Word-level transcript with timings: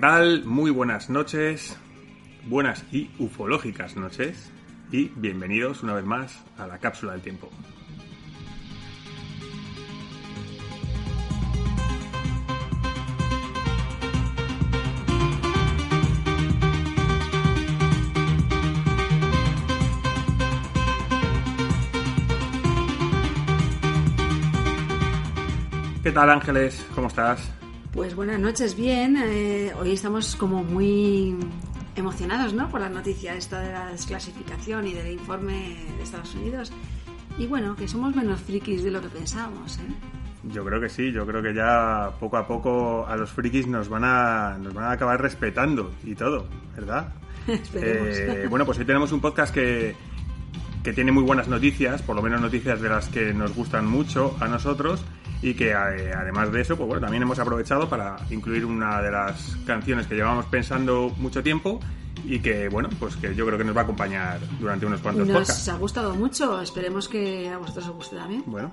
Tal? 0.00 0.44
Muy 0.46 0.70
buenas 0.70 1.10
noches, 1.10 1.76
buenas 2.46 2.86
y 2.90 3.10
ufológicas 3.18 3.96
noches, 3.96 4.50
y 4.90 5.08
bienvenidos 5.08 5.82
una 5.82 5.92
vez 5.92 6.06
más 6.06 6.42
a 6.56 6.66
la 6.66 6.78
cápsula 6.78 7.12
del 7.12 7.20
tiempo. 7.20 7.50
¿Qué 26.02 26.10
tal 26.10 26.30
Ángeles? 26.30 26.86
¿Cómo 26.94 27.08
estás? 27.08 27.59
Pues 27.92 28.14
buenas 28.14 28.38
noches, 28.38 28.76
bien. 28.76 29.16
Eh, 29.20 29.72
hoy 29.76 29.92
estamos 29.92 30.36
como 30.36 30.62
muy 30.62 31.36
emocionados, 31.96 32.54
¿no? 32.54 32.68
Por 32.68 32.80
la 32.80 32.88
noticia 32.88 33.34
esta 33.34 33.60
de 33.60 33.72
la 33.72 33.86
desclasificación 33.88 34.86
y 34.86 34.92
del 34.94 35.10
informe 35.10 35.76
de 35.96 36.02
Estados 36.04 36.32
Unidos. 36.36 36.72
Y 37.36 37.48
bueno, 37.48 37.74
que 37.74 37.88
somos 37.88 38.14
menos 38.14 38.40
frikis 38.42 38.84
de 38.84 38.92
lo 38.92 39.00
que 39.02 39.08
pensábamos, 39.08 39.78
¿eh? 39.78 39.92
Yo 40.52 40.64
creo 40.64 40.80
que 40.80 40.88
sí, 40.88 41.10
yo 41.10 41.26
creo 41.26 41.42
que 41.42 41.52
ya 41.52 42.12
poco 42.20 42.36
a 42.36 42.46
poco 42.46 43.06
a 43.06 43.16
los 43.16 43.30
frikis 43.30 43.66
nos 43.66 43.88
van 43.88 44.04
a, 44.04 44.56
nos 44.56 44.72
van 44.72 44.84
a 44.84 44.92
acabar 44.92 45.20
respetando 45.20 45.90
y 46.04 46.14
todo, 46.14 46.46
¿verdad? 46.76 47.12
Esperemos. 47.48 48.08
Eh, 48.16 48.46
bueno, 48.48 48.64
pues 48.64 48.78
hoy 48.78 48.84
tenemos 48.84 49.10
un 49.10 49.20
podcast 49.20 49.52
que, 49.52 49.96
que 50.84 50.92
tiene 50.92 51.10
muy 51.10 51.24
buenas 51.24 51.48
noticias, 51.48 52.02
por 52.02 52.14
lo 52.14 52.22
menos 52.22 52.40
noticias 52.40 52.80
de 52.80 52.88
las 52.88 53.08
que 53.08 53.34
nos 53.34 53.52
gustan 53.52 53.84
mucho 53.86 54.36
a 54.38 54.46
nosotros 54.46 55.04
y 55.42 55.54
que 55.54 55.70
eh, 55.70 56.12
además 56.14 56.52
de 56.52 56.60
eso, 56.60 56.76
pues 56.76 56.86
bueno, 56.86 57.00
también 57.00 57.22
hemos 57.22 57.38
aprovechado 57.38 57.88
para 57.88 58.16
incluir 58.30 58.64
una 58.64 59.00
de 59.00 59.10
las 59.10 59.56
canciones 59.66 60.06
que 60.06 60.14
llevamos 60.14 60.46
pensando 60.46 61.12
mucho 61.18 61.42
tiempo 61.42 61.80
y 62.24 62.40
que 62.40 62.68
bueno, 62.68 62.88
pues 62.98 63.16
que 63.16 63.34
yo 63.34 63.46
creo 63.46 63.56
que 63.56 63.64
nos 63.64 63.74
va 63.74 63.80
a 63.80 63.84
acompañar 63.84 64.38
durante 64.58 64.84
unos 64.86 65.00
cuantos 65.00 65.26
Nos 65.26 65.38
podcasts. 65.38 65.68
ha 65.68 65.76
gustado 65.76 66.14
mucho, 66.14 66.60
esperemos 66.60 67.08
que 67.08 67.48
a 67.48 67.56
vosotros 67.58 67.86
os 67.88 67.94
guste 67.94 68.16
también. 68.16 68.42
Bueno, 68.46 68.72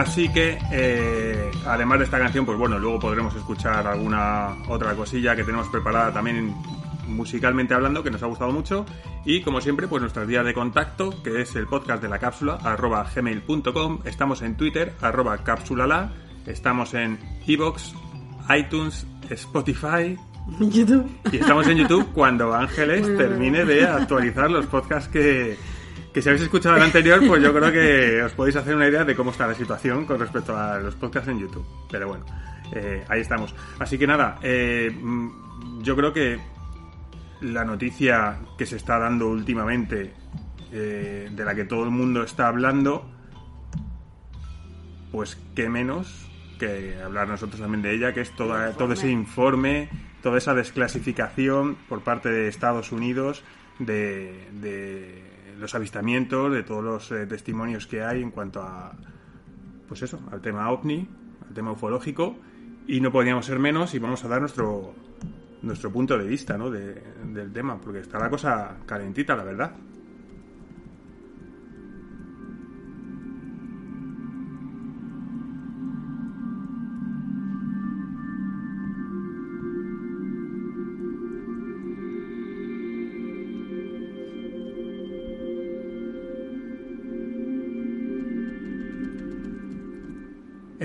Así 0.00 0.30
que, 0.30 0.58
eh, 0.72 1.50
además 1.66 1.98
de 1.98 2.06
esta 2.06 2.18
canción, 2.18 2.46
pues 2.46 2.56
bueno, 2.56 2.78
luego 2.78 2.98
podremos 2.98 3.34
escuchar 3.34 3.86
alguna 3.86 4.56
otra 4.66 4.94
cosilla 4.94 5.36
que 5.36 5.44
tenemos 5.44 5.68
preparada 5.68 6.10
también 6.10 6.54
musicalmente 7.06 7.74
hablando, 7.74 8.02
que 8.02 8.10
nos 8.10 8.22
ha 8.22 8.26
gustado 8.26 8.50
mucho. 8.50 8.86
Y 9.26 9.42
como 9.42 9.60
siempre, 9.60 9.88
pues 9.88 10.00
nuestras 10.00 10.26
vías 10.26 10.46
de 10.46 10.54
contacto, 10.54 11.22
que 11.22 11.42
es 11.42 11.54
el 11.54 11.66
podcast 11.66 12.02
de 12.02 12.08
la 12.08 12.18
cápsula, 12.18 12.54
arroba 12.62 13.06
gmail.com. 13.14 13.98
Estamos 14.06 14.40
en 14.40 14.56
Twitter, 14.56 14.94
arroba 15.02 15.36
cápsulala. 15.44 16.12
Estamos 16.46 16.94
en 16.94 17.18
Evox, 17.46 17.92
iTunes, 18.56 19.06
Spotify. 19.28 20.16
YouTube. 20.60 21.10
Y 21.30 21.36
estamos 21.36 21.68
en 21.68 21.76
YouTube 21.76 22.08
cuando 22.14 22.54
Ángeles 22.54 23.02
Bueno, 23.02 23.18
termine 23.18 23.64
bueno. 23.64 23.80
de 23.80 23.86
actualizar 23.86 24.50
los 24.50 24.64
podcasts 24.64 25.10
que, 25.10 25.58
que 26.12 26.20
si 26.20 26.28
habéis 26.28 26.42
escuchado 26.42 26.76
el 26.76 26.82
anterior, 26.82 27.20
pues 27.26 27.42
yo 27.42 27.54
creo 27.54 27.70
que 27.70 28.22
os 28.22 28.32
podéis 28.32 28.56
hacer 28.56 28.74
una 28.74 28.88
idea 28.88 29.04
de 29.04 29.14
cómo 29.14 29.30
está 29.30 29.46
la 29.46 29.54
situación 29.54 30.04
con 30.06 30.18
respecto 30.18 30.56
a 30.56 30.78
los 30.78 30.94
podcasts 30.96 31.28
en 31.28 31.38
YouTube. 31.38 31.64
Pero 31.90 32.08
bueno, 32.08 32.24
eh, 32.72 33.04
ahí 33.08 33.20
estamos. 33.20 33.54
Así 33.78 33.96
que 33.96 34.06
nada, 34.06 34.38
eh, 34.42 34.90
mm, 34.90 35.82
yo 35.82 35.94
creo 35.96 36.12
que 36.12 36.40
la 37.42 37.64
noticia 37.64 38.38
que 38.58 38.66
se 38.66 38.76
está 38.76 38.98
dando 38.98 39.28
últimamente, 39.28 40.12
eh, 40.72 41.28
de 41.30 41.44
la 41.44 41.54
que 41.54 41.64
todo 41.64 41.84
el 41.84 41.90
mundo 41.90 42.22
está 42.22 42.48
hablando, 42.48 43.08
pues 45.12 45.38
qué 45.54 45.68
menos 45.68 46.28
que 46.58 47.00
hablar 47.02 47.26
nosotros 47.28 47.60
también 47.60 47.82
de 47.82 47.94
ella, 47.94 48.12
que 48.12 48.20
es 48.20 48.34
toda, 48.36 48.72
todo 48.72 48.92
ese 48.92 49.10
informe, 49.10 49.88
toda 50.22 50.38
esa 50.38 50.54
desclasificación 50.54 51.76
por 51.88 52.02
parte 52.02 52.28
de 52.28 52.48
Estados 52.48 52.92
Unidos 52.92 53.42
de, 53.78 54.46
de 54.52 55.29
los 55.60 55.74
avistamientos, 55.74 56.52
de 56.52 56.62
todos 56.62 56.82
los 56.82 57.12
eh, 57.12 57.26
testimonios 57.26 57.86
que 57.86 58.02
hay 58.02 58.22
en 58.22 58.30
cuanto 58.30 58.62
a, 58.62 58.92
pues 59.88 60.02
eso, 60.02 60.20
al 60.32 60.40
tema 60.40 60.70
ovni, 60.70 61.06
al 61.48 61.54
tema 61.54 61.72
ufológico, 61.72 62.36
y 62.86 63.00
no 63.00 63.12
podíamos 63.12 63.46
ser 63.46 63.58
menos 63.58 63.94
y 63.94 63.98
vamos 63.98 64.24
a 64.24 64.28
dar 64.28 64.40
nuestro 64.40 64.94
nuestro 65.62 65.90
punto 65.92 66.16
de 66.16 66.24
vista 66.26 66.56
¿no? 66.56 66.70
de- 66.70 67.02
del 67.34 67.52
tema, 67.52 67.78
porque 67.78 67.98
está 68.00 68.18
la 68.18 68.30
cosa 68.30 68.78
calentita, 68.86 69.36
la 69.36 69.44
verdad. 69.44 69.72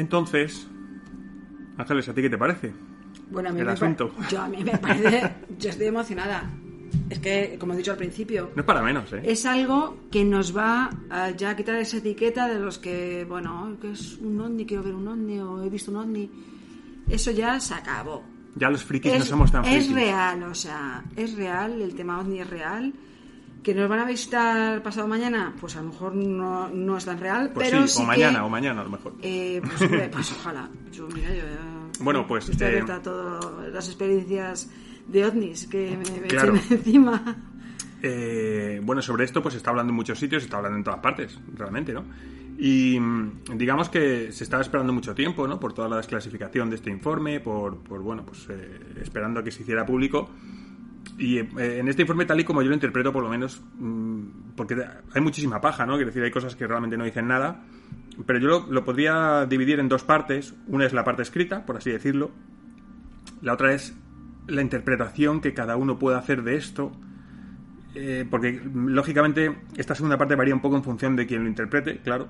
Entonces, 0.06 0.68
Ángeles, 1.80 2.08
¿a 2.10 2.14
ti 2.14 2.22
qué 2.22 2.30
te 2.30 2.38
parece? 2.38 2.72
Bueno, 3.32 3.50
a 3.50 3.52
mí 3.52 3.60
El 3.62 3.66
me 3.66 3.72
asunto. 3.72 4.12
Yo 4.30 4.40
a 4.40 4.48
mí 4.48 4.64
me 4.64 4.78
parece... 4.78 5.32
Yo 5.58 5.70
estoy 5.72 5.88
emocionada. 5.88 6.48
Es 7.10 7.18
que, 7.20 7.58
como 7.60 7.74
he 7.74 7.78
dicho 7.78 7.90
al 7.92 7.98
principio, 7.98 8.52
No 8.56 8.62
es 8.62 8.66
para 8.68 8.84
menos, 8.84 9.12
¿eh? 9.14 9.22
es 9.26 9.46
algo 9.48 9.98
que 10.12 10.24
nos 10.24 10.56
va 10.56 10.92
a 11.10 11.32
ya 11.32 11.56
quitar 11.56 11.76
esa 11.78 11.98
etiqueta 11.98 12.48
de 12.48 12.60
los 12.60 12.78
que, 12.78 13.26
bueno, 13.28 13.78
que 13.82 13.92
es 13.94 14.18
un 14.20 14.40
ovni, 14.40 14.64
quiero 14.66 14.84
ver 14.84 14.94
un 14.94 15.08
ovni 15.08 15.40
o 15.40 15.64
he 15.64 15.70
visto 15.70 15.90
un 15.92 15.98
ovni. 15.98 16.30
Eso 17.10 17.32
ya 17.32 17.60
se 17.60 17.74
acabó. 17.74 18.24
Ya 18.56 18.70
los 18.70 18.84
frikis 18.84 19.12
no 19.12 19.18
Es, 19.18 19.26
somos 19.26 19.52
tan 19.52 19.66
es 19.66 19.86
frikis. 19.88 19.94
real, 19.96 20.44
o 20.44 20.54
sea, 20.56 21.04
es 21.16 21.34
real, 21.36 21.82
el 21.82 21.96
tema 21.96 22.20
ovni 22.20 22.40
es 22.42 22.50
real. 22.50 22.94
¿Que 23.66 23.74
nos 23.74 23.90
van 23.90 23.98
a 24.00 24.06
visitar 24.06 24.84
pasado 24.84 25.08
mañana? 25.08 25.52
Pues 25.60 25.76
a 25.76 25.82
lo 25.82 25.88
mejor 25.90 26.14
no, 26.14 26.70
no 26.70 26.98
es 26.98 27.06
tan 27.06 27.20
real, 27.20 27.50
Pues 27.52 27.72
pero 27.72 27.88
sí, 27.88 27.96
sí 27.96 28.04
o 28.04 28.06
mañana, 28.06 28.38
que, 28.40 28.46
o 28.46 28.50
mañana 28.50 28.82
a 28.82 28.84
lo 28.84 28.90
mejor. 28.92 29.14
eh, 29.24 29.60
pues, 29.64 29.90
pues 30.12 30.32
ojalá. 30.34 30.70
Yo, 30.92 31.08
mira, 31.08 31.30
yo 31.30 31.42
ya- 31.44 31.90
Bueno, 32.04 32.28
pues, 32.28 32.48
Estoy 32.48 32.68
eh, 32.68 32.70
abierta 32.70 32.98
a 32.98 33.02
todas 33.02 33.74
las 33.74 33.88
experiencias 33.88 34.70
de 35.08 35.26
ovnis 35.26 35.66
que 35.68 35.98
me, 35.98 36.28
Claro. 36.28 36.54
echen 36.56 36.78
encima. 36.78 37.36
Eh, 38.04 38.80
bueno, 38.84 39.02
sobre 39.02 39.24
esto 39.26 39.42
pues 39.42 39.54
se 39.54 39.58
está 39.58 39.72
hablando 39.72 39.90
en 39.90 39.96
muchos 39.96 40.20
sitios, 40.20 40.44
se 40.44 40.46
está 40.46 40.58
hablando 40.58 40.78
en 40.78 40.84
todas 40.84 41.00
partes, 41.00 41.40
realmente, 41.56 41.92
¿no? 41.92 42.04
Y 42.60 43.00
mm, 43.00 43.58
digamos 43.58 43.90
que 43.90 44.32
se 44.32 44.44
estaba 44.44 44.62
esperando 44.62 44.94
mucho 44.94 45.16
tiempo, 45.16 45.48
¿no? 45.48 45.60
Por 45.60 45.74
toda 45.74 45.90
la 45.90 45.98
desclasificación 45.98 46.70
de 46.70 46.76
este 46.76 46.92
informe, 46.92 47.40
por, 47.40 47.78
por 47.80 48.02
bueno, 48.02 48.24
pues 48.26 48.46
eh, 48.50 48.80
esperando 49.02 49.40
a 49.40 49.44
que 49.44 49.50
se 49.52 49.64
hiciera 49.64 49.86
público. 49.88 50.30
Y 51.18 51.38
eh, 51.38 51.80
en 51.80 51.88
este 51.88 52.02
informe, 52.02 52.26
tal 52.26 52.40
y 52.40 52.44
como 52.44 52.62
yo 52.62 52.70
lo 52.70 52.74
interpreto, 52.74 53.14
por 53.14 53.24
lo 53.24 53.30
menos, 53.30 53.62
mm, 53.78 54.54
porque 54.56 54.76
hay 55.14 55.22
muchísima 55.22 55.62
paja, 55.62 55.86
¿no? 55.86 55.94
Quiero 55.94 56.08
decir, 56.08 56.24
hay 56.24 56.32
cosas 56.32 56.56
que 56.56 56.68
realmente 56.68 56.98
no 56.98 57.06
dicen 57.06 57.28
nada. 57.28 57.64
pero 58.26 58.40
yo 58.40 58.68
lo, 58.70 58.86
podría 58.86 59.46
dividir 59.46 59.80
en 59.80 59.90
dos 59.90 60.04
partes. 60.04 60.56
Una 60.68 60.86
es 60.86 60.94
la 60.94 61.04
parte 61.04 61.22
escrita, 61.22 61.66
por 61.66 61.78
así 61.78 61.92
decirlo. 61.92 62.32
La 63.42 63.54
otra 63.54 63.74
es 63.74 63.98
la 64.48 64.62
interpretación 64.62 65.42
que 65.42 65.54
cada 65.54 65.76
uno 65.76 66.00
puede 66.00 66.18
hacer 66.18 66.44
de 66.44 66.56
esto. 66.56 66.92
Eh, 67.94 68.26
porque, 68.30 68.62
lógicamente, 68.74 69.56
esta 69.78 69.96
segunda 69.96 70.18
parte 70.18 70.36
varía 70.36 70.54
un 70.54 70.62
poco 70.62 70.76
en 70.76 70.84
función 70.84 71.16
de 71.16 71.26
quien 71.28 71.44
lo 71.44 71.50
interprete, 71.50 72.00
claro. 72.00 72.28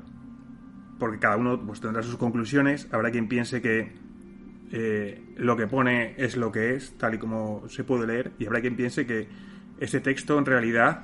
Porque 1.00 1.20
cada 1.20 1.38
uno 1.38 1.60
pues, 1.66 1.82
tendrá 1.82 2.04
sus 2.04 2.18
conclusiones. 2.18 2.88
Habrá 2.92 3.12
quien 3.12 3.28
piense 3.28 3.62
que 3.62 4.05
eh, 4.72 5.24
lo 5.38 5.56
que 5.56 5.68
pone 5.68 6.16
es 6.18 6.36
lo 6.38 6.52
que 6.52 6.76
es, 6.76 6.94
tal 6.98 7.16
y 7.16 7.18
como 7.18 7.64
se 7.70 7.84
puede 7.84 8.08
leer. 8.08 8.32
Y 8.40 8.46
habrá 8.46 8.62
quien 8.62 8.76
piense 8.76 9.06
que 9.06 9.28
ese 9.80 10.00
texto 10.00 10.38
en 10.38 10.46
realidad 10.46 11.04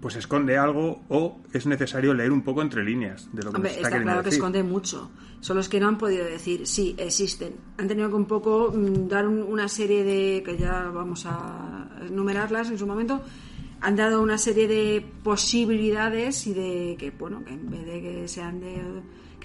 pues 0.00 0.14
esconde 0.16 0.58
algo 0.58 1.02
o 1.08 1.40
es 1.52 1.66
necesario 1.66 2.12
leer 2.14 2.30
un 2.30 2.42
poco 2.42 2.60
entre 2.62 2.84
líneas 2.84 3.28
de 3.32 3.42
lo 3.42 3.50
que 3.50 3.56
Hombre, 3.56 3.70
nos 3.70 3.76
está, 3.78 3.88
está 3.88 4.02
claro 4.02 4.22
que 4.22 4.28
esconde 4.28 4.62
mucho. 4.62 5.10
Son 5.40 5.56
los 5.56 5.68
que 5.68 5.80
no 5.80 5.88
han 5.88 5.98
podido 5.98 6.24
decir, 6.24 6.66
sí, 6.66 6.94
existen. 6.98 7.54
Han 7.78 7.88
tenido 7.88 8.08
que 8.10 8.14
un 8.14 8.26
poco 8.26 8.72
mm, 8.76 9.08
dar 9.08 9.26
un- 9.26 9.42
una 9.42 9.68
serie 9.68 10.04
de, 10.04 10.42
que 10.44 10.56
ya 10.58 10.90
vamos 10.92 11.24
a 11.26 11.88
enumerarlas 12.06 12.70
en 12.70 12.78
su 12.78 12.86
momento, 12.86 13.22
han 13.80 13.96
dado 13.96 14.22
una 14.22 14.38
serie 14.38 14.68
de 14.68 15.04
posibilidades 15.22 16.46
y 16.46 16.54
de 16.54 16.96
que, 16.98 17.10
bueno, 17.10 17.42
que 17.44 17.54
en 17.54 17.70
vez 17.70 17.84
de 17.86 18.00
que 18.02 18.28
sean 18.28 18.60
de 18.60 18.76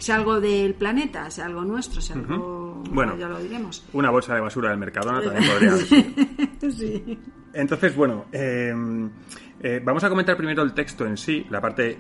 sea 0.02 0.16
algo 0.16 0.42
del 0.42 0.74
planeta, 0.74 1.30
sea 1.30 1.46
algo 1.46 1.64
nuestro, 1.64 2.02
sea 2.02 2.16
algo, 2.16 2.84
Bueno. 2.92 3.16
ya 3.18 3.28
lo 3.28 3.40
diremos. 3.40 3.86
Una 3.94 4.10
bolsa 4.10 4.34
de 4.34 4.42
basura 4.42 4.70
del 4.70 4.80
Mercadona 4.80 5.22
también 5.22 5.52
podría 5.52 5.78
sí. 6.72 7.20
Entonces, 7.54 7.96
bueno, 7.96 8.26
eh, 8.32 8.74
eh, 9.60 9.82
vamos 9.84 10.04
a 10.04 10.10
comentar 10.10 10.36
primero 10.36 10.64
el 10.64 10.74
texto 10.74 11.06
en 11.06 11.18
sí, 11.18 11.46
la 11.50 11.62
parte 11.62 12.00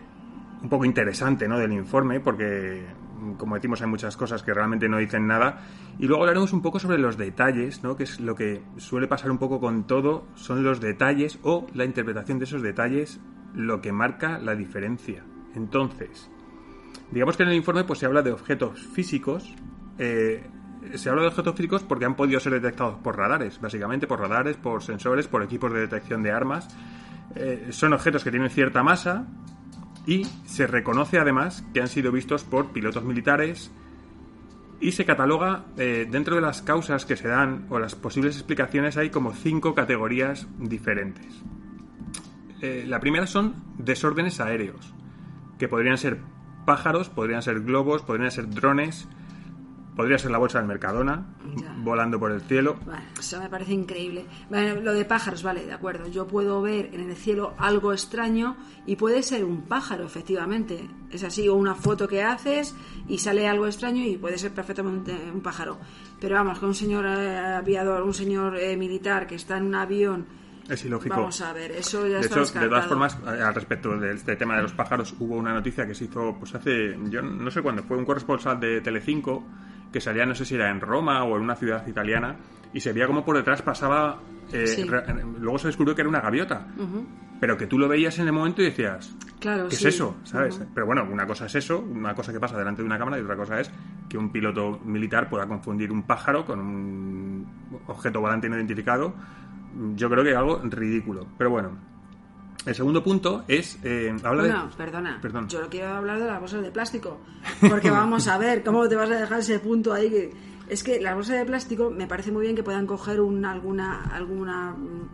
un 0.64 0.70
poco 0.70 0.86
interesante 0.86 1.48
¿no? 1.48 1.60
del 1.60 1.74
informe, 1.74 2.20
porque, 2.20 2.86
como 3.38 3.56
decimos, 3.56 3.82
hay 3.82 3.88
muchas 3.88 4.18
cosas 4.18 4.42
que 4.42 4.54
realmente 4.54 4.90
no 4.90 4.98
dicen 4.98 5.28
nada. 5.28 5.62
Y 6.00 6.08
luego 6.08 6.24
hablaremos 6.24 6.54
un 6.54 6.62
poco 6.62 6.80
sobre 6.80 6.98
los 6.98 7.18
detalles, 7.18 7.84
¿no? 7.84 7.96
que 7.96 8.04
es 8.04 8.20
lo 8.20 8.34
que 8.36 8.64
suele 8.78 9.08
pasar 9.08 9.30
un 9.30 9.38
poco 9.38 9.60
con 9.60 9.86
todo, 9.86 10.26
son 10.36 10.64
los 10.64 10.80
detalles 10.80 11.38
o 11.44 11.68
la 11.74 11.86
interpretación 11.86 12.40
de 12.40 12.46
esos 12.46 12.62
detalles 12.62 13.20
lo 13.54 13.82
que 13.82 13.92
marca 13.92 14.40
la 14.40 14.56
diferencia. 14.56 15.24
Entonces, 15.56 16.30
digamos 17.12 17.38
que 17.38 17.44
en 17.44 17.50
el 17.50 17.56
informe 17.56 17.84
pues, 17.84 18.00
se 18.00 18.06
habla 18.06 18.22
de 18.22 18.32
objetos 18.32 18.80
físicos. 18.88 19.54
eh, 19.98 20.44
se 20.96 21.10
habla 21.10 21.22
de 21.22 21.28
objetos 21.28 21.56
físicos 21.56 21.84
porque 21.84 22.06
han 22.06 22.16
podido 22.16 22.40
ser 22.40 22.54
detectados 22.54 22.96
por 23.04 23.16
radares, 23.16 23.62
básicamente 23.62 24.08
por 24.08 24.20
radares, 24.20 24.58
por 24.58 24.82
sensores, 24.82 25.28
por 25.28 25.44
equipos 25.44 25.72
de 25.72 25.82
detección 25.82 26.24
de 26.24 26.32
armas. 26.32 26.76
Eh, 27.36 27.68
son 27.70 27.94
objetos 27.94 28.24
que 28.24 28.32
tienen 28.32 28.50
cierta 28.50 28.82
masa 28.82 29.28
y 30.08 30.26
se 30.46 30.66
reconoce 30.66 31.20
además 31.20 31.64
que 31.74 31.82
han 31.82 31.88
sido 31.88 32.12
vistos 32.12 32.44
por 32.44 32.72
pilotos 32.72 33.04
militares 33.04 33.72
y 34.80 34.94
se 34.94 35.06
cataloga 35.06 35.66
eh, 35.78 36.08
dentro 36.10 36.36
de 36.36 36.42
las 36.42 36.64
causas 36.64 37.06
que 37.06 37.16
se 37.16 37.28
dan 37.28 37.68
o 37.70 37.78
las 37.78 37.94
posibles 37.94 38.36
explicaciones 38.36 38.98
hay 38.98 39.12
como 39.12 39.34
cinco 39.34 39.76
categorías 39.76 40.48
diferentes. 40.58 41.44
La 42.62 43.00
primera 43.00 43.26
son 43.26 43.56
desórdenes 43.80 44.40
aéreos, 44.40 44.94
que 45.58 45.68
podrían 45.68 45.98
ser 45.98 46.20
pájaros, 46.66 47.10
podrían 47.10 47.42
ser 47.42 47.62
globos, 47.62 48.02
podrían 48.04 48.32
ser 48.32 48.50
drones, 48.50 49.08
podría 49.96 50.18
ser 50.18 50.32
la 50.32 50.38
bolsa 50.38 50.58
del 50.60 50.68
Mercadona 50.68 51.26
Ya. 51.58 51.76
volando 51.84 52.18
por 52.20 52.32
el 52.32 52.42
cielo. 52.42 52.78
Bueno, 52.86 53.02
eso 53.20 53.40
me 53.40 53.50
parece 53.50 53.74
increíble. 53.74 54.26
Bueno, 54.50 54.80
lo 54.82 54.94
de 54.94 55.04
pájaros, 55.06 55.44
vale, 55.44 55.66
de 55.66 55.74
acuerdo. 55.74 56.08
Yo 56.08 56.26
puedo 56.28 56.62
ver 56.62 56.90
en 56.94 57.10
el 57.10 57.16
cielo 57.16 57.54
algo 57.58 57.92
extraño 57.92 58.56
y 58.86 58.96
puede 58.96 59.22
ser 59.22 59.44
un 59.44 59.64
pájaro, 59.64 60.06
efectivamente. 60.06 60.90
Es 61.12 61.24
así, 61.24 61.48
o 61.50 61.56
una 61.56 61.76
foto 61.76 62.08
que 62.08 62.24
haces 62.24 62.74
y 63.08 63.18
sale 63.18 63.48
algo 63.48 63.68
extraño 63.68 64.04
y 64.06 64.18
puede 64.18 64.38
ser 64.38 64.54
perfectamente 64.54 65.14
un 65.34 65.42
pájaro. 65.42 65.78
Pero 66.22 66.36
vamos, 66.36 66.60
que 66.60 66.66
un 66.66 66.74
señor 66.76 67.06
eh, 67.06 67.38
aviador, 67.58 68.02
un 68.04 68.14
señor 68.14 68.58
eh, 68.58 68.78
militar 68.78 69.28
que 69.28 69.36
está 69.36 69.58
en 69.58 69.66
un 69.66 69.76
avión. 69.76 70.41
Es 70.72 70.86
ilógico. 70.86 71.16
Vamos 71.16 71.42
a 71.42 71.52
ver, 71.52 71.72
eso 71.72 72.08
ya 72.08 72.20
De 72.20 72.22
está 72.22 72.40
hecho, 72.42 72.60
de 72.60 72.70
todas 72.70 72.88
formas, 72.88 73.18
eh, 73.28 73.42
al 73.42 73.54
respecto 73.54 73.98
de 73.98 74.14
este 74.14 74.38
tema 74.38 74.56
de 74.56 74.62
los 74.62 74.72
pájaros, 74.74 75.14
hubo 75.20 75.36
una 75.36 75.54
noticia 75.54 75.86
que 75.86 75.94
se 75.94 76.06
hizo, 76.06 76.36
pues 76.40 76.56
hace, 76.56 76.98
yo 77.10 77.22
no 77.22 77.52
sé 77.52 77.62
cuándo, 77.62 77.84
fue 77.84 77.98
un 77.98 78.06
corresponsal 78.06 78.58
de 78.60 78.80
Telecinco 78.80 79.44
que 79.92 80.00
salía, 80.00 80.26
no 80.26 80.34
sé 80.34 80.46
si 80.46 80.56
era 80.56 80.70
en 80.70 80.80
Roma 80.80 81.24
o 81.26 81.36
en 81.36 81.44
una 81.44 81.56
ciudad 81.58 81.86
italiana, 81.88 82.38
y 82.74 82.80
se 82.80 82.94
veía 82.94 83.06
como 83.06 83.26
por 83.26 83.36
detrás 83.36 83.62
pasaba, 83.62 84.22
eh, 84.54 84.66
Sí. 84.66 84.84
re- 84.86 85.04
luego 85.42 85.58
se 85.60 85.68
descubrió 85.68 85.94
que 85.94 86.02
era 86.04 86.10
una 86.10 86.22
gaviota, 86.22 86.66
pero 87.42 87.58
que 87.58 87.68
tú 87.68 87.78
lo 87.78 87.90
veías 87.90 88.18
en 88.20 88.28
el 88.28 88.32
momento 88.34 88.62
y 88.62 88.66
decías, 88.66 89.14
Claro, 89.42 89.68
¿qué 89.68 89.76
sí. 89.76 89.88
es 89.90 89.96
eso? 89.96 90.16
¿Sabes? 90.24 90.62
Pero 90.74 90.86
bueno, 90.86 91.04
una 91.12 91.26
cosa 91.28 91.48
es 91.48 91.56
eso, 91.56 91.80
una 91.80 92.16
cosa 92.16 92.32
que 92.32 92.40
pasa 92.40 92.58
delante 92.58 92.82
de 92.82 92.86
una 92.86 92.98
cámara 92.98 93.20
y 93.20 93.24
otra 93.24 93.36
cosa 93.36 93.60
es 93.60 93.70
que 94.08 94.18
un 94.18 94.32
piloto 94.32 94.80
militar 94.86 95.30
pueda 95.30 95.46
confundir 95.48 95.92
un 95.92 96.04
pájaro 96.04 96.46
con 96.46 96.60
un 96.62 97.48
objeto 97.88 98.22
volante 98.22 98.48
no 98.48 98.56
identificado. 98.56 99.14
Yo 99.96 100.10
creo 100.10 100.24
que 100.24 100.36
algo 100.36 100.62
ridículo. 100.64 101.26
Pero 101.38 101.50
bueno, 101.50 101.72
el 102.66 102.76
segundo 102.76 103.04
punto 103.04 103.44
es... 103.48 103.80
eh, 103.84 104.14
habla 104.24 104.44
Bueno, 104.44 104.68
de... 104.68 104.76
perdona. 104.76 105.20
Perdón. 105.22 105.48
Yo 105.50 105.70
quiero 105.70 105.90
hablar 105.90 106.20
de 106.20 106.28
las 106.28 106.40
bolsas 106.40 106.62
de 106.62 106.72
plástico. 106.72 107.20
Porque 107.70 107.90
vamos 107.92 108.28
a 108.28 108.38
ver, 108.38 108.64
¿cómo 108.64 108.88
te 108.88 108.96
vas 108.96 109.10
a 109.10 109.20
dejar 109.20 109.40
ese 109.40 109.60
punto 109.60 109.94
ahí? 109.94 110.10
que- 110.10 110.52
Es 110.70 110.84
que 110.84 111.02
las 111.02 111.16
bolsas 111.16 111.38
de 111.38 111.46
plástico 111.46 111.90
me 111.90 112.08
parece 112.08 112.32
muy 112.32 112.44
bien 112.44 112.56
que 112.56 112.64
puedan 112.64 112.86
coger 112.88 113.20
un- 113.22 113.44
alguna, 113.46 114.04
alguna 114.14 114.72
mm, 114.74 115.10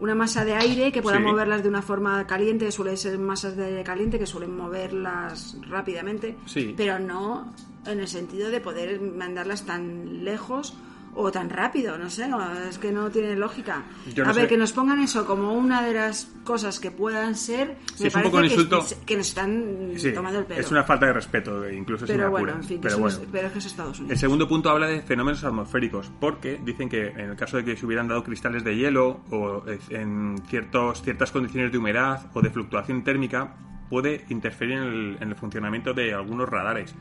una 0.00 0.14
masa 0.14 0.44
de 0.44 0.54
aire 0.54 0.92
que 0.92 1.02
puedan 1.02 1.22
Sí. 1.22 1.26
moverlas 1.28 1.62
de 1.62 1.68
una 1.68 1.82
forma 1.82 2.24
caliente, 2.26 2.70
suelen 2.70 2.96
ser 2.96 3.18
masas 3.18 3.56
de 3.56 3.64
aire 3.64 3.82
caliente 3.84 4.18
que 4.18 4.26
suelen 4.26 4.56
moverlas 4.56 5.56
rápidamente, 5.68 6.36
Sí. 6.46 6.72
pero 6.76 6.98
no 7.00 7.52
en 7.86 7.98
el 8.00 8.06
sentido 8.08 8.50
de 8.50 8.60
poder 8.60 9.00
mandarlas 9.00 9.64
tan 9.66 10.24
lejos 10.24 10.76
o 11.20 11.32
tan 11.32 11.50
rápido, 11.50 11.98
no 11.98 12.08
sé, 12.08 12.28
no, 12.28 12.40
es 12.68 12.78
que 12.78 12.92
no 12.92 13.10
tiene 13.10 13.34
lógica. 13.34 13.82
No 14.16 14.24
a 14.24 14.32
ver, 14.32 14.46
que 14.48 14.56
nos 14.56 14.72
pongan 14.72 15.00
eso 15.00 15.26
como 15.26 15.52
una 15.52 15.82
de 15.82 15.92
las 15.94 16.26
cosas 16.44 16.78
que 16.78 16.90
puedan 16.92 17.34
ser, 17.34 17.76
Sí, 17.96 18.04
me 18.04 18.08
es 18.08 18.14
un 18.14 18.22
parece 18.22 18.30
poco 18.30 18.40
que, 18.40 18.46
insulto. 18.46 18.78
es- 18.78 18.94
que 19.04 19.16
nos 19.16 19.28
están 19.28 19.64
Sí, 19.96 20.12
tomando 20.12 20.38
el 20.38 20.44
pelo. 20.46 20.60
es 20.60 20.70
una 20.70 20.84
falta 20.84 21.06
de 21.06 21.12
respeto, 21.14 21.68
incluso 21.70 22.06
si 22.06 22.12
me 22.12 22.18
pero 22.18 22.30
bueno, 22.30 22.46
apuras. 22.48 22.62
en 22.64 22.68
fin, 22.68 22.80
pero 22.80 22.98
bueno. 22.98 23.18
pero 23.32 23.46
es 23.48 23.52
que 23.52 23.58
es 23.58 23.66
Estados 23.66 23.98
El 23.98 24.04
Unidos. 24.04 24.20
segundo 24.20 24.48
punto 24.48 24.70
habla 24.70 24.86
de 24.86 25.02
fenómenos 25.02 25.42
atmosféricos, 25.44 26.10
porque 26.20 26.60
dicen 26.64 26.88
que 26.88 27.08
en 27.08 27.30
el 27.30 27.36
caso 27.36 27.56
de 27.56 27.64
que 27.64 27.76
se 27.76 27.84
hubieran 27.84 28.06
dado 28.08 28.22
cristales 28.22 28.62
de 28.62 28.76
hielo 28.76 29.20
o 29.30 29.64
en 29.90 30.40
ciertos, 30.48 31.02
ciertas 31.02 31.32
condiciones 31.32 31.72
de 31.72 31.78
humedad 31.78 32.30
o 32.34 32.40
de 32.42 32.50
fluctuación 32.50 33.02
térmica, 33.02 33.56
puede 33.90 34.24
interferir 34.28 34.76
en 34.78 34.82
el, 34.84 35.18
en 35.20 35.28
el 35.30 35.34
funcionamiento 35.34 35.94
de 35.94 36.14
algunos 36.14 36.48
radares. 36.48 36.94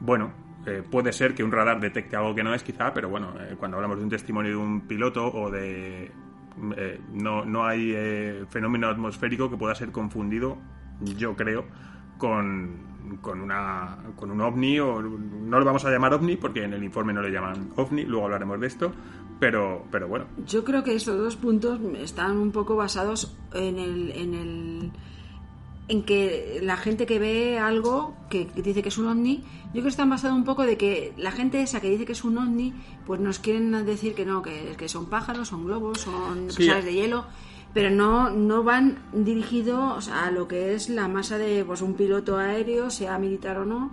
Bueno, 0.00 0.32
eh, 0.66 0.82
puede 0.88 1.12
ser 1.12 1.34
que 1.34 1.42
un 1.42 1.50
radar 1.50 1.80
detecte 1.80 2.16
algo 2.16 2.34
que 2.34 2.42
no 2.42 2.54
es 2.54 2.62
quizá, 2.62 2.92
pero 2.94 3.08
bueno, 3.08 3.34
eh, 3.40 3.56
cuando 3.58 3.76
hablamos 3.76 3.98
de 3.98 4.04
un 4.04 4.10
testimonio 4.10 4.52
de 4.52 4.56
un 4.56 4.82
piloto 4.82 5.26
o 5.26 5.50
de... 5.50 6.10
eh, 6.76 7.00
no, 7.12 7.44
no 7.44 7.64
hay 7.64 7.92
fenómeno 8.48 8.88
atmosférico 8.88 9.50
que 9.50 9.56
pueda 9.56 9.74
ser 9.74 9.90
confundido, 9.90 10.58
yo 11.16 11.34
creo, 11.34 11.64
con, 12.16 13.18
con, 13.20 13.40
una, 13.40 13.98
con 14.14 14.30
un 14.30 14.40
ovni, 14.40 14.78
o 14.78 15.02
no 15.02 15.58
lo 15.58 15.64
vamos 15.64 15.84
a 15.84 15.90
llamar 15.90 16.14
ovni 16.14 16.36
porque 16.36 16.64
en 16.64 16.74
el 16.74 16.84
informe 16.84 17.12
no 17.12 17.22
le 17.22 17.30
llaman 17.30 17.70
ovni, 17.76 18.04
luego 18.04 18.26
hablaremos 18.26 18.60
de 18.60 18.66
esto, 18.68 18.92
pero, 19.40 19.84
pero 19.90 20.06
bueno, 20.06 20.26
Yo 20.46 20.62
creo 20.62 20.84
que 20.84 20.94
estos 20.94 21.18
dos 21.18 21.34
puntos 21.34 21.80
están 21.98 22.36
un 22.36 22.52
poco 22.52 22.76
basados 22.76 23.36
en 23.52 23.78
el, 23.78 24.12
en 24.12 24.34
el 24.34 24.92
en 25.88 26.04
que 26.04 26.60
la 26.62 26.76
gente 26.76 27.06
que 27.06 27.18
ve 27.18 27.58
algo 27.58 28.14
que, 28.30 28.46
que 28.46 28.62
dice 28.62 28.82
que 28.82 28.88
es 28.88 28.98
un 28.98 29.08
ovni, 29.08 29.42
yo 29.66 29.70
creo 29.72 29.82
que 29.84 29.88
están 29.88 30.10
basados 30.10 30.36
un 30.36 30.44
poco 30.44 30.62
de 30.64 30.76
que 30.76 31.12
la 31.16 31.32
gente 31.32 31.60
esa 31.62 31.80
que 31.80 31.90
dice 31.90 32.04
que 32.04 32.12
es 32.12 32.24
un 32.24 32.38
ovni, 32.38 32.72
pues 33.06 33.20
nos 33.20 33.38
quieren 33.38 33.72
decir 33.84 34.14
que 34.14 34.24
no, 34.24 34.42
que, 34.42 34.74
que 34.78 34.88
son 34.88 35.06
pájaros, 35.06 35.48
son 35.48 35.66
globos, 35.66 36.00
son 36.00 36.50
Sí. 36.50 36.66
de 36.68 36.92
hielo, 36.94 37.24
pero 37.74 37.90
no, 37.90 38.30
no 38.30 38.62
van 38.62 38.98
dirigidos 39.12 40.08
a 40.08 40.30
lo 40.30 40.46
que 40.46 40.74
es 40.74 40.88
la 40.88 41.08
masa 41.08 41.36
de 41.38 41.64
pues 41.64 41.82
un 41.82 41.94
piloto 41.94 42.36
aéreo, 42.38 42.90
sea 42.90 43.18
militar 43.18 43.58
o 43.58 43.64
no. 43.64 43.90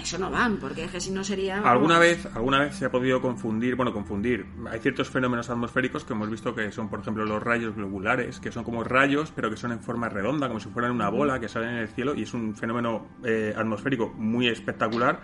Eso 0.00 0.18
no 0.18 0.30
van, 0.30 0.58
porque 0.58 0.84
es 0.84 0.90
que 0.90 1.00
si 1.00 1.10
no 1.10 1.24
sería... 1.24 1.60
¿Alguna 1.60 1.98
vez, 1.98 2.26
alguna 2.34 2.60
vez 2.60 2.76
se 2.76 2.84
ha 2.84 2.90
podido 2.90 3.20
confundir, 3.20 3.74
bueno, 3.76 3.92
confundir? 3.92 4.46
Hay 4.70 4.80
ciertos 4.80 5.08
fenómenos 5.08 5.48
atmosféricos 5.50 6.04
que 6.04 6.12
hemos 6.12 6.28
visto 6.28 6.54
que 6.54 6.70
son, 6.72 6.88
por 6.88 7.00
ejemplo, 7.00 7.24
los 7.24 7.42
rayos 7.42 7.74
globulares, 7.74 8.40
que 8.40 8.52
son 8.52 8.64
como 8.64 8.84
rayos, 8.84 9.32
pero 9.34 9.50
que 9.50 9.56
son 9.56 9.72
en 9.72 9.80
forma 9.80 10.08
redonda, 10.08 10.48
como 10.48 10.60
si 10.60 10.68
fueran 10.68 10.92
una 10.92 11.08
bola 11.08 11.40
que 11.40 11.48
salen 11.48 11.70
en 11.70 11.78
el 11.78 11.88
cielo, 11.88 12.14
y 12.14 12.22
es 12.22 12.34
un 12.34 12.54
fenómeno 12.54 13.06
eh, 13.24 13.54
atmosférico 13.56 14.12
muy 14.16 14.48
espectacular, 14.48 15.20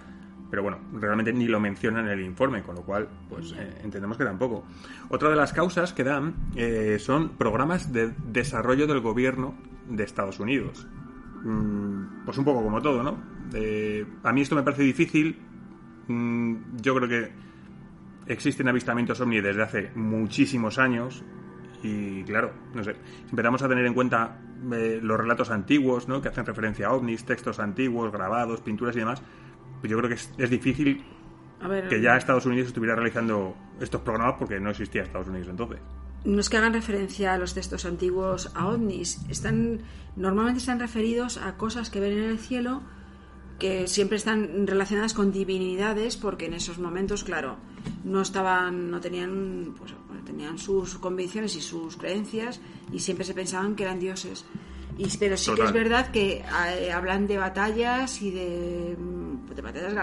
pero 0.51 0.63
bueno, 0.63 0.79
realmente 0.93 1.33
ni 1.33 1.47
lo 1.47 1.61
mencionan 1.61 2.07
en 2.07 2.13
el 2.13 2.25
informe, 2.25 2.63
con 2.63 2.75
lo 2.75 2.83
cual, 2.83 3.09
pues 3.29 3.53
eh, 3.53 3.81
entendemos 3.85 4.17
que 4.19 4.25
tampoco. 4.25 4.65
Otra 5.09 5.31
de 5.31 5.37
las 5.37 5.53
causas 5.53 5.93
que 5.93 6.05
dan 6.05 6.35
eh, 6.57 6.99
son 6.99 7.31
programas 7.31 7.93
de 7.93 8.13
desarrollo 8.27 8.87
del 8.87 9.01
gobierno 9.01 9.55
de 9.89 10.05
Estados 10.05 10.41
Unidos. 10.41 10.87
Mm, 11.43 12.25
pues 12.25 12.37
un 12.39 12.45
poco 12.45 12.63
como 12.63 12.81
todo, 12.81 13.03
¿no? 13.03 13.19
Eh, 13.55 14.07
a 14.23 14.33
mí 14.33 14.43
esto 14.43 14.55
me 14.55 14.63
parece 14.63 14.83
difícil. 14.83 15.39
Mm, 16.09 16.77
yo 16.81 16.95
creo 16.95 17.09
que 17.09 17.33
existen 18.27 18.69
avistamientos 18.69 19.21
ovni 19.21 19.41
desde 19.41 19.63
hace 19.63 19.91
muchísimos 19.95 20.79
años 20.79 21.25
Y 21.83 22.23
claro, 22.25 22.53
no 22.75 22.85
sé, 22.85 22.93
si 22.93 23.31
empezamos 23.31 23.63
a 23.63 23.69
tener 23.69 23.87
en 23.87 23.95
cuenta 23.95 24.39
eh, 24.71 25.01
los 25.03 25.19
relatos 25.19 25.51
antiguos, 25.51 26.09
¿no? 26.09 26.21
Que 26.21 26.29
hacen 26.29 26.45
referencia 26.45 26.89
a 26.89 26.93
ovnis, 26.93 27.25
textos 27.25 27.59
antiguos, 27.59 28.13
grabados, 28.13 28.61
pinturas 28.61 28.95
y 28.97 28.99
demás, 28.99 29.23
pues 29.81 29.91
yo 29.91 29.97
creo 29.97 30.11
que 30.11 30.17
es, 30.17 30.31
es 30.37 30.51
difícil 30.51 31.03
A 31.59 31.69
ver, 31.69 31.89
que 31.89 32.03
ya 32.03 32.17
Estados 32.17 32.45
Unidos 32.45 32.69
estuviera 32.69 32.95
realizando 32.95 33.57
estos 33.81 34.03
programas 34.03 34.37
porque 34.39 34.61
no 34.61 34.69
existía 34.69 35.03
Estados 35.05 35.29
Unidos 35.29 35.49
entonces. 35.49 35.81
No 36.25 36.41
es 36.41 36.49
que 36.49 36.57
hagan 36.57 36.75
referencia 36.75 37.33
a 37.33 37.39
los 37.39 37.55
textos 37.55 37.85
antiguos 37.85 38.51
a 38.55 38.69
ovnis, 38.69 39.21
están 39.29 39.81
normalmente 40.17 40.59
están 40.59 40.81
referidos 40.81 41.39
a 41.39 41.57
cosas 41.57 41.91
que 41.91 42.01
ven 42.01 42.19
en 42.19 42.25
el 42.25 42.39
cielo 42.39 42.83
que 43.59 43.87
siempre 43.87 44.17
están 44.17 44.67
relacionadas 44.67 45.15
con 45.15 45.33
divinidades 45.33 46.17
porque 46.17 46.47
en 46.47 46.55
esos 46.55 46.79
momentos, 46.79 47.25
claro, 47.25 47.57
no 48.05 48.23
estaban, 48.23 48.91
no 48.91 49.01
tenían, 49.01 49.75
pues, 49.79 49.93
tenían 50.25 50.59
sus 50.59 50.97
convicciones 50.97 51.55
y 51.57 51.61
sus 51.61 51.97
creencias 51.97 52.61
y 52.91 53.01
siempre 53.01 53.25
se 53.25 53.35
pensaban 53.35 53.77
que 53.77 53.85
eran 53.85 54.01
dioses. 54.01 54.47
Y, 55.01 55.17
pero 55.19 55.37
sí 55.37 55.55
que 55.55 55.63
es 55.63 55.73
verdad 55.73 56.11
que 56.11 56.45
eh, 56.69 56.93
hablan 56.93 57.27
de 57.27 57.39
batallas 57.39 58.21
y 58.21 58.31
de, 58.31 58.97
mm, 58.99 59.47
de 59.55 59.63
batallas 59.63 59.95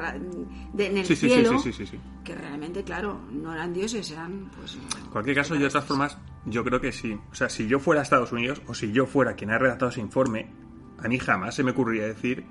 de, 0.74 0.86
en 0.88 0.98
el 0.98 1.06
Sí, 1.06 1.16
sí, 1.16 1.30
sí, 1.30 1.36
cielo 1.36 1.60
sí, 1.60 1.72
sí. 1.72 2.00
que 2.24 2.34
realmente, 2.34 2.84
claro, 2.84 3.22
no 3.32 3.54
eran 3.54 3.74
dioses, 3.74 4.10
eran 4.10 4.50
pues 4.58 4.76
En 4.76 5.12
cualquier 5.12 5.36
caso, 5.36 5.54
yo 5.54 5.66
de 5.66 5.70
todas 5.70 5.86
formas, 5.86 6.18
yo 6.46 6.64
creo 6.64 6.82
que 6.82 6.92
sí. 6.92 7.16
O 7.32 7.36
sea, 7.36 7.48
si 7.48 7.68
yo 7.68 7.80
fuera 7.80 8.02
a 8.02 8.04
Estados 8.04 8.32
Unidos 8.32 8.62
o 8.66 8.74
si 8.74 8.92
yo 8.92 9.06
fuera 9.06 9.36
quien 9.36 9.52
ha 9.52 9.60
redactado 9.60 9.92
ese 9.92 10.02
informe, 10.02 10.50
a 10.98 11.08
mí 11.08 11.20
jamás 11.20 11.54
se 11.54 11.64
me 11.64 11.72
ocurriría 11.72 12.08
decir 12.08 12.46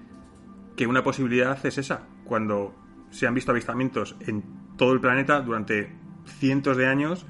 que 0.77 0.87
una 0.87 1.03
posibilidad 1.03 1.59
es 1.67 1.79
esa. 1.79 2.07
Cuando 2.25 2.77
se 3.11 3.27
han 3.27 3.35
visto 3.35 3.51
avistamientos 3.51 4.15
en 4.21 4.45
todo 4.77 4.93
el 4.93 5.01
planeta 5.01 5.41
durante 5.41 5.93
cientos 6.39 6.77
de 6.77 6.87
años, 6.87 7.27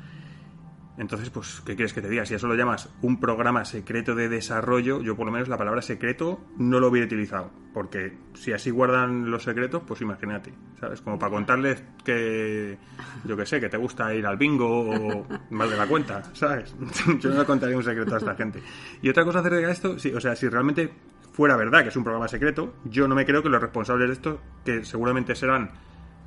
entonces, 0.99 1.29
pues, 1.29 1.61
¿qué 1.65 1.76
quieres 1.76 1.93
que 1.93 2.00
te 2.00 2.09
diga? 2.09 2.25
Si 2.25 2.35
eso 2.35 2.47
lo 2.47 2.55
llamas 2.55 2.88
un 3.03 3.21
programa 3.21 3.65
secreto 3.65 4.15
de 4.15 4.29
desarrollo, 4.29 5.03
yo 5.03 5.15
por 5.15 5.26
lo 5.26 5.33
menos 5.33 5.49
la 5.49 5.59
palabra 5.59 5.83
secreto 5.83 6.41
no 6.57 6.81
lo 6.81 6.88
hubiera 6.88 7.07
utilizado. 7.07 7.50
Porque 7.75 8.17
si 8.35 8.53
así 8.53 8.71
guardan 8.71 9.31
los 9.31 9.43
secretos, 9.43 9.83
pues 9.87 10.00
imagínate, 10.00 10.55
¿sabes? 10.81 11.03
Como 11.03 11.19
para 11.19 11.33
contarles 11.33 11.85
que, 12.03 12.79
yo 13.26 13.37
qué 13.37 13.45
sé, 13.45 13.61
que 13.61 13.69
te 13.69 13.76
gusta 13.76 14.15
ir 14.15 14.25
al 14.25 14.38
bingo 14.38 14.91
o 14.91 15.26
más 15.50 15.69
de 15.69 15.76
la 15.76 15.87
cuenta, 15.87 16.23
¿sabes? 16.33 16.75
Yo 17.21 17.29
no 17.29 17.41
le 17.41 17.45
contaría 17.45 17.76
un 17.76 17.85
secreto 17.85 18.15
a 18.15 18.19
esta 18.19 18.35
gente. 18.35 18.62
Y 19.03 19.11
otra 19.11 19.25
cosa 19.25 19.41
acerca 19.41 19.59
de 19.59 19.73
esto, 19.73 19.99
sí, 19.99 20.12
o 20.15 20.21
sea, 20.21 20.35
si 20.35 20.49
realmente 20.49 20.91
fuera 21.33 21.57
verdad 21.57 21.83
que 21.83 21.91
es 21.91 21.97
un 21.97 22.05
programa 22.05 22.29
secreto, 22.29 22.75
yo 22.85 23.07
no 23.07 23.15
me 23.15 23.26
creo 23.26 23.43
que 23.43 23.50
los 23.50 23.61
responsables 23.61 24.09
de 24.09 24.15
esto, 24.15 24.41
que 24.65 24.87
seguramente 24.87 25.35
serán 25.35 25.73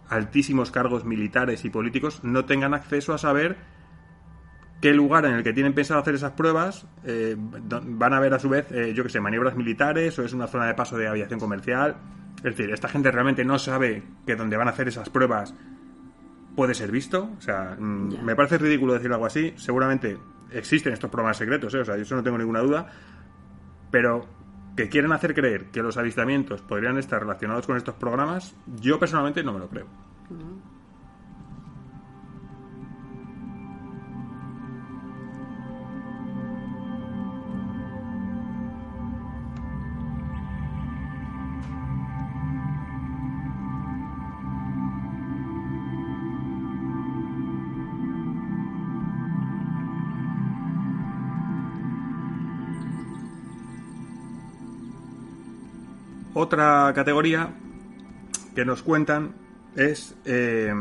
altísimos 0.08 0.70
cargos 0.70 1.04
militares 1.04 1.66
y 1.66 1.72
políticos, 1.72 2.24
no 2.24 2.46
tengan 2.46 2.76
acceso 2.76 3.14
a 3.14 3.18
saber 3.18 3.58
qué 4.82 4.94
lugar 4.94 5.26
en 5.26 5.34
el 5.36 5.44
que 5.44 5.54
tienen 5.54 5.74
pensado 5.74 6.00
hacer 6.00 6.16
esas 6.16 6.32
pruebas 6.32 6.86
eh, 7.04 7.36
van 7.38 8.14
a 8.14 8.20
ver 8.20 8.34
a 8.34 8.40
su 8.40 8.50
vez, 8.50 8.72
eh, 8.72 8.94
yo 8.94 9.04
que 9.04 9.10
sé, 9.10 9.20
maniobras 9.20 9.56
militares 9.56 10.18
o 10.20 10.24
es 10.24 10.34
una 10.34 10.48
zona 10.48 10.68
de 10.68 10.74
paso 10.74 10.98
de 10.98 11.08
aviación 11.08 11.40
comercial. 11.40 11.98
Es 12.38 12.56
decir, 12.56 12.72
esta 12.72 12.88
gente 12.88 13.12
realmente 13.12 13.44
no 13.44 13.60
sabe 13.60 14.04
que 14.26 14.36
donde 14.36 14.56
van 14.56 14.68
a 14.68 14.72
hacer 14.72 14.88
esas 14.88 15.10
pruebas 15.10 15.54
puede 16.56 16.74
ser 16.74 16.92
visto. 16.92 17.30
O 17.38 17.42
sea, 17.42 17.76
mm, 17.78 18.10
Ya. 18.12 18.22
me 18.22 18.36
parece 18.36 18.58
ridículo 18.58 18.94
decir 18.94 19.12
algo 19.12 19.26
así. 19.26 19.54
Seguramente 19.58 20.18
existen 20.52 20.94
estos 20.94 21.10
programas 21.10 21.38
secretos, 21.38 21.74
¿eh? 21.74 21.80
o 21.80 21.86
sea, 21.86 21.96
yo 21.98 22.04
eso 22.04 22.16
no 22.16 22.24
tengo 22.24 22.38
ninguna 22.38 22.60
duda. 22.62 22.88
Pero 23.92 24.26
que 24.78 24.88
quieren 24.88 25.12
hacer 25.12 25.34
creer 25.34 25.66
que 25.72 25.82
los 25.82 25.98
avistamientos 25.98 26.62
podrían 26.62 26.98
estar 26.98 27.20
relacionados 27.20 27.68
con 27.68 27.76
estos 27.76 27.96
programas, 27.96 28.56
yo 28.80 28.98
personalmente 28.98 29.44
no 29.44 29.52
me 29.52 29.60
lo 29.60 29.68
creo. 29.68 29.88
Otra 56.42 56.94
categoría 56.96 57.50
que 58.56 58.64
nos 58.64 58.82
cuentan 58.82 59.36
es 59.76 60.16
eh, 60.24 60.74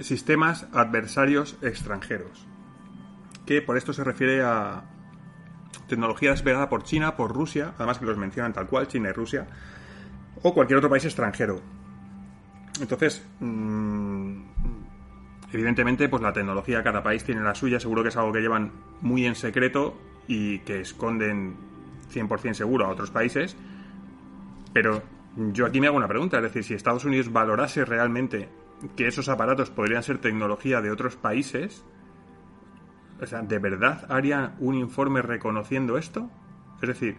sistemas 0.00 0.66
adversarios 0.74 1.56
extranjeros, 1.62 2.46
que 3.46 3.62
por 3.62 3.78
esto 3.78 3.94
se 3.94 4.04
refiere 4.04 4.42
a 4.42 4.84
tecnología 5.88 6.32
desplegada 6.32 6.68
por 6.68 6.82
China, 6.82 7.16
por 7.16 7.32
Rusia, 7.32 7.72
además 7.78 7.98
que 7.98 8.04
los 8.04 8.18
mencionan 8.18 8.52
tal 8.52 8.66
cual, 8.66 8.88
China 8.88 9.08
y 9.08 9.12
Rusia, 9.12 9.46
o 10.42 10.52
cualquier 10.52 10.76
otro 10.76 10.90
país 10.90 11.06
extranjero. 11.06 11.62
Entonces, 12.78 13.24
mm, 13.40 14.42
evidentemente, 15.50 16.10
pues 16.10 16.22
la 16.22 16.34
tecnología, 16.34 16.82
cada 16.82 17.02
país 17.02 17.24
tiene 17.24 17.40
la 17.40 17.54
suya, 17.54 17.80
seguro 17.80 18.02
que 18.02 18.10
es 18.10 18.16
algo 18.18 18.32
que 18.32 18.42
llevan 18.42 18.70
muy 19.00 19.24
en 19.24 19.34
secreto 19.34 19.98
y 20.28 20.58
que 20.58 20.82
esconden 20.82 21.56
100% 22.12 22.52
seguro 22.52 22.84
a 22.84 22.90
otros 22.90 23.10
países, 23.10 23.56
pero 24.72 25.02
yo 25.52 25.66
aquí 25.66 25.80
me 25.80 25.86
hago 25.86 25.96
una 25.96 26.08
pregunta, 26.08 26.38
es 26.38 26.42
decir, 26.42 26.64
si 26.64 26.74
Estados 26.74 27.04
Unidos 27.04 27.32
valorase 27.32 27.84
realmente 27.84 28.48
que 28.96 29.06
esos 29.06 29.28
aparatos 29.28 29.70
podrían 29.70 30.02
ser 30.02 30.18
tecnología 30.18 30.80
de 30.80 30.90
otros 30.90 31.16
países, 31.16 31.84
o 33.20 33.26
sea, 33.26 33.42
¿de 33.42 33.58
verdad 33.58 34.06
harían 34.08 34.56
un 34.58 34.74
informe 34.74 35.22
reconociendo 35.22 35.98
esto? 35.98 36.30
Es 36.80 36.88
decir, 36.88 37.18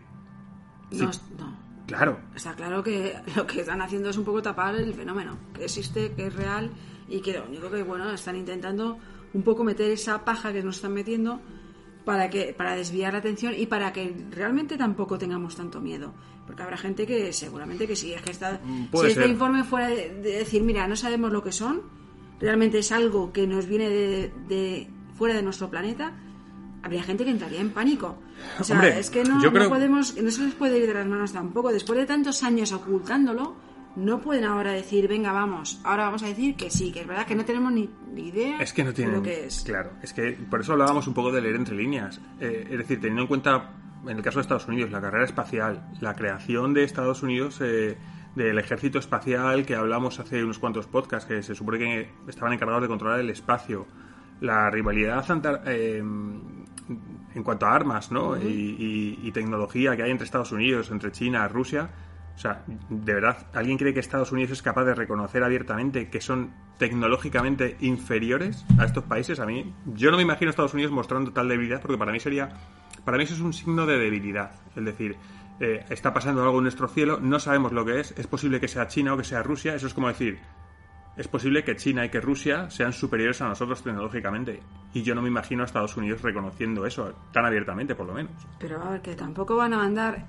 no, 0.92 1.06
no. 1.38 1.58
claro, 1.86 2.20
Está 2.36 2.54
claro 2.54 2.84
que 2.84 3.16
lo 3.36 3.46
que 3.46 3.62
están 3.62 3.82
haciendo 3.82 4.10
es 4.10 4.18
un 4.18 4.26
poco 4.26 4.42
tapar 4.42 4.76
el 4.76 4.94
fenómeno, 4.94 5.38
que 5.54 5.66
existe, 5.66 6.14
que 6.14 6.28
es 6.28 6.36
real 6.36 6.72
y 7.08 7.22
que 7.22 7.34
lo 7.34 7.46
único 7.46 7.70
que, 7.70 7.84
bueno, 7.84 8.12
están 8.12 8.36
intentando 8.36 8.98
un 9.34 9.44
poco 9.44 9.64
meter 9.64 9.92
esa 9.92 10.26
paja 10.26 10.52
que 10.52 10.64
nos 10.64 10.78
están 10.78 10.94
metiendo 10.94 11.40
para 12.06 12.30
que 12.30 12.54
para 12.58 12.76
desviar 12.76 13.14
la 13.14 13.20
atención 13.20 13.54
y 13.58 13.66
para 13.68 13.92
que 13.94 14.16
realmente 14.32 14.78
tampoco 14.78 15.18
tengamos 15.18 15.56
tanto 15.56 15.80
miedo. 15.82 16.14
Porque 16.48 16.64
habrá 16.64 16.76
gente 16.78 17.06
que 17.06 17.32
seguramente 17.34 17.88
que 17.88 17.96
sí, 17.96 18.14
es 18.14 18.22
que 18.22 18.32
está, 18.32 18.60
Mm, 18.64 18.88
si 18.92 19.08
este 19.08 19.22
ser. 19.22 19.30
informe 19.30 19.64
fuera 19.64 19.88
de, 19.88 20.10
de 20.22 20.32
decir, 20.40 20.64
mira, 20.64 20.88
no 20.88 20.96
sabemos 20.96 21.32
lo 21.32 21.44
que 21.44 21.52
son, 21.52 21.82
realmente 22.40 22.80
es 22.80 22.92
algo 22.92 23.32
que 23.32 23.46
nos 23.48 23.68
viene 23.68 23.90
de, 23.90 24.34
de 24.48 24.90
fuera 25.16 25.36
de 25.36 25.44
nuestro 25.44 25.70
planeta, 25.70 26.14
habría 26.84 27.04
gente 27.04 27.24
que 27.24 27.30
entraría 27.32 27.62
en 27.62 27.70
pánico. 27.70 28.18
O 28.60 28.64
sea, 28.64 28.76
Hombre, 28.78 29.00
es 29.00 29.10
que 29.12 29.24
no, 29.24 29.40
no 29.40 29.52
creo- 29.54 29.70
podemos, 29.70 30.18
no 30.20 30.32
se 30.32 30.44
les 30.44 30.56
puede 30.56 30.80
ir 30.80 30.88
de 30.88 30.94
las 30.96 31.06
manos 31.06 31.32
tampoco. 31.32 31.72
Después 31.72 32.00
de 32.00 32.06
tantos 32.08 32.42
años 32.44 32.72
ocultándolo, 32.72 33.56
no 33.96 34.22
pueden 34.22 34.46
ahora 34.46 34.72
decir, 34.72 35.08
venga, 35.08 35.32
vamos, 35.32 35.80
ahora 35.84 36.06
vamos 36.06 36.24
a 36.24 36.28
decir 36.28 36.56
que 36.56 36.70
sí, 36.70 36.92
que 36.92 37.02
es 37.02 37.08
verdad 37.08 37.26
que 37.26 37.36
no 37.36 37.44
tenemos 37.46 37.72
ni, 37.74 37.90
idea 38.16 38.58
Es 38.62 38.74
que 38.74 38.84
no 38.84 38.90
de 38.90 38.96
tienen. 38.96 39.16
lo 39.16 39.22
que 39.24 39.46
es. 39.46 39.64
Claro, 39.64 39.92
es 40.02 40.14
que 40.14 40.32
por 40.50 40.62
eso 40.62 40.74
hablábamos 40.74 41.08
un 41.08 41.14
poco 41.14 41.32
de 41.32 41.42
leer 41.42 41.56
entre 41.56 41.76
líneas. 41.76 42.20
Eh, 42.40 42.68
es 42.72 42.78
decir, 42.78 43.00
teniendo 43.00 43.22
en 43.24 43.28
cuenta, 43.28 43.72
en 44.04 44.18
el 44.18 44.22
caso 44.24 44.40
de 44.40 44.44
Estados 44.44 44.68
Unidos, 44.68 44.92
la 44.92 45.02
carrera 45.02 45.26
espacial, 45.26 45.88
la 46.00 46.16
creación 46.16 46.74
de 46.74 46.84
Estados 46.84 47.22
Unidos, 47.24 47.60
eh, 47.62 47.98
del 48.36 48.58
ejército 48.60 48.98
espacial 49.00 49.66
que 49.66 49.76
hablamos 49.76 50.20
hace 50.20 50.44
unos 50.44 50.58
cuantos 50.58 50.88
podcasts, 50.88 51.28
que 51.28 51.44
se 51.44 51.54
supone 51.54 51.80
que 51.80 52.10
estaban 52.30 52.54
encargados 52.54 52.82
de 52.84 52.88
controlar 52.88 53.20
el 53.20 53.30
espacio, 53.30 53.88
la 54.40 54.70
rivalidad 54.70 55.26
eh, 55.68 55.98
en 57.34 57.44
cuanto 57.44 57.66
a 57.66 57.74
armas 57.76 58.12
¿no? 58.12 58.36
y, 58.42 58.48
y- 58.48 59.20
y 59.28 59.32
tecnología 59.32 59.96
que 59.96 60.04
hay 60.04 60.12
entre 60.12 60.26
Estados 60.26 60.52
Unidos, 60.52 60.90
entre 60.92 61.12
China, 61.12 61.48
Rusia. 61.48 61.90
O 62.36 62.40
sea, 62.40 62.64
¿de 62.90 63.14
verdad 63.14 63.48
alguien 63.54 63.78
cree 63.78 63.94
que 63.94 64.00
Estados 64.00 64.32
Unidos 64.32 64.52
es 64.52 64.62
capaz 64.62 64.84
de 64.86 64.96
reconocer 64.96 65.44
abiertamente 65.44 66.10
que 66.10 66.22
son 66.22 66.52
tecnológicamente 66.78 67.78
inferiores 67.82 68.66
a 68.80 68.86
estos 68.86 69.04
países? 69.04 69.40
A 69.40 69.46
mí, 69.46 69.74
yo 69.86 70.12
no 70.12 70.18
me 70.18 70.24
imagino 70.24 70.50
a 70.50 70.52
Estados 70.52 70.74
Unidos 70.74 70.92
mostrando 70.92 71.32
tal 71.32 71.48
debilidad 71.48 71.82
porque 71.82 71.98
para 71.98 72.12
mí 72.12 72.20
sería, 72.20 72.50
para 73.06 73.18
mí 73.18 73.24
eso 73.26 73.36
es 73.36 73.42
un 73.42 73.54
signo 73.54 73.86
de 73.86 73.98
debilidad. 73.98 74.52
Es 74.76 74.86
decir, 74.86 75.18
eh, 75.60 75.86
está 75.90 76.14
pasando 76.14 76.44
algo 76.44 76.58
en 76.58 76.64
nuestro 76.64 76.88
cielo, 76.88 77.20
no 77.22 77.40
sabemos 77.40 77.72
lo 77.72 77.86
que 77.86 78.00
es, 78.00 78.14
es 78.18 78.26
posible 78.28 78.60
que 78.60 78.68
sea 78.68 78.88
China 78.88 79.14
o 79.14 79.18
que 79.18 79.24
sea 79.24 79.44
Rusia, 79.44 79.76
eso 79.76 79.86
es 79.86 79.94
como 79.94 80.08
decir, 80.08 80.40
es 81.18 81.28
posible 81.28 81.64
que 81.64 81.76
China 81.76 82.06
y 82.06 82.10
que 82.10 82.22
Rusia 82.22 82.70
sean 82.70 82.94
superiores 82.94 83.42
a 83.42 83.48
nosotros 83.48 83.84
tecnológicamente. 83.84 84.62
Y 84.94 85.04
yo 85.04 85.14
no 85.14 85.22
me 85.22 85.28
imagino 85.28 85.62
a 85.62 85.66
Estados 85.66 85.96
Unidos 85.98 86.22
reconociendo 86.22 86.86
eso 86.86 87.14
tan 87.32 87.46
abiertamente, 87.46 87.96
por 87.96 88.08
lo 88.08 88.14
menos. 88.14 88.32
Pero 88.60 88.82
a 88.82 88.90
ver, 88.92 89.02
que 89.02 89.16
tampoco 89.16 89.58
van 89.58 89.74
a 89.74 89.78
mandar. 89.78 90.26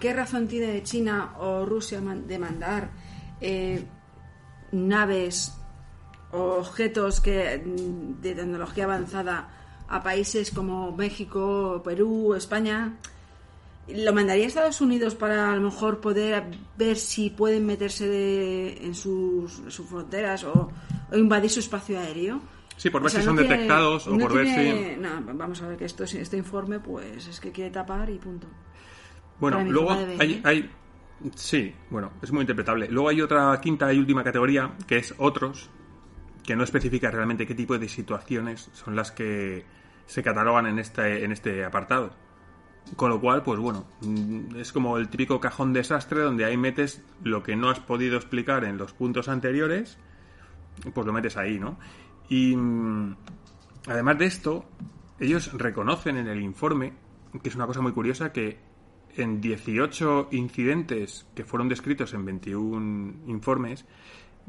¿Qué 0.00 0.12
razón 0.12 0.48
tiene 0.48 0.82
China 0.82 1.34
o 1.38 1.64
Rusia 1.64 2.00
de 2.00 2.38
mandar 2.38 2.90
eh, 3.40 3.84
naves 4.72 5.52
o 6.32 6.56
objetos 6.58 7.20
que 7.20 7.62
mm, 7.64 8.20
de 8.20 8.34
tecnología 8.34 8.84
avanzada 8.84 9.48
a 9.88 10.02
países 10.02 10.50
como 10.50 10.92
México, 10.96 11.80
Perú, 11.84 12.34
España? 12.34 12.96
¿Lo 13.88 14.12
mandaría 14.12 14.44
a 14.44 14.48
Estados 14.48 14.80
Unidos 14.80 15.14
para 15.14 15.52
a 15.52 15.56
lo 15.56 15.62
mejor 15.62 16.00
poder 16.00 16.44
ver 16.76 16.96
si 16.96 17.30
pueden 17.30 17.64
meterse 17.66 18.08
de- 18.08 18.84
en 18.84 18.94
sus, 18.96 19.62
sus 19.68 19.86
fronteras 19.88 20.42
o, 20.42 20.68
o 21.12 21.16
invadir 21.16 21.48
su 21.50 21.60
espacio 21.60 21.98
aéreo? 22.00 22.40
Sí, 22.76 22.90
por 22.90 23.00
ver 23.02 23.06
O 23.06 23.10
sea, 23.10 23.20
si 23.20 23.26
no 23.26 23.30
son 23.30 23.38
tiene- 23.38 23.54
detectados 23.54 24.06
o 24.08 24.10
no 24.10 24.18
por 24.18 24.34
ver 24.34 24.48
si... 24.48 25.00
no, 25.00 25.22
vamos 25.34 25.62
a 25.62 25.68
ver 25.68 25.76
que 25.78 25.84
esto, 25.84 26.02
este 26.02 26.36
informe, 26.36 26.80
pues 26.80 27.28
es 27.28 27.38
que 27.38 27.52
quiere 27.52 27.70
tapar 27.70 28.10
y 28.10 28.18
punto. 28.18 28.48
Bueno, 29.40 29.58
luego 29.72 29.90
hay, 30.20 30.40
hay- 30.44 30.70
Sí, 31.34 31.74
bueno, 31.90 32.12
es 32.20 32.30
muy 32.30 32.42
interpretable. 32.42 32.88
Luego 32.88 33.08
hay 33.08 33.22
otra 33.22 33.58
quinta 33.60 33.90
y 33.92 33.98
última 33.98 34.22
categoría, 34.22 34.72
que 34.86 34.98
es 34.98 35.14
otros, 35.16 35.70
que 36.44 36.54
no 36.54 36.62
especifica 36.62 37.10
realmente 37.10 37.46
qué 37.46 37.54
tipo 37.54 37.78
de 37.78 37.88
situaciones 37.88 38.68
son 38.74 38.94
las 38.96 39.12
que 39.12 39.64
se 40.04 40.22
catalogan 40.22 40.66
en 40.66 40.78
este, 40.78 41.24
en 41.24 41.32
este 41.32 41.64
apartado. 41.64 42.12
Con 42.96 43.08
lo 43.10 43.20
cual, 43.20 43.42
pues 43.42 43.58
bueno, 43.58 43.86
mm, 44.02 44.56
es 44.56 44.72
como 44.72 44.98
el 44.98 45.08
típico 45.08 45.40
cajón 45.40 45.72
desastre 45.72 46.20
donde 46.20 46.44
ahí 46.44 46.56
metes 46.56 47.02
lo 47.24 47.42
que 47.42 47.56
no 47.56 47.70
has 47.70 47.80
podido 47.80 48.16
explicar 48.16 48.64
en 48.64 48.76
los 48.76 48.92
puntos 48.92 49.28
anteriores, 49.28 49.98
pues 50.94 51.06
lo 51.06 51.12
metes 51.14 51.36
ahí, 51.38 51.58
¿no? 51.58 51.78
Y 52.28 52.54
mm, 52.54 53.16
además 53.88 54.18
de 54.18 54.26
esto, 54.26 54.66
ellos 55.18 55.52
reconocen 55.54 56.16
en 56.18 56.28
el 56.28 56.42
informe, 56.42 56.92
que 57.42 57.48
es 57.48 57.54
una 57.56 57.66
cosa 57.66 57.80
muy 57.80 57.92
curiosa, 57.92 58.32
que 58.32 58.65
en 59.16 59.40
18 59.40 60.28
incidentes 60.32 61.26
que 61.34 61.44
fueron 61.44 61.68
descritos 61.68 62.14
en 62.14 62.24
21 62.24 63.14
informes, 63.28 63.84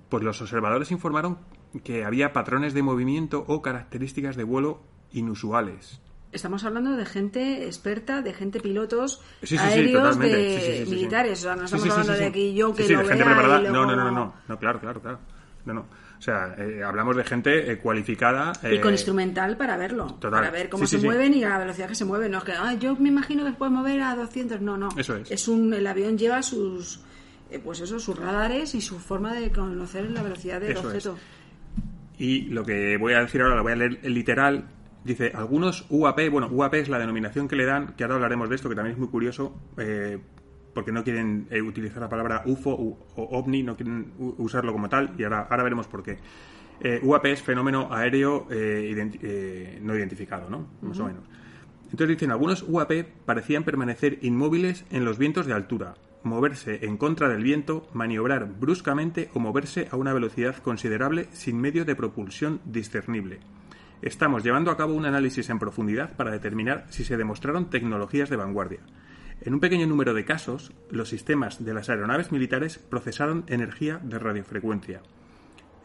pues 0.10 0.24
los 0.24 0.42
observadores 0.42 0.92
informaron 0.92 1.38
que 1.84 2.04
había 2.06 2.34
patrones 2.34 2.74
de 2.74 2.82
movimiento 2.84 3.44
o 3.48 3.62
características 3.62 4.36
de 4.36 4.44
vuelo 4.44 4.82
inusuales. 5.12 6.02
Estamos 6.32 6.66
hablando 6.66 6.96
de 6.98 7.06
gente 7.06 7.66
experta, 7.66 8.22
de 8.22 8.34
gente 8.34 8.60
pilotos 8.60 9.22
Sí, 9.42 9.48
sí, 9.48 9.58
aéreos, 9.58 10.20
de 10.20 10.86
militares. 10.90 11.40
O 11.40 11.42
sea, 11.44 11.56
no 11.56 11.64
estamos 11.66 11.90
hablando 11.90 12.14
de 12.14 12.26
aquí 12.26 12.54
yo 12.54 12.74
que 12.76 12.84
lo 12.84 13.00
de 13.00 13.06
gente 13.08 13.24
vea 13.24 13.24
y 13.24 13.36
preparada. 13.36 13.60
luego- 13.62 13.74
No, 13.76 13.86
no, 13.86 13.96
no, 13.96 14.12
no, 14.12 14.34
no, 14.48 14.60
claro, 14.60 14.80
claro, 14.80 15.02
claro. 15.02 15.20
No, 15.66 15.74
no. 15.74 15.86
O 16.18 16.22
sea, 16.22 16.56
eh, 16.58 16.84
hablamos 16.84 17.16
de 17.16 17.24
gente 17.24 17.72
eh, 17.72 17.78
cualificada. 17.78 18.52
Y 18.72 18.80
con 18.80 18.90
eh, 18.90 18.94
instrumental 18.96 19.56
para 19.58 19.78
verlo, 19.78 20.06
total. 20.20 20.32
para 20.32 20.50
ver 20.52 20.68
cómo 20.70 20.86
Sí, 20.86 20.96
se 20.96 21.00
sí. 21.02 21.06
mueven 21.06 21.34
y 21.36 21.44
a 21.44 21.50
la 21.50 21.60
velocidad 21.60 21.88
que 21.88 21.96
se 21.96 22.06
mueven. 22.06 22.32
No 22.32 22.40
es 22.40 22.44
que, 22.44 22.54
"Ah, 22.54 22.74
yo 22.74 22.96
me 22.96 23.10
imagino 23.10 23.44
que 23.46 23.52
se 23.52 23.58
puede 23.58 23.72
mover 23.72 24.02
a 24.02 24.16
200. 24.16 24.60
No, 24.62 24.78
no. 24.78 24.90
Eso 24.98 25.16
es. 25.16 25.48
un, 25.48 25.74
el 25.74 25.86
avión 25.86 26.18
lleva 26.18 26.42
sus, 26.42 27.02
pues 27.64 27.80
eso, 27.82 28.00
sus 28.00 28.18
radares 28.18 28.74
y 28.76 28.82
su 28.82 28.98
forma 29.00 29.34
de 29.36 29.52
conocer 29.52 30.10
la 30.10 30.24
velocidad 30.24 30.60
del 30.60 30.72
Eso 30.72 30.80
es. 30.92 31.06
objeto. 31.08 31.18
Y 32.18 32.42
lo 32.50 32.66
que 32.66 32.98
voy 32.98 33.14
a 33.14 33.20
decir 33.20 33.42
ahora, 33.42 33.56
lo 33.56 33.64
voy 33.64 33.74
a 33.74 33.76
leer 33.76 34.00
literal. 34.10 34.66
Dice, 35.04 35.32
algunos 35.36 35.86
UAP, 35.90 36.30
bueno, 36.30 36.48
UAP 36.52 36.74
es 36.74 36.90
la 36.90 36.98
denominación 37.00 37.48
que 37.48 37.56
le 37.56 37.66
dan, 37.66 37.94
que 37.96 38.04
ahora 38.04 38.16
hablaremos 38.16 38.50
de 38.50 38.56
esto, 38.56 38.68
que 38.70 38.76
también 38.76 38.94
es 38.96 39.00
muy 39.00 39.08
curioso, 39.08 39.56
eh, 39.78 40.18
porque 40.78 40.92
no 40.92 41.04
quieren 41.04 41.48
eh, 41.50 41.60
utilizar 41.60 42.00
la 42.00 42.08
palabra 42.08 42.44
UFO 42.46 42.76
u- 42.76 42.98
o 43.16 43.24
OVNI, 43.40 43.64
no 43.64 43.76
quieren 43.76 44.12
usarlo 44.38 44.72
como 44.74 44.88
tal, 44.90 45.16
y 45.18 45.24
ahora, 45.24 45.48
ahora 45.50 45.64
veremos 45.64 45.88
por 45.88 46.04
qué. 46.04 46.20
Eh, 46.82 47.00
UAP 47.02 47.26
es 47.26 47.42
fenómeno 47.42 47.92
aéreo 47.92 48.46
eh, 48.52 48.94
identi- 48.94 49.18
eh, 49.24 49.80
no 49.82 49.96
identificado, 49.96 50.52
¿no? 50.52 50.68
Más 50.84 51.00
o 51.00 51.06
menos. 51.08 51.24
Entonces 51.86 52.10
dicen, 52.10 52.30
algunos 52.30 52.64
UAP 52.68 52.92
parecían 53.26 53.64
permanecer 53.64 54.20
inmóviles 54.22 54.86
en 54.92 55.04
los 55.04 55.18
vientos 55.18 55.48
de 55.48 55.54
altura, 55.54 55.96
moverse 56.22 56.86
en 56.86 56.98
contra 56.98 57.28
del 57.28 57.42
viento, 57.42 57.88
maniobrar 57.94 58.46
bruscamente 58.48 59.32
o 59.34 59.40
moverse 59.40 59.88
a 59.90 59.96
una 59.96 60.14
velocidad 60.14 60.58
considerable 60.58 61.26
sin 61.32 61.60
medio 61.60 61.86
de 61.86 61.96
propulsión 61.96 62.60
discernible. 62.66 63.40
Estamos 64.04 64.44
llevando 64.44 64.70
a 64.70 64.78
cabo 64.78 64.94
un 64.94 65.08
análisis 65.08 65.50
en 65.50 65.58
profundidad 65.58 66.16
para 66.16 66.30
determinar 66.30 66.86
si 66.90 67.04
se 67.04 67.18
demostraron 67.18 67.72
tecnologías 67.72 68.30
de 68.30 68.36
vanguardia. 68.36 68.82
En 69.42 69.54
un 69.54 69.60
pequeño 69.60 69.88
número 69.88 70.14
de 70.14 70.26
casos, 70.26 70.74
los 70.90 71.10
sistemas 71.10 71.64
de 71.64 71.74
las 71.74 71.90
aeronaves 71.90 72.32
militares 72.32 72.80
procesaron 72.80 73.44
energía 73.48 74.00
de 74.04 74.20
radiofrecuencia. 74.20 75.02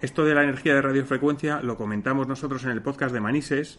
Esto 0.00 0.24
de 0.24 0.34
la 0.34 0.42
energía 0.42 0.74
de 0.74 0.82
radiofrecuencia 0.82 1.60
lo 1.60 1.76
comentamos 1.76 2.26
nosotros 2.26 2.64
en 2.64 2.70
el 2.70 2.82
podcast 2.82 3.14
de 3.14 3.20
Manises. 3.20 3.78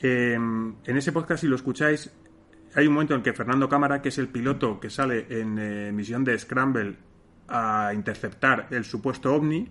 Eh, 0.00 0.34
en 0.34 0.96
ese 0.96 1.12
podcast, 1.12 1.40
si 1.40 1.46
lo 1.46 1.56
escucháis, 1.56 2.12
hay 2.74 2.86
un 2.86 2.94
momento 2.94 3.14
en 3.14 3.22
que 3.22 3.32
Fernando 3.32 3.68
Cámara, 3.68 4.02
que 4.02 4.08
es 4.08 4.18
el 4.18 4.28
piloto 4.28 4.80
que 4.80 4.90
sale 4.90 5.26
en 5.30 5.58
eh, 5.58 5.92
misión 5.92 6.24
de 6.24 6.38
Scramble 6.38 6.96
a 7.48 7.92
interceptar 7.94 8.66
el 8.70 8.84
supuesto 8.84 9.32
ovni, 9.32 9.68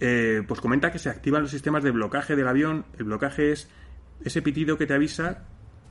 eh, 0.00 0.42
pues 0.46 0.60
comenta 0.60 0.92
que 0.92 0.98
se 0.98 1.10
activan 1.10 1.42
los 1.42 1.50
sistemas 1.50 1.82
de 1.82 1.90
blocaje 1.90 2.36
del 2.36 2.46
avión. 2.46 2.86
El 2.98 3.04
blocaje 3.04 3.52
es 3.52 3.68
ese 4.24 4.42
pitido 4.42 4.78
que 4.78 4.86
te 4.86 4.94
avisa 4.94 5.44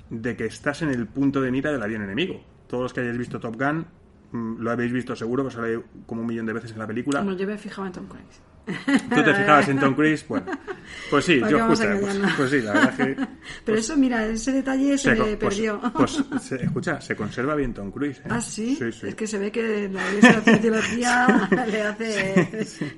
de 0.09 0.35
que 0.35 0.45
estás 0.45 0.81
en 0.81 0.89
el 0.89 1.07
punto 1.07 1.41
de 1.41 1.51
mira 1.51 1.71
del 1.71 1.81
avión 1.81 2.01
enemigo. 2.03 2.41
Todos 2.67 2.83
los 2.83 2.93
que 2.93 3.01
hayáis 3.01 3.17
visto 3.17 3.39
Top 3.39 3.55
Gun 3.55 3.85
mm, 4.31 4.61
lo 4.61 4.71
habéis 4.71 4.91
visto 4.91 5.15
seguro, 5.15 5.45
que 5.45 5.51
sale 5.51 5.81
como 6.05 6.21
un 6.21 6.27
millón 6.27 6.45
de 6.45 6.53
veces 6.53 6.71
en 6.71 6.79
la 6.79 6.87
película. 6.87 7.19
Como 7.19 7.33
yo 7.33 7.47
me 7.47 7.57
fijaba 7.57 7.87
en 7.87 7.93
Tom 7.93 8.07
Cruise. 8.07 8.41
Tú 8.85 9.23
te 9.23 9.33
fijabas 9.33 9.69
en 9.69 9.79
Tom 9.79 9.93
Cruise, 9.95 10.25
bueno, 10.27 10.45
pues 11.09 11.23
sí, 11.23 11.35
¿Para 11.39 11.51
yo 11.53 11.57
escucha, 11.71 11.97
pues, 12.01 12.19
pues 12.35 12.49
sí, 12.51 12.61
la 12.61 12.73
verdad 12.73 12.97
que 12.97 13.15
Pero 13.65 13.77
eso, 13.77 13.95
mira, 13.95 14.25
ese 14.25 14.51
detalle 14.51 14.97
se, 14.97 15.11
me 15.11 15.15
pues- 15.15 15.37
perdió. 15.37 15.79
Pues, 15.93 16.21
se- 16.41 16.61
escucha, 16.65 16.99
se 16.99 17.15
conserva 17.15 17.55
bien 17.55 17.73
Tom 17.73 17.91
Cruise. 17.91 18.19
¿eh? 18.19 18.23
¿Ah, 18.29 18.41
sí? 18.41 18.75
Sí, 18.75 18.91
sí. 18.91 19.07
Es 19.07 19.15
que 19.15 19.25
se 19.25 19.37
ve 19.39 19.53
que 19.53 19.87
la 19.89 20.05
iglesia 20.09 20.29
de 20.31 20.35
la 20.35 20.41
cienciología 20.41 21.49
le 21.65 21.81
hace, 21.81 22.49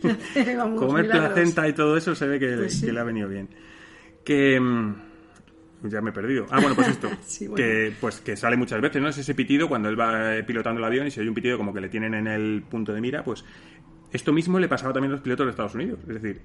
le 0.02 0.12
hace, 0.12 0.56
vamos, 0.56 0.80
Comer 0.80 1.04
milagros. 1.04 1.34
placenta 1.34 1.68
y 1.68 1.74
todo 1.74 1.96
eso 1.98 2.16
se 2.16 2.26
ve 2.28 2.40
Pues 2.40 2.82
que 2.82 2.92
le 2.92 3.00
ha 3.00 3.04
venido 3.04 3.30
bien. 3.30 3.48
Que 4.26 4.60
mm, 4.60 4.96
ya 5.84 6.02
me 6.02 6.10
he 6.10 6.14
perdido. 6.14 6.46
Ah, 6.50 6.60
bueno, 6.60 6.76
pues 6.76 6.88
esto, 6.90 7.10
Sí, 7.22 7.48
bueno. 7.48 7.64
que 7.64 7.94
pues 8.00 8.20
que 8.22 8.36
sale 8.36 8.58
muchas 8.58 8.82
veces, 8.82 9.02
¿no? 9.02 9.08
Es 9.10 9.18
ese 9.18 9.36
pitido 9.36 9.68
cuando 9.68 9.90
él 9.90 10.00
va 10.00 10.36
eh, 10.36 10.44
pilotando 10.44 10.80
el 10.80 10.86
avión 10.86 11.08
y 11.08 11.12
si 11.12 11.20
hay 11.22 11.28
un 11.28 11.34
pitido 11.36 11.58
como 11.58 11.74
que 11.74 11.82
le 11.82 11.90
tienen 11.90 12.14
en 12.14 12.28
el 12.28 12.64
punto 12.70 12.94
de 12.94 13.02
mira, 13.02 13.24
pues 13.24 13.46
esto 14.12 14.34
mismo 14.34 14.60
le 14.60 14.68
pasaba 14.68 14.92
también 14.94 15.12
a 15.12 15.16
los 15.16 15.22
pilotos 15.22 15.46
de 15.46 15.52
Estados 15.52 15.76
Unidos. 15.76 16.00
Es 16.08 16.22
decir, 16.22 16.42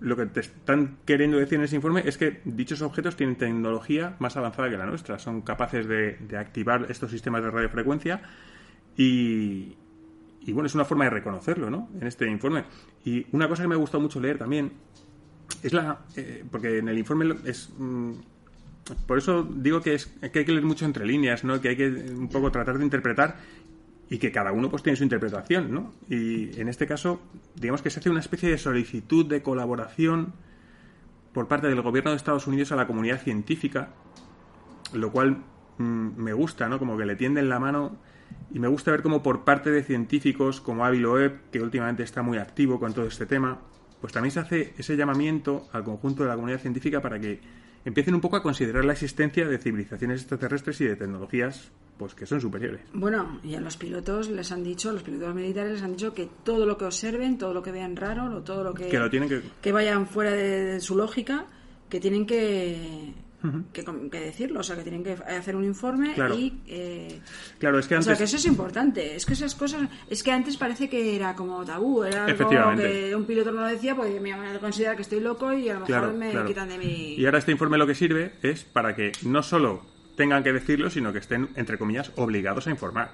lo 0.00 0.16
que 0.16 0.26
te 0.26 0.40
están 0.40 0.98
queriendo 1.04 1.38
decir 1.38 1.58
en 1.58 1.64
ese 1.64 1.76
informe 1.76 2.02
es 2.04 2.18
que 2.18 2.40
dichos 2.44 2.82
objetos 2.82 3.14
tienen 3.14 3.36
tecnología 3.36 4.16
más 4.18 4.36
avanzada 4.36 4.68
que 4.68 4.76
la 4.76 4.86
nuestra. 4.86 5.18
Son 5.20 5.42
capaces 5.42 5.86
de, 5.86 6.16
de 6.16 6.36
activar 6.36 6.86
estos 6.90 7.10
sistemas 7.12 7.42
de 7.44 7.50
radiofrecuencia 7.52 8.20
y, 8.96 9.76
y 10.40 10.52
bueno, 10.52 10.66
es 10.66 10.74
una 10.74 10.84
forma 10.84 11.04
de 11.04 11.10
reconocerlo, 11.10 11.70
¿no? 11.70 11.88
En 12.00 12.06
este 12.06 12.28
informe. 12.28 12.64
Y 13.04 13.26
una 13.32 13.48
cosa 13.48 13.62
que 13.62 13.68
me 13.68 13.74
ha 13.74 13.78
gustado 13.78 14.00
mucho 14.02 14.20
leer 14.20 14.38
también 14.38 14.72
es 15.62 15.72
la. 15.72 16.00
eh, 16.16 16.44
porque 16.50 16.78
en 16.78 16.88
el 16.88 16.98
informe 16.98 17.34
es. 17.44 17.70
mm, 17.78 18.12
por 19.06 19.18
eso 19.18 19.44
digo 19.44 19.80
que, 19.80 19.94
es, 19.94 20.06
que 20.06 20.40
hay 20.40 20.44
que 20.44 20.52
leer 20.52 20.64
mucho 20.64 20.84
entre 20.84 21.06
líneas, 21.06 21.44
¿no? 21.44 21.60
Que 21.60 21.70
hay 21.70 21.76
que 21.76 21.88
un 21.88 22.28
poco 22.28 22.50
tratar 22.50 22.78
de 22.78 22.84
interpretar 22.84 23.36
y 24.10 24.18
que 24.18 24.32
cada 24.32 24.52
uno 24.52 24.68
pues 24.68 24.82
tiene 24.82 24.96
su 24.96 25.04
interpretación, 25.04 25.72
¿no? 25.72 25.94
Y 26.08 26.60
en 26.60 26.68
este 26.68 26.86
caso, 26.86 27.22
digamos 27.54 27.80
que 27.80 27.90
se 27.90 28.00
hace 28.00 28.10
una 28.10 28.20
especie 28.20 28.50
de 28.50 28.58
solicitud 28.58 29.26
de 29.26 29.42
colaboración 29.42 30.34
por 31.32 31.48
parte 31.48 31.68
del 31.68 31.80
gobierno 31.80 32.10
de 32.10 32.16
Estados 32.16 32.46
Unidos 32.46 32.72
a 32.72 32.76
la 32.76 32.86
comunidad 32.86 33.20
científica, 33.20 33.90
lo 34.92 35.10
cual 35.12 35.38
mm, 35.78 36.08
me 36.16 36.32
gusta, 36.32 36.68
¿no? 36.68 36.78
Como 36.78 36.98
que 36.98 37.06
le 37.06 37.16
tienden 37.16 37.48
la 37.48 37.58
mano 37.58 37.96
y 38.52 38.58
me 38.58 38.68
gusta 38.68 38.90
ver 38.90 39.02
cómo 39.02 39.22
por 39.22 39.44
parte 39.44 39.70
de 39.70 39.82
científicos 39.82 40.60
como 40.60 40.84
Avi 40.84 40.98
Loeb, 40.98 41.50
que 41.50 41.62
últimamente 41.62 42.02
está 42.02 42.22
muy 42.22 42.38
activo 42.38 42.78
con 42.78 42.92
todo 42.92 43.06
este 43.06 43.26
tema, 43.26 43.60
pues 44.00 44.12
también 44.12 44.32
se 44.32 44.40
hace 44.40 44.74
ese 44.76 44.96
llamamiento 44.96 45.68
al 45.72 45.84
conjunto 45.84 46.24
de 46.24 46.28
la 46.28 46.34
comunidad 46.34 46.58
científica 46.58 47.00
para 47.00 47.18
que 47.18 47.40
empiecen 47.84 48.14
un 48.14 48.20
poco 48.20 48.36
a 48.36 48.42
considerar 48.42 48.84
la 48.84 48.92
existencia 48.92 49.46
de 49.48 49.58
civilizaciones 49.58 50.20
extraterrestres 50.20 50.80
y 50.80 50.86
de 50.86 50.96
tecnologías 50.96 51.70
pues 51.98 52.14
que 52.14 52.26
son 52.26 52.40
superiores. 52.40 52.80
Bueno, 52.94 53.38
y 53.44 53.54
a 53.54 53.60
los 53.60 53.76
pilotos 53.76 54.28
les 54.28 54.50
han 54.50 54.64
dicho, 54.64 54.90
a 54.90 54.92
los 54.92 55.02
pilotos 55.02 55.34
militares 55.34 55.72
les 55.74 55.82
han 55.82 55.92
dicho 55.92 56.12
que 56.14 56.28
todo 56.42 56.66
lo 56.66 56.76
que 56.76 56.84
observen, 56.86 57.38
todo 57.38 57.54
lo 57.54 57.62
que 57.62 57.70
vean 57.70 57.94
raro, 57.96 58.34
o 58.36 58.40
todo 58.42 58.64
lo 58.64 58.74
que, 58.74 58.88
Que 58.88 58.98
lo 58.98 59.08
tienen 59.10 59.28
que- 59.28 59.42
que 59.60 59.72
vayan 59.72 60.06
fuera 60.08 60.32
de, 60.32 60.64
de 60.64 60.80
su 60.80 60.96
lógica, 60.96 61.46
que 61.88 62.00
tienen 62.00 62.26
que, 62.26 63.12
que, 63.72 64.20
decirlo, 64.20 64.60
o 64.60 64.62
sea, 64.62 64.76
que 64.76 64.82
tienen 64.82 65.02
que 65.02 65.12
hacer 65.12 65.56
un 65.56 65.64
informe 65.64 66.14
Claro. 66.14 66.38
y... 66.38 66.60
eh, 66.68 67.20
Claro, 67.58 67.78
es 67.78 67.86
que 67.86 67.94
O 67.94 67.98
antes... 67.98 68.06
sea, 68.06 68.16
que 68.16 68.24
eso 68.24 68.36
es 68.36 68.46
importante. 68.46 69.16
Es 69.16 69.26
que 69.26 69.32
esas 69.32 69.54
cosas. 69.54 69.88
Es 70.08 70.22
que 70.22 70.30
antes 70.32 70.56
parece 70.56 70.88
que 70.88 71.16
era 71.16 71.34
como 71.34 71.64
tabú. 71.64 72.04
Era 72.04 72.24
algo 72.26 72.48
que 72.76 73.14
un 73.16 73.24
piloto 73.24 73.52
no 73.52 73.62
lo 73.62 73.66
decía 73.66 73.94
porque 73.96 74.20
me 74.20 74.32
van 74.32 74.56
a 74.56 74.58
considerar 74.58 74.96
que 74.96 75.02
estoy 75.02 75.20
loco 75.20 75.52
y 75.52 75.68
a 75.68 75.74
lo 75.74 75.80
mejor 75.80 75.86
Claro, 75.86 76.12
me 76.12 76.30
claro. 76.30 76.46
quitan 76.46 76.68
de 76.68 76.78
mi. 76.78 77.14
Y 77.14 77.24
ahora 77.24 77.38
este 77.38 77.52
informe 77.52 77.78
lo 77.78 77.86
que 77.86 77.94
sirve 77.94 78.32
es 78.42 78.64
para 78.64 78.94
que 78.94 79.12
no 79.22 79.42
solo 79.42 79.82
tengan 80.16 80.42
que 80.44 80.52
decirlo, 80.52 80.90
sino 80.90 81.12
que 81.12 81.18
estén, 81.20 81.48
entre 81.56 81.78
comillas, 81.78 82.12
obligados 82.16 82.66
a 82.66 82.70
informar. 82.70 83.10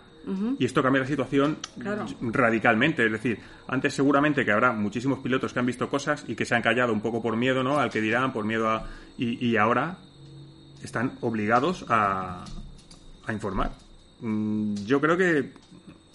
Y 0.59 0.67
esto 0.67 0.83
cambia 0.83 1.01
la 1.01 1.09
situación 1.09 1.57
Claro. 1.79 2.05
radicalmente. 2.21 3.07
Es 3.07 3.13
decir, 3.13 3.39
antes 3.67 3.95
seguramente 3.95 4.45
que 4.45 4.53
habrá 4.53 4.73
muchísimos 4.73 5.21
pilotos 5.21 5.55
que 5.55 5.59
han 5.61 5.65
visto 5.65 5.89
cosas 5.89 6.25
y 6.29 6.35
que 6.35 6.45
se 6.45 6.55
han 6.55 6.61
callado 6.61 6.93
un 6.93 7.01
poco 7.01 7.23
por 7.23 7.37
miedo, 7.37 7.63
¿no? 7.65 7.79
Al 7.79 7.89
que 7.91 8.03
dirán, 8.03 8.33
por 8.35 8.45
miedo 8.45 8.69
a... 8.69 8.87
Y, 9.17 9.43
y 9.47 9.57
ahora 9.57 9.97
están 10.83 11.19
obligados 11.21 11.85
a, 11.89 12.45
a 13.27 13.33
informar. 13.33 13.73
Mm, 14.21 14.75
Yo 14.87 15.01
creo 15.01 15.17
que 15.17 15.53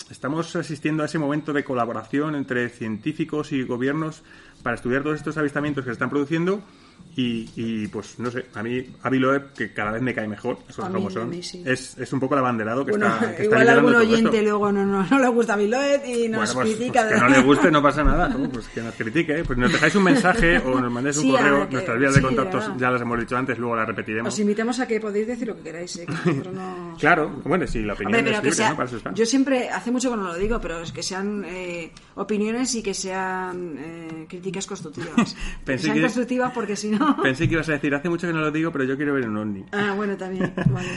estamos 0.09 0.55
asistiendo 0.55 1.03
a 1.03 1.05
ese 1.07 1.19
momento 1.19 1.53
de 1.53 1.63
colaboración 1.63 2.35
entre 2.35 2.69
científicos 2.69 3.51
y 3.51 3.63
gobiernos 3.63 4.23
para 4.61 4.75
estudiar 4.75 5.03
todos 5.03 5.17
estos 5.17 5.37
avistamientos 5.37 5.83
que 5.83 5.89
se 5.89 5.93
están 5.93 6.09
produciendo 6.09 6.61
Y, 7.15 7.47
y, 7.55 7.87
pues 7.89 8.17
no 8.17 8.31
sé, 8.31 8.45
a 8.55 8.63
mí 8.63 8.83
Avi 9.03 9.19
Loeb, 9.19 9.53
que 9.53 9.71
cada 9.71 9.91
vez 9.91 10.01
me 10.01 10.15
cae 10.15 10.27
mejor, 10.27 10.57
eso 10.67 10.81
como 10.91 11.11
son, 11.11 11.31
sí. 11.43 11.61
es, 11.63 11.95
es 11.99 12.11
un 12.11 12.19
poco 12.19 12.33
el 12.33 12.39
abanderado 12.39 12.83
que 12.83 12.89
Bueno, 12.89 13.05
está, 13.05 13.19
que 13.19 13.31
está 13.31 13.43
igual 13.43 13.59
liderando 13.59 13.89
algún 13.89 14.01
oyente 14.11 14.41
luego 14.41 14.71
no, 14.71 14.83
no, 14.83 15.05
no 15.05 15.19
le 15.19 15.27
gusta 15.27 15.55
Biloet 15.55 16.01
y 16.07 16.27
nos 16.27 16.55
Bueno, 16.55 16.63
pues, 16.67 16.75
critica. 16.75 17.01
pues 17.07 17.13
que 17.13 17.19
no 17.21 17.29
le 17.29 17.41
guste, 17.43 17.69
no 17.69 17.83
pasa 17.83 18.03
nada, 18.03 18.29
¿no? 18.29 18.49
pues 18.49 18.67
que 18.69 18.81
nos 18.81 18.95
critique, 18.95 19.43
pues 19.45 19.59
nos 19.59 19.71
dejáis 19.71 19.93
un 19.93 20.03
mensaje 20.05 20.57
o 20.57 20.81
nos 20.81 20.91
mandéis 20.91 21.17
un 21.17 21.23
Sí, 21.25 21.31
correo, 21.33 21.67
que- 21.67 21.73
nuestras 21.73 21.99
vías 21.99 22.13
de 22.15 22.19
sí, 22.19 22.25
de 22.27 22.35
contactos 22.35 22.71
ya 22.79 22.89
las 22.89 23.01
hemos 23.03 23.19
dicho 23.19 23.37
antes, 23.37 23.59
luego 23.59 23.75
las 23.75 23.87
repetiremos. 23.87 24.33
Os 24.33 24.39
invitamos 24.39 24.79
a 24.79 24.87
que 24.87 24.99
podéis 24.99 25.27
decir 25.27 25.47
lo 25.47 25.55
que 25.57 25.61
queráis, 25.61 25.95
¿eh? 25.97 26.05
que 26.07 26.11
nosotros 26.31 26.55
no... 26.93 26.97
Claro, 26.97 27.29
bueno, 27.43 27.67
sí, 27.67 27.81
la 27.81 27.93
opinión 27.93 28.15
Hombre, 28.15 28.23
pero 28.23 28.37
es 28.37 28.43
libre, 28.43 28.55
sea, 28.55 28.69
¿no? 28.69 28.75
Para 28.77 28.87
eso 28.87 28.97
está. 28.97 29.13
yo 29.13 29.25
siempre, 29.25 29.69
hace 29.69 29.91
mucho 29.91 30.09
que 30.11 30.17
no 30.17 30.23
lo 30.23 30.35
digo, 30.35 30.59
pero 30.61 30.79
es 30.81 30.91
que 30.91 31.03
sean 31.03 31.43
eh, 31.45 31.91
opiniones 32.15 32.73
y 32.75 32.81
que 32.83 32.93
sean 32.93 33.75
eh, 33.77 34.25
críticas 34.29 34.65
constructivas. 34.67 35.35
que 35.65 35.77
sean 35.77 35.95
que- 35.95 36.01
constructivas 36.01 36.51
porque 36.53 36.75
si 36.75 36.91
no... 36.91 37.17
Pensé 37.23 37.47
que 37.47 37.53
ibas 37.55 37.69
a 37.69 37.73
decir, 37.73 37.93
hace 37.93 38.09
mucho 38.09 38.27
que 38.27 38.33
no 38.33 38.39
lo 38.41 38.51
digo, 38.51 38.71
pero 38.71 38.83
yo 38.85 38.95
quiero 38.97 39.13
ver 39.13 39.27
un 39.27 39.37
ovni. 39.37 39.65
Ah, 39.71 39.93
bueno, 39.95 40.15
también. 40.17 40.53
Vale. 40.69 40.89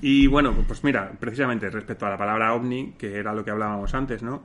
Y 0.00 0.26
bueno, 0.26 0.54
pues 0.66 0.84
mira, 0.84 1.12
precisamente 1.18 1.70
respecto 1.70 2.06
a 2.06 2.10
la 2.10 2.18
palabra 2.18 2.52
ovni, 2.54 2.92
que 2.98 3.16
era 3.18 3.32
lo 3.32 3.44
que 3.44 3.50
hablábamos 3.50 3.94
antes, 3.94 4.22
¿no? 4.22 4.42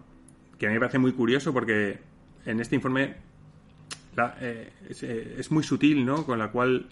Que 0.58 0.66
a 0.68 0.70
mí 0.70 0.74
me 0.76 0.80
parece 0.80 1.00
muy 1.00 1.12
curioso 1.14 1.52
porque 1.54 2.00
en 2.46 2.60
este 2.60 2.76
informe 2.76 3.16
la- 4.16 4.36
eh, 4.40 4.72
es, 4.90 5.04
eh, 5.04 5.36
es 5.38 5.52
muy 5.52 5.64
sutil, 5.64 6.06
¿no? 6.06 6.26
Con 6.26 6.40
la 6.40 6.50
cual, 6.52 6.88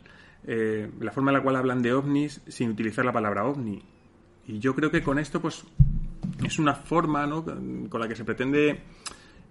eh, 0.45 0.89
la 0.99 1.11
forma 1.11 1.31
en 1.31 1.37
la 1.37 1.43
cual 1.43 1.55
hablan 1.55 1.81
de 1.81 1.93
ovnis 1.93 2.41
sin 2.47 2.69
utilizar 2.71 3.03
la 3.05 3.11
palabra 3.13 3.45
ovni. 3.45 3.81
Y 4.47 4.59
yo 4.59 4.73
creo 4.75 4.89
que 4.91 5.01
con 5.03 5.19
esto, 5.19 5.41
pues, 5.41 5.63
es 6.45 6.59
una 6.59 6.73
forma, 6.73 7.25
¿no? 7.27 7.43
Con 7.43 7.99
la 7.99 8.07
que 8.07 8.15
se 8.15 8.23
pretende 8.23 8.79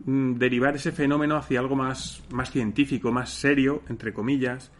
mm, 0.05 0.35
derivar 0.35 0.75
ese 0.77 0.93
fenómeno 0.93 1.37
hacia 1.37 1.61
algo 1.61 1.77
más, 1.77 2.23
más 2.31 2.51
científico, 2.51 3.13
más 3.13 3.31
serio, 3.31 3.83
entre 3.89 4.13
comillas, 4.15 4.71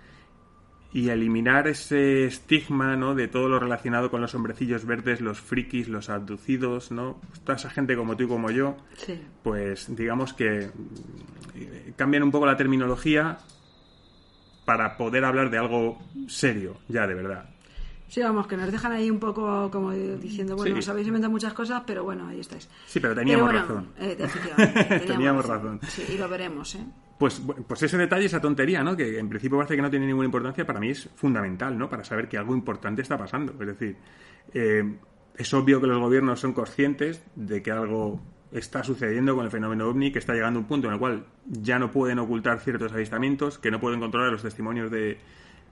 y 0.93 1.11
eliminar 1.11 1.69
ese 1.69 2.25
estigma 2.25 2.97
¿no? 2.97 3.15
de 3.15 3.29
todo 3.29 3.49
lo 3.51 3.59
relacionado 3.59 4.11
con 4.11 4.23
los 4.23 4.35
hombrecillos 4.35 4.87
verdes, 4.87 5.21
los 5.21 5.39
frikis, 5.41 5.89
los 5.89 6.09
abducidos, 6.09 6.91
¿no? 6.91 7.21
Toda 7.45 7.57
esa 7.57 7.69
gente 7.69 7.97
como 7.97 8.17
tú 8.17 8.23
y 8.25 8.29
como 8.29 8.51
yo, 8.51 8.77
Sí. 8.97 9.21
pues 9.43 9.95
digamos 9.95 10.33
que 10.33 10.69
mm, 10.69 11.91
cambian 11.97 12.23
un 12.23 12.31
poco 12.31 12.47
la 12.47 12.57
terminología 12.57 13.37
para 14.67 14.97
poder 14.99 15.25
hablar 15.25 15.49
de 15.49 15.57
algo 15.57 15.99
serio, 16.29 16.77
ya 16.89 17.07
de 17.07 17.15
verdad. 17.15 17.49
Sí, 18.09 18.21
vamos, 18.21 18.47
que 18.47 18.57
nos 18.57 18.71
dejan 18.71 18.93
ahí 18.93 19.11
un 19.11 19.19
poco 19.19 19.69
como 19.71 19.91
diciendo, 19.93 20.55
bueno, 20.55 20.75
Sí. 20.77 20.79
os 20.81 20.89
habéis 20.89 21.09
inventado 21.09 21.31
muchas 21.33 21.53
cosas, 21.55 21.83
pero 21.87 22.05
bueno, 22.05 22.29
ahí 22.29 22.39
estáis. 22.41 22.69
Sí, 22.87 23.01
pero 23.01 23.15
teníamos 23.17 23.51
Pero 23.51 23.65
bueno, 23.65 23.87
razón. 23.87 23.93
eh, 23.99 24.17
teníamos, 24.87 25.07
Teníamos 25.07 25.47
razón. 25.47 25.81
Sí, 25.89 26.05
y 26.15 26.19
lo 26.19 26.29
veremos, 26.29 26.75
¿eh? 26.77 26.85
Pues, 27.19 27.43
pues 27.67 27.83
ese 27.83 27.97
detalle, 27.97 28.27
esa 28.27 28.41
tontería, 28.41 28.85
¿no? 28.85 28.95
Que 28.97 29.19
en 29.19 29.29
principio 29.29 29.57
parece 29.59 29.75
que 29.75 29.83
no 29.83 29.91
tiene 29.91 30.07
ninguna 30.07 30.27
importancia, 30.27 30.67
para 30.67 30.79
mí 30.79 30.91
es 30.91 31.09
fundamental, 31.17 31.77
¿no? 31.79 31.89
Para 31.89 32.05
saber 32.05 32.29
que 32.29 32.37
algo 32.39 32.55
importante 32.55 33.03
está 33.03 33.17
pasando. 33.19 33.53
Es 33.61 33.67
decir, 33.67 33.97
eh, 34.53 34.99
es 35.37 35.55
obvio 35.55 35.81
que 35.81 35.87
los 35.89 35.99
gobiernos 35.99 36.39
son 36.39 36.53
conscientes 36.53 37.25
de 37.35 37.63
que 37.63 37.71
algo 37.73 38.21
está 38.59 38.83
sucediendo 38.83 39.35
con 39.35 39.45
el 39.45 39.51
fenómeno 39.51 39.89
ovni, 39.89 40.13
que 40.13 40.19
está 40.19 40.33
llegando 40.33 40.59
a 40.59 40.63
un 40.63 40.69
punto 40.69 40.89
en 40.89 40.95
el 40.95 40.99
cual 40.99 41.27
ya 41.47 41.79
no 41.79 41.91
pueden 41.91 42.19
ocultar 42.19 42.61
ciertos 42.61 42.93
avistamientos, 42.93 43.59
que 43.59 43.71
no 43.71 43.81
pueden 43.81 44.01
controlar 44.01 44.33
los 44.33 44.43
testimonios 44.43 44.91
de, 44.91 45.19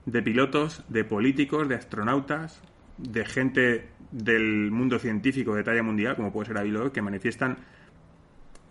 de 0.07 0.23
pilotos, 0.23 0.85
de 0.89 1.05
políticos, 1.05 1.69
de 1.69 1.77
astronautas, 1.77 2.61
de 2.99 3.25
gente 3.25 3.89
del 4.11 4.71
mundo 4.71 4.99
científico 4.99 5.55
de 5.55 5.65
talla 5.65 5.83
mundial, 5.83 6.17
como 6.17 6.33
puede 6.33 6.47
ser 6.47 6.59
Aviló, 6.59 6.93
que 6.93 7.03
manifiestan 7.03 7.59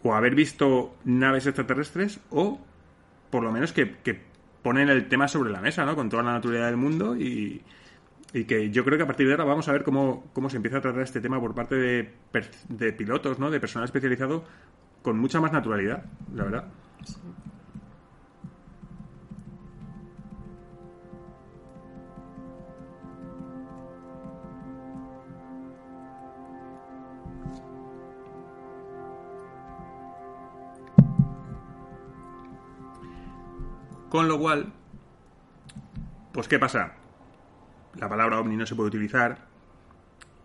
o 0.04 0.14
haber 0.14 0.36
visto 0.36 0.96
naves 1.06 1.48
extraterrestres 1.48 2.20
o 2.30 2.60
por 3.30 3.44
lo 3.44 3.52
menos 3.52 3.74
que, 3.74 3.98
que 4.04 4.20
ponen 4.62 4.90
el 4.90 5.08
tema 5.08 5.28
sobre 5.28 5.52
la 5.52 5.60
mesa, 5.60 5.86
¿no? 5.86 5.96
Con 5.96 6.10
toda 6.10 6.24
la 6.24 6.34
naturaleza 6.34 6.68
del 6.68 6.78
mundo 6.78 7.16
y, 7.16 7.62
y 8.34 8.46
que 8.46 8.72
yo 8.72 8.84
creo 8.84 8.98
que 8.98 9.04
a 9.04 9.08
partir 9.08 9.28
de 9.28 9.34
ahora 9.34 9.46
vamos 9.46 9.68
a 9.70 9.72
ver 9.72 9.84
cómo, 9.84 10.26
cómo 10.34 10.50
se 10.50 10.58
empieza 10.58 10.80
a 10.80 10.82
tratar 10.82 11.04
este 11.04 11.22
tema 11.22 11.40
por 11.40 11.54
parte 11.54 11.76
de, 11.76 12.94
pilotos, 12.94 13.38
¿no? 13.38 13.52
De 13.52 13.60
personal 13.60 13.86
especializado 13.86 14.44
con 15.04 15.20
mucha 15.20 15.40
más 15.40 15.52
naturalidad, 15.52 16.04
la 16.34 16.44
verdad. 16.44 16.66
Con 34.10 34.28
lo 34.28 34.40
cual, 34.40 34.72
pues 36.32 36.48
¿qué 36.48 36.60
pasa? 36.60 37.03
La 38.00 38.10
palabra 38.10 38.40
ovni 38.40 38.56
no 38.58 38.66
se 38.66 38.76
puede 38.76 38.90
utilizar 38.90 39.48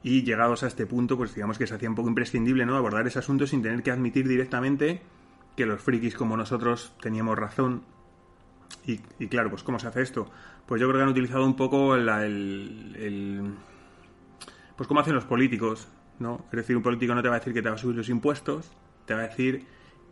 y 0.02 0.22
llegados 0.22 0.62
a 0.62 0.66
este 0.68 0.86
punto, 0.86 1.16
pues 1.16 1.34
digamos 1.34 1.58
que 1.58 1.66
se 1.66 1.74
hacía 1.74 1.88
un 1.88 1.94
poco 1.94 2.08
imprescindible, 2.08 2.64
¿no? 2.66 2.76
Abordar 2.76 3.06
ese 3.06 3.18
asunto 3.18 3.46
sin 3.46 3.62
tener 3.62 3.82
que 3.82 3.90
admitir 3.90 4.28
directamente 4.28 5.02
que 5.56 5.66
los 5.66 5.80
frikis 5.80 6.14
como 6.14 6.36
nosotros 6.36 6.94
teníamos 7.00 7.36
razón. 7.38 7.82
Y, 8.86 8.98
claro, 9.28 9.50
pues 9.50 9.62
¿cómo 9.62 9.78
se 9.78 9.86
hace 9.88 10.00
esto? 10.02 10.30
Pues 10.66 10.80
yo 10.80 10.86
creo 10.88 10.98
que 11.00 11.02
han 11.04 11.08
utilizado 11.10 11.44
un 11.44 11.56
poco 11.56 11.96
la- 11.96 12.24
el, 12.24 12.94
el- 12.98 13.54
Pues 14.76 14.86
como 14.86 15.00
hacen 15.00 15.14
los 15.14 15.24
políticos, 15.24 15.88
¿no? 16.18 16.44
Es 16.52 16.56
decir, 16.56 16.76
un 16.76 16.82
político 16.82 17.14
no 17.14 17.22
te 17.22 17.28
va 17.28 17.36
a 17.36 17.38
decir 17.38 17.52
que 17.52 17.62
te 17.62 17.68
va 17.68 17.74
a 17.74 17.78
subir 17.78 17.96
los 17.96 18.08
impuestos, 18.08 18.70
te 19.06 19.14
va 19.14 19.20
a 19.20 19.28
decir 19.28 19.66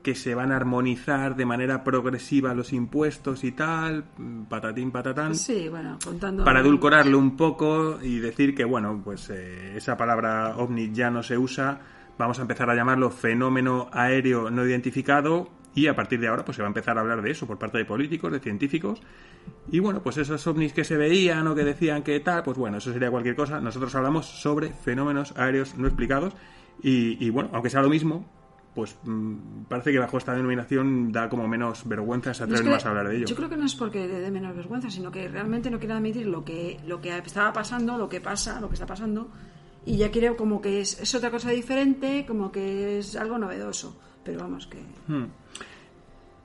que 0.06 0.14
se 0.14 0.36
van 0.36 0.52
a 0.52 0.56
armonizar 0.56 1.34
de 1.34 1.44
manera 1.44 1.82
progresiva 1.82 2.54
los 2.54 2.72
impuestos 2.72 3.42
y 3.42 3.50
tal, 3.50 4.04
patatín, 4.48 4.92
patatán 4.92 5.34
Sí, 5.34 5.68
bueno, 5.68 5.98
contando... 6.04 6.44
para 6.44 6.60
edulcorarlo 6.60 7.18
un 7.18 7.36
poco 7.36 7.98
y 8.00 8.20
decir 8.20 8.54
que, 8.54 8.64
bueno, 8.64 9.02
pues 9.02 9.30
eh, 9.30 9.76
esa 9.76 9.96
palabra 9.96 10.58
ovni 10.58 10.92
ya 10.92 11.10
no 11.10 11.24
se 11.24 11.36
usa, 11.36 11.80
vamos 12.16 12.38
a 12.38 12.42
empezar 12.42 12.70
a 12.70 12.76
llamarlo 12.76 13.10
fenómeno 13.10 13.88
aéreo 13.92 14.48
no 14.48 14.64
identificado 14.64 15.50
y 15.74 15.88
a 15.88 15.96
partir 15.96 16.20
de 16.20 16.28
ahora 16.28 16.44
pues 16.44 16.54
se 16.54 16.62
va 16.62 16.68
a 16.68 16.70
empezar 16.70 16.96
a 16.98 17.00
hablar 17.00 17.20
de 17.20 17.32
eso 17.32 17.48
por 17.48 17.58
parte 17.58 17.78
de 17.78 17.84
políticos, 17.84 18.30
de 18.30 18.38
científicos 18.38 19.02
y 19.72 19.80
bueno, 19.80 20.04
pues 20.04 20.18
esos 20.18 20.46
ovnis 20.46 20.72
que 20.72 20.84
se 20.84 20.96
veían 20.96 21.48
o 21.48 21.56
que 21.56 21.64
decían 21.64 22.04
que 22.04 22.20
tal, 22.20 22.44
pues 22.44 22.56
bueno, 22.56 22.78
eso 22.78 22.92
sería 22.92 23.10
cualquier 23.10 23.34
cosa. 23.34 23.60
Nosotros 23.60 23.92
hablamos 23.96 24.26
sobre 24.26 24.68
fenómenos 24.68 25.36
aéreos 25.36 25.76
no 25.76 25.88
explicados 25.88 26.32
y, 26.80 27.24
y, 27.26 27.30
bueno, 27.30 27.50
aunque 27.52 27.70
sea 27.70 27.82
lo 27.82 27.88
mismo, 27.88 28.35
pues 28.76 28.96
mm, 29.02 29.64
parece 29.68 29.90
que 29.90 29.98
bajo 29.98 30.18
esta 30.18 30.34
denominación 30.34 31.10
da 31.10 31.28
como 31.28 31.48
menos 31.48 31.88
vergüenza, 31.88 32.32
se 32.32 32.42
No 32.46 32.54
es 32.54 32.60
atreven 32.60 32.66
que- 32.66 32.74
más 32.76 32.86
a 32.86 32.88
hablar 32.90 33.08
de 33.08 33.16
ello. 33.16 33.26
Yo 33.26 33.34
creo 33.34 33.48
que 33.48 33.56
no 33.56 33.64
es 33.66 33.74
porque 33.74 34.06
le 34.06 34.20
dé 34.20 34.30
menos 34.30 34.54
vergüenza, 34.54 34.88
sino 34.90 35.10
que 35.10 35.26
realmente 35.28 35.68
no 35.70 35.78
quiere 35.80 35.94
admitir 35.94 36.26
lo 36.28 36.44
que, 36.44 36.78
lo 36.86 37.00
que 37.00 37.16
estaba 37.18 37.52
pasando, 37.52 37.98
lo 37.98 38.08
que 38.08 38.20
pasa, 38.20 38.60
lo 38.60 38.68
que 38.68 38.74
está 38.74 38.86
pasando, 38.86 39.28
y 39.84 39.96
ya 39.96 40.10
quiere 40.12 40.36
como 40.36 40.60
que 40.60 40.80
es, 40.80 41.00
es 41.00 41.12
otra 41.14 41.30
cosa 41.32 41.50
diferente, 41.50 42.24
como 42.28 42.52
que 42.52 42.98
es 42.98 43.16
algo 43.16 43.38
novedoso. 43.38 43.98
Pero 44.22 44.40
vamos, 44.40 44.66
que... 44.66 44.78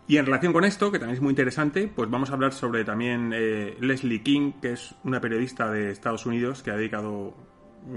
Y 0.07 0.17
en 0.17 0.25
relación 0.25 0.51
con 0.51 0.65
esto, 0.65 0.91
que 0.91 0.99
también 0.99 1.15
es 1.15 1.21
muy 1.21 1.29
interesante, 1.31 1.87
pues 1.93 2.09
vamos 2.09 2.29
a 2.31 2.33
hablar 2.33 2.53
sobre 2.53 2.83
también 2.83 3.31
eh, 3.33 3.77
Leslie 3.79 4.21
King, 4.21 4.53
que 4.61 4.73
es 4.73 4.93
una 5.03 5.21
periodista 5.21 5.71
de 5.71 5.91
Estados 5.91 6.25
Unidos 6.25 6.63
que 6.63 6.71
ha 6.71 6.75
dedicado 6.75 7.33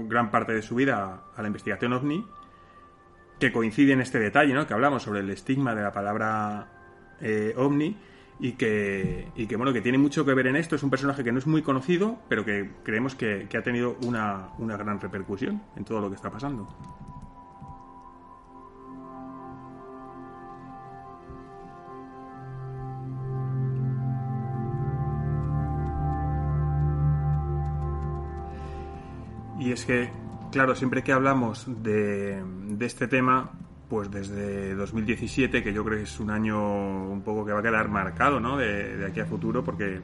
gran 0.07 0.31
parte 0.31 0.53
de 0.53 0.61
su 0.61 0.75
vida 0.75 1.23
a 1.35 1.41
la 1.41 1.47
investigación 1.47 1.93
ovni, 1.93 2.25
que 3.39 3.51
coincide 3.51 3.93
en 3.93 4.01
este 4.01 4.19
detalle, 4.19 4.53
¿no? 4.53 4.67
Que 4.67 4.73
hablamos 4.73 5.03
sobre 5.03 5.19
el 5.19 5.29
estigma 5.29 5.75
de 5.75 5.83
la 5.83 5.91
palabra 5.91 6.67
eh, 7.21 7.53
ovni 7.57 7.97
y 8.39 8.53
que, 8.53 9.31
bueno, 9.57 9.71
que 9.71 9.81
tiene 9.81 9.97
mucho 9.97 10.25
que 10.25 10.33
ver 10.33 10.47
en 10.47 10.55
esto. 10.55 10.75
Es 10.75 10.83
un 10.83 10.89
personaje 10.89 11.23
que 11.23 11.31
no 11.31 11.39
es 11.39 11.47
muy 11.47 11.61
conocido, 11.61 12.19
pero 12.27 12.43
que 12.43 12.71
creemos 12.83 13.15
que, 13.15 13.47
que 13.49 13.57
ha 13.57 13.63
tenido 13.63 13.97
una, 14.03 14.49
una 14.57 14.77
gran 14.77 14.99
repercusión 14.99 15.61
en 15.75 15.85
todo 15.85 16.01
lo 16.01 16.09
que 16.09 16.15
está 16.15 16.29
pasando. 16.29 16.67
Y 29.57 29.71
es 29.71 29.85
que, 29.85 30.09
claro, 30.55 30.73
siempre 30.73 31.03
que 31.03 31.11
hablamos 31.11 31.65
de, 31.67 32.41
de 32.69 32.85
este 32.85 33.07
tema, 33.09 33.51
pues 33.89 34.09
desde 34.09 34.73
2017, 34.73 35.61
que 35.61 35.73
yo 35.73 35.83
creo 35.83 35.97
que 35.97 36.03
es 36.05 36.17
un 36.21 36.29
año 36.31 37.09
un 37.09 37.21
poco 37.23 37.45
que 37.45 37.51
va 37.51 37.59
a 37.59 37.61
quedar 37.61 37.89
marcado, 37.89 38.39
¿no? 38.39 38.55
De, 38.57 38.95
de 38.95 39.05
aquí 39.05 39.19
a 39.19 39.25
futuro, 39.25 39.65
porque 39.65 39.99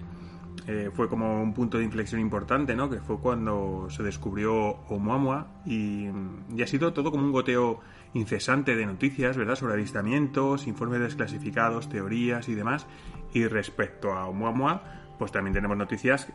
eh, 0.67 0.89
fue 0.93 1.07
como 1.07 1.41
un 1.41 1.53
punto 1.53 1.77
de 1.77 1.85
inflexión 1.85 2.19
importante, 2.19 2.75
¿no? 2.75 2.89
Que 2.89 2.99
fue 2.99 3.17
cuando 3.19 3.87
se 3.89 4.03
descubrió 4.03 4.53
Oumuamua 4.89 5.61
y, 5.65 6.07
y 6.53 6.61
ha 6.61 6.67
sido 6.67 6.91
todo 6.91 7.11
como 7.11 7.23
un 7.23 7.31
goteo 7.31 7.79
incesante 8.13 8.75
de 8.75 8.85
noticias, 8.85 9.37
¿verdad? 9.37 9.55
Sobre 9.55 9.75
avistamientos, 9.75 10.67
informes 10.67 10.99
desclasificados, 10.99 11.87
teorías 11.87 12.49
y 12.49 12.55
demás. 12.55 12.85
Y 13.33 13.47
respecto 13.47 14.11
a 14.11 14.27
Oumuamua, 14.27 14.83
pues 15.17 15.31
también 15.31 15.53
tenemos 15.53 15.77
noticias 15.77 16.27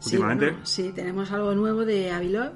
Sí, 0.00 0.16
últimamente. 0.16 0.46
bueno, 0.50 0.66
sí, 0.66 0.92
tenemos 0.94 1.30
algo 1.30 1.54
nuevo 1.54 1.84
de 1.84 2.10
Avilov, 2.10 2.52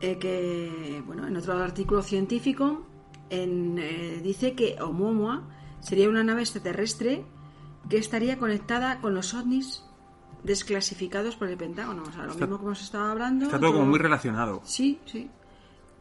eh, 0.00 0.18
que, 0.18 1.02
bueno, 1.06 1.26
en 1.26 1.36
otro 1.36 1.54
artículo 1.54 2.02
científico 2.02 2.86
en, 3.30 3.78
eh, 3.78 4.20
dice 4.22 4.54
que 4.54 4.76
Oumuamua 4.80 5.48
sería 5.80 6.08
una 6.08 6.22
nave 6.22 6.42
extraterrestre 6.42 7.24
que 7.88 7.98
estaría 7.98 8.38
conectada 8.38 9.00
con 9.00 9.14
los 9.14 9.34
ovnis 9.34 9.84
desclasificados 10.42 11.36
por 11.36 11.48
el 11.48 11.56
Pentágono. 11.56 12.02
O 12.02 12.12
sea, 12.12 12.24
lo 12.24 12.34
mismo 12.34 12.58
que 12.58 12.64
hemos 12.64 12.82
estado 12.82 13.10
hablando. 13.10 13.46
Está 13.46 13.58
todo 13.58 13.72
como 13.72 13.86
muy 13.86 13.98
relacionado. 13.98 14.60
Sí, 14.64 15.00
sí. 15.06 15.30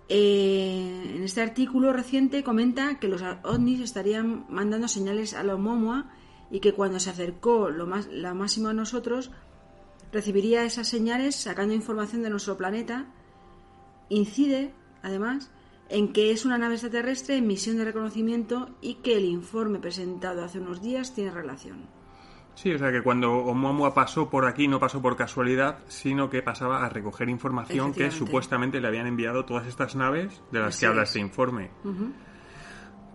Eh, 0.08 1.14
en 1.16 1.24
este 1.24 1.42
artículo 1.42 1.92
reciente 1.92 2.44
comenta 2.44 3.00
que 3.00 3.08
los 3.08 3.24
ovnis 3.44 3.80
estarían 3.82 4.46
mandando 4.50 4.88
señales 4.88 5.34
a 5.34 5.44
la 5.44 5.56
Oumuamua 5.56 6.12
y 6.52 6.60
que 6.60 6.74
cuando 6.74 7.00
se 7.00 7.10
acercó 7.10 7.70
lo 7.70 7.88
más, 7.88 8.08
la 8.08 8.36
máximo 8.36 8.70
a 8.70 8.74
nosotros, 8.74 9.32
recibiría 10.12 10.64
esas 10.64 10.88
señales 10.88 11.36
sacando 11.36 11.74
información 11.74 12.22
de 12.22 12.30
nuestro 12.30 12.56
planeta. 12.56 13.08
Incide, 14.10 14.74
además, 15.02 15.52
en 15.90 16.14
que 16.14 16.32
es 16.32 16.46
una 16.46 16.58
nave 16.58 16.76
extraterrestre 16.76 17.38
en 17.38 17.48
misión 17.48 17.78
de 17.78 17.86
reconocimiento 17.86 18.70
y 18.82 18.96
que 18.96 19.18
el 19.18 19.26
informe 19.26 19.80
presentado 19.80 20.44
hace 20.44 20.60
unos 20.60 20.82
días 20.82 21.14
tiene 21.14 21.32
relación. 21.32 21.88
Sí, 22.56 22.74
o 22.74 22.80
sea 22.80 22.92
que 22.92 23.02
cuando 23.02 23.34
Oumuamua 23.34 23.94
pasó 23.94 24.30
por 24.30 24.46
aquí 24.46 24.70
no 24.70 24.80
pasó 24.80 25.02
por 25.02 25.18
casualidad, 25.18 25.80
sino 25.88 26.30
que 26.30 26.42
pasaba 26.42 26.86
a 26.86 26.90
recoger 26.90 27.28
información 27.28 27.94
que 27.94 28.12
supuestamente 28.12 28.80
le 28.80 28.88
habían 28.88 29.08
enviado 29.08 29.44
todas 29.44 29.68
estas 29.68 29.96
naves 29.96 30.42
de 30.52 30.60
las 30.60 30.80
que 30.80 30.86
habla 30.86 31.04
este 31.04 31.20
informe. 31.20 31.70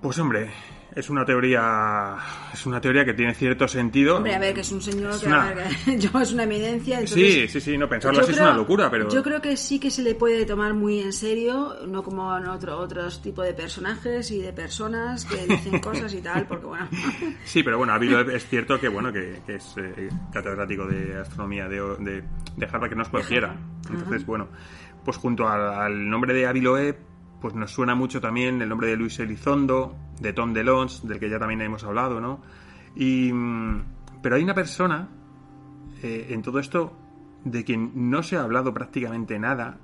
Pues 0.01 0.19
hombre, 0.19 0.51
es 0.95 1.11
una 1.11 1.25
teoría 1.25 2.17
es 2.53 2.67
una 2.67 2.81
teoría 2.81 3.05
que 3.05 3.15
tiene 3.15 3.35
cierto 3.35 3.69
sentido. 3.69 4.17
Hombre, 4.17 4.35
a 4.35 4.39
ver, 4.39 4.55
que 4.55 4.63
es 4.63 4.73
un 4.73 4.81
señor 4.81 5.21
que, 5.21 5.27
una... 5.27 5.55
yo 5.99 6.21
es 6.21 6.33
una 6.33 6.45
eminencia. 6.45 7.07
sí, 7.07 7.47
sí, 7.49 7.61
sí, 7.61 7.79
no 7.79 7.89
pensarlo 7.89 8.21
así 8.21 8.33
es 8.33 8.41
una 8.41 8.55
locura, 8.55 8.91
pero 8.91 9.09
yo 9.09 9.23
creo 9.23 9.41
que 9.41 9.57
sí 9.57 9.79
que 9.79 9.91
se 9.91 10.03
le 10.03 10.15
puede 10.15 10.47
tomar 10.47 10.75
muy 10.75 11.01
en 11.01 11.13
serio, 11.13 11.77
no 11.87 12.03
como 12.03 12.37
en 12.37 12.47
otro 12.47 12.79
otros 12.79 13.23
tipo 13.23 13.43
de 13.43 13.53
personajes 13.53 14.31
y 14.31 14.41
de 14.41 14.53
personas 14.53 15.25
que 15.25 15.47
dicen 15.47 15.79
cosas 15.81 16.13
y 16.15 16.23
tal, 16.23 16.47
porque 16.47 16.67
bueno. 16.67 16.89
sí, 17.45 17.63
pero 17.63 17.79
bueno, 17.79 17.95
es 17.97 18.47
cierto 18.49 18.81
que 18.81 18.89
bueno 18.89 19.13
que, 19.13 19.43
es 19.49 19.75
eh, 19.77 20.09
catedrático 20.33 20.87
de 20.87 21.19
astronomía 21.19 21.69
de, 21.69 21.81
de, 21.99 22.25
de 22.57 22.67
Harvard 22.67 22.89
que 22.89 22.97
no 22.97 23.03
es 23.03 23.09
cualquiera. 23.09 23.55
Entonces, 23.89 24.25
bueno, 24.25 24.49
pues 25.05 25.17
junto 25.17 25.47
al, 25.47 25.75
al 25.75 26.09
nombre 26.09 26.33
de 26.33 26.47
Aviloe 26.47 27.10
pues 27.41 27.55
nos 27.55 27.71
suena 27.71 27.95
mucho 27.95 28.21
también 28.21 28.61
el 28.61 28.69
nombre 28.69 28.89
de 28.89 28.97
Luis 28.97 29.19
Elizondo, 29.19 29.97
de 30.21 30.33
Tom 30.33 30.53
DeLonge, 30.53 31.07
del 31.07 31.19
que 31.19 31.31
ya 31.31 31.39
también 31.39 31.61
hemos 31.63 31.85
hablado, 31.85 32.21
¿no? 32.21 32.41
Y, 32.95 33.33
mm, 33.33 33.85
pero 34.23 34.37
hay 34.37 34.43
una 34.43 34.55
persona 34.55 35.09
eh, 36.03 36.29
en 36.31 36.43
todo 36.43 36.59
esto 36.59 36.93
de 37.45 37.65
quien 37.65 38.11
no 38.11 38.23
se 38.23 38.37
ha 38.37 38.43
hablado 38.43 38.75
prácticamente 38.75 39.39
nada, 39.39 39.79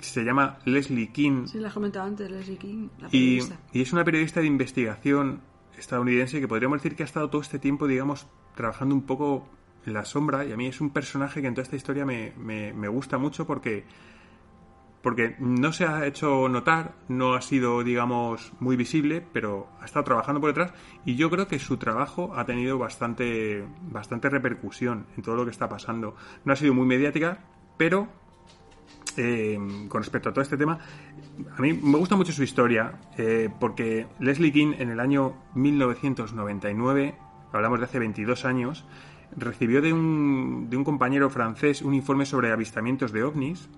se 0.00 0.24
llama 0.24 0.58
Leslie 0.64 1.10
King. 1.10 1.46
Sí, 1.46 1.58
la 1.58 1.68
he 1.68 1.72
comentado 1.72 2.06
antes, 2.06 2.30
Leslie 2.30 2.56
King, 2.56 2.88
la 3.00 3.08
y, 3.10 3.40
y, 3.72 3.82
es 3.82 3.92
una 3.92 4.04
periodista 4.04 4.40
de 4.40 4.46
investigación 4.46 5.40
estadounidense 5.76 6.40
que 6.40 6.48
podríamos 6.48 6.78
decir 6.78 6.96
que 6.96 7.02
ha 7.02 7.06
estado 7.06 7.28
todo 7.28 7.42
este 7.42 7.58
tiempo, 7.58 7.86
digamos, 7.86 8.26
trabajando 8.54 8.94
un 8.94 9.02
poco 9.02 9.48
en 9.86 9.94
la 9.94 10.04
sombra, 10.04 10.44
y 10.44 10.52
a 10.52 10.56
mí 10.56 10.66
es 10.66 10.80
un 10.80 10.90
personaje 10.90 11.40
que 11.40 11.48
en 11.48 11.54
toda 11.54 11.64
esta 11.64 11.76
historia 11.76 12.04
me, 12.04 12.32
me, 12.38 12.72
me 12.72 12.88
gusta 12.88 13.18
mucho 13.18 13.46
porque 13.46 13.84
porque 15.02 15.36
no 15.38 15.72
se 15.72 15.86
ha 15.86 16.06
hecho 16.06 16.48
notar, 16.48 16.94
no 17.08 17.34
ha 17.34 17.40
sido, 17.40 17.82
digamos, 17.82 18.52
muy 18.60 18.76
visible, 18.76 19.24
pero 19.32 19.68
ha 19.80 19.86
estado 19.86 20.04
trabajando 20.04 20.40
por 20.40 20.50
detrás 20.50 20.72
y 21.04 21.16
yo 21.16 21.30
creo 21.30 21.48
que 21.48 21.58
su 21.58 21.78
trabajo 21.78 22.32
ha 22.36 22.44
tenido 22.44 22.78
bastante, 22.78 23.64
bastante 23.82 24.28
repercusión 24.28 25.06
en 25.16 25.22
todo 25.22 25.36
lo 25.36 25.44
que 25.44 25.50
está 25.50 25.68
pasando. 25.68 26.16
No 26.44 26.52
ha 26.52 26.56
sido 26.56 26.74
muy 26.74 26.86
mediática, 26.86 27.38
pero 27.78 28.08
eh, 29.16 29.58
con 29.88 30.02
respecto 30.02 30.28
a 30.28 30.32
todo 30.32 30.42
este 30.42 30.58
tema, 30.58 30.78
a 31.56 31.62
mí 31.62 31.72
me 31.72 31.96
gusta 31.98 32.16
mucho 32.16 32.32
su 32.32 32.42
historia, 32.42 33.00
eh, 33.16 33.48
porque 33.58 34.06
Leslie 34.18 34.52
King 34.52 34.74
en 34.78 34.90
el 34.90 35.00
año 35.00 35.34
1999, 35.54 37.14
hablamos 37.52 37.78
de 37.78 37.86
hace 37.86 37.98
22 37.98 38.44
años, 38.44 38.84
recibió 39.34 39.80
de 39.80 39.92
un, 39.92 40.68
de 40.68 40.76
un 40.76 40.84
compañero 40.84 41.30
francés 41.30 41.82
un 41.82 41.94
informe 41.94 42.26
sobre 42.26 42.52
avistamientos 42.52 43.12
de 43.12 43.22
ovnis 43.22 43.70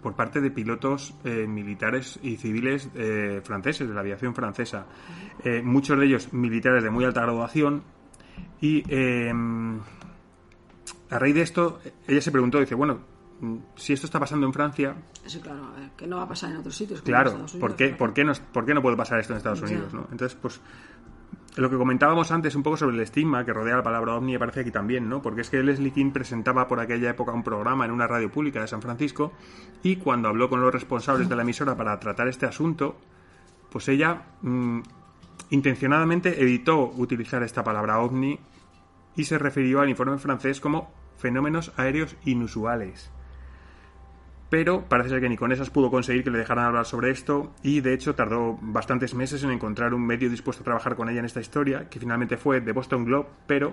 por 0.00 0.14
parte 0.14 0.40
de 0.40 0.50
pilotos 0.50 1.14
eh, 1.24 1.46
militares 1.46 2.18
y 2.22 2.36
civiles 2.36 2.88
eh, 2.94 3.40
franceses, 3.44 3.88
de 3.88 3.94
la 3.94 4.00
aviación 4.00 4.34
francesa. 4.34 4.86
Eh, 5.44 5.62
muchos 5.62 5.98
de 5.98 6.06
ellos 6.06 6.32
militares 6.32 6.82
de 6.82 6.90
muy 6.90 7.04
alta 7.04 7.22
graduación. 7.22 7.82
Y 8.60 8.82
a 11.10 11.18
raíz 11.18 11.34
de 11.34 11.42
esto, 11.42 11.80
ella 12.06 12.20
se 12.22 12.30
preguntó, 12.30 12.58
dice, 12.60 12.74
bueno, 12.74 13.00
si 13.76 13.92
esto 13.92 14.06
está 14.06 14.20
pasando 14.20 14.46
en 14.46 14.52
Francia... 14.52 14.94
Sí, 15.26 15.40
claro, 15.40 15.72
que 15.96 16.06
no 16.06 16.16
va 16.16 16.22
a 16.22 16.28
pasar 16.28 16.50
en 16.52 16.58
otros 16.58 16.76
sitios. 16.76 17.02
Claro, 17.02 17.44
¿por, 17.60 17.74
qué, 17.74 17.88
¿por, 17.88 18.14
qué 18.14 18.24
no, 18.24 18.32
¿por 18.52 18.64
qué 18.64 18.72
no 18.72 18.80
puede 18.80 18.96
pasar 18.96 19.18
esto 19.18 19.32
en 19.32 19.38
Estados 19.38 19.62
Unidos? 19.62 19.92
¿no? 19.92 20.06
Entonces, 20.10 20.38
pues 20.40 20.60
lo 21.56 21.68
que 21.68 21.76
comentábamos 21.76 22.30
antes 22.30 22.54
un 22.54 22.62
poco 22.62 22.78
sobre 22.78 22.96
el 22.96 23.02
estigma 23.02 23.44
que 23.44 23.52
rodea 23.52 23.76
la 23.76 23.82
palabra 23.82 24.14
ovni 24.14 24.34
aparece 24.34 24.60
aquí 24.60 24.70
también, 24.70 25.08
¿no? 25.08 25.20
Porque 25.20 25.42
es 25.42 25.50
que 25.50 25.62
Leslie 25.62 25.92
King 25.92 26.10
presentaba 26.10 26.66
por 26.66 26.80
aquella 26.80 27.10
época 27.10 27.32
un 27.32 27.42
programa 27.42 27.84
en 27.84 27.90
una 27.90 28.06
radio 28.06 28.30
pública 28.30 28.60
de 28.60 28.68
San 28.68 28.80
Francisco 28.80 29.32
y 29.82 29.96
cuando 29.96 30.28
habló 30.28 30.48
con 30.48 30.62
los 30.62 30.72
responsables 30.72 31.28
de 31.28 31.36
la 31.36 31.42
emisora 31.42 31.76
para 31.76 31.98
tratar 32.00 32.28
este 32.28 32.46
asunto, 32.46 32.96
pues 33.70 33.88
ella 33.88 34.22
mm, 34.40 34.80
intencionadamente 35.50 36.40
evitó 36.40 36.90
utilizar 36.96 37.42
esta 37.42 37.62
palabra 37.62 38.00
ovni 38.00 38.38
y 39.14 39.24
se 39.24 39.38
refirió 39.38 39.80
al 39.80 39.90
informe 39.90 40.18
francés 40.18 40.58
como 40.60 40.90
fenómenos 41.18 41.72
aéreos 41.76 42.16
inusuales 42.24 43.10
pero 44.52 44.84
parece 44.86 45.08
ser 45.08 45.22
que 45.22 45.30
ni 45.30 45.38
con 45.38 45.50
esas 45.50 45.70
pudo 45.70 45.90
conseguir 45.90 46.24
que 46.24 46.30
le 46.30 46.36
dejaran 46.36 46.66
hablar 46.66 46.84
sobre 46.84 47.10
esto 47.10 47.54
y 47.62 47.80
de 47.80 47.94
hecho 47.94 48.14
tardó 48.14 48.58
bastantes 48.60 49.14
meses 49.14 49.42
en 49.44 49.50
encontrar 49.50 49.94
un 49.94 50.04
medio 50.04 50.28
dispuesto 50.28 50.60
a 50.60 50.64
trabajar 50.64 50.94
con 50.94 51.08
ella 51.08 51.20
en 51.20 51.24
esta 51.24 51.40
historia, 51.40 51.88
que 51.88 51.98
finalmente 51.98 52.36
fue 52.36 52.60
The 52.60 52.72
Boston 52.72 53.06
Globe, 53.06 53.28
pero 53.46 53.72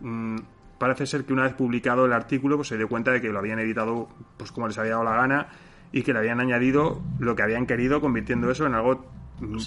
mm, 0.00 0.36
parece 0.76 1.06
ser 1.06 1.24
que 1.24 1.32
una 1.32 1.44
vez 1.44 1.54
publicado 1.54 2.04
el 2.04 2.12
artículo 2.12 2.56
pues 2.56 2.68
se 2.68 2.76
dio 2.76 2.90
cuenta 2.90 3.10
de 3.10 3.22
que 3.22 3.30
lo 3.30 3.38
habían 3.38 3.58
editado 3.58 4.06
pues 4.36 4.52
como 4.52 4.68
les 4.68 4.76
había 4.76 4.92
dado 4.92 5.04
la 5.04 5.16
gana 5.16 5.48
y 5.92 6.02
que 6.02 6.12
le 6.12 6.18
habían 6.18 6.40
añadido 6.40 7.00
lo 7.18 7.34
que 7.34 7.42
habían 7.42 7.64
querido 7.64 8.02
convirtiendo 8.02 8.50
eso 8.50 8.66
en 8.66 8.74
algo 8.74 9.02
mm, 9.40 9.58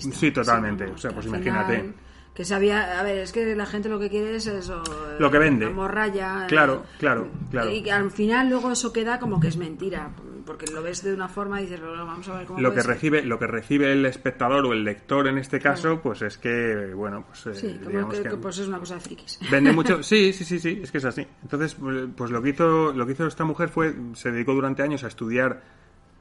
Sí, 0.00 0.32
totalmente. 0.32 0.86
o 0.86 0.98
sea, 0.98 1.12
pues 1.12 1.26
imagínate 1.26 1.92
que 2.38 2.44
sabía, 2.44 3.00
a 3.00 3.02
ver, 3.02 3.18
es 3.18 3.32
que 3.32 3.56
la 3.56 3.66
gente 3.66 3.88
lo 3.88 3.98
que 3.98 4.08
quiere 4.08 4.36
es 4.36 4.46
eso. 4.46 4.80
Lo 5.18 5.28
que 5.28 5.38
vende. 5.38 5.68
morralla. 5.70 6.46
Claro, 6.46 6.84
claro, 7.00 7.26
claro. 7.50 7.68
Y 7.68 7.90
al 7.90 8.12
final 8.12 8.48
luego 8.48 8.70
eso 8.70 8.92
queda 8.92 9.18
como 9.18 9.40
que 9.40 9.48
es 9.48 9.56
mentira, 9.56 10.12
porque 10.46 10.70
lo 10.70 10.80
ves 10.80 11.02
de 11.02 11.12
una 11.14 11.26
forma 11.26 11.60
y 11.60 11.64
dices, 11.64 11.80
vamos 11.80 12.28
a 12.28 12.38
ver 12.38 12.46
cómo 12.46 12.60
lo 12.60 12.72
que 12.72 12.84
recibe 12.84 13.24
Lo 13.24 13.40
que 13.40 13.48
recibe 13.48 13.90
el 13.90 14.06
espectador 14.06 14.66
o 14.66 14.72
el 14.72 14.84
lector 14.84 15.26
en 15.26 15.36
este 15.36 15.58
caso, 15.58 16.00
pues 16.00 16.22
es 16.22 16.38
que, 16.38 16.92
bueno, 16.94 17.24
pues... 17.26 17.44
Eh, 17.48 17.54
sí, 17.60 17.80
como 17.82 18.08
que, 18.08 18.22
pues 18.36 18.58
es 18.58 18.68
una 18.68 18.78
cosa 18.78 18.94
de 18.94 19.00
frikis. 19.00 19.40
Vende 19.50 19.72
mucho, 19.72 20.00
sí, 20.04 20.32
sí, 20.32 20.44
sí, 20.44 20.60
sí, 20.60 20.78
es 20.80 20.92
que 20.92 20.98
es 20.98 21.04
así. 21.06 21.26
Entonces, 21.42 21.76
pues 22.14 22.30
lo 22.30 22.40
que 22.40 22.50
hizo, 22.50 22.92
lo 22.92 23.04
que 23.04 23.14
hizo 23.14 23.26
esta 23.26 23.42
mujer 23.42 23.68
fue, 23.68 23.96
se 24.12 24.30
dedicó 24.30 24.54
durante 24.54 24.84
años 24.84 25.02
a 25.02 25.08
estudiar 25.08 25.60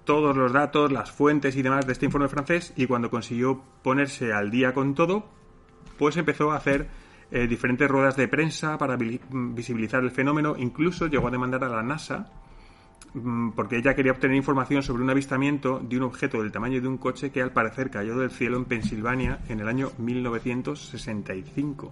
todos 0.04 0.36
los 0.36 0.52
datos, 0.52 0.92
las 0.92 1.12
fuentes 1.12 1.56
y 1.56 1.62
demás 1.62 1.86
de 1.86 1.94
este 1.94 2.06
informe 2.06 2.28
francés 2.28 2.74
y 2.76 2.88
cuando 2.88 3.12
consiguió 3.12 3.62
ponerse 3.84 4.34
al 4.34 4.50
día 4.50 4.74
con 4.74 4.96
todo, 4.96 5.37
pues 5.98 6.18
empezó 6.18 6.52
a 6.52 6.58
hacer 6.58 6.88
eh, 7.30 7.48
diferentes 7.48 7.90
ruedas 7.90 8.16
de 8.16 8.28
prensa 8.28 8.78
para 8.78 8.98
visibilizar 8.98 10.04
el 10.04 10.12
fenómeno, 10.12 10.56
incluso 10.58 11.08
llegó 11.08 11.28
a 11.28 11.32
demandar 11.32 11.64
a 11.64 11.70
la 11.70 11.84
NASA 11.84 12.30
mm, 13.14 13.50
porque 13.52 13.78
ella 13.78 13.96
quería 13.96 14.14
obtener 14.14 14.38
información 14.38 14.82
sobre 14.82 15.04
un 15.04 15.10
avistamiento 15.10 15.80
de 15.80 15.98
un 15.98 16.04
objeto 16.04 16.42
del 16.42 16.52
tamaño 16.52 16.80
de 16.80 16.88
un 16.88 16.98
coche 16.98 17.32
que 17.32 17.42
al 17.42 17.52
parecer 17.52 17.90
cayó 17.90 18.18
del 18.18 18.32
cielo 18.32 18.58
en 18.58 18.66
Pensilvania 18.66 19.40
en 19.50 19.60
el 19.60 19.68
año 19.68 19.92
1965. 19.98 21.92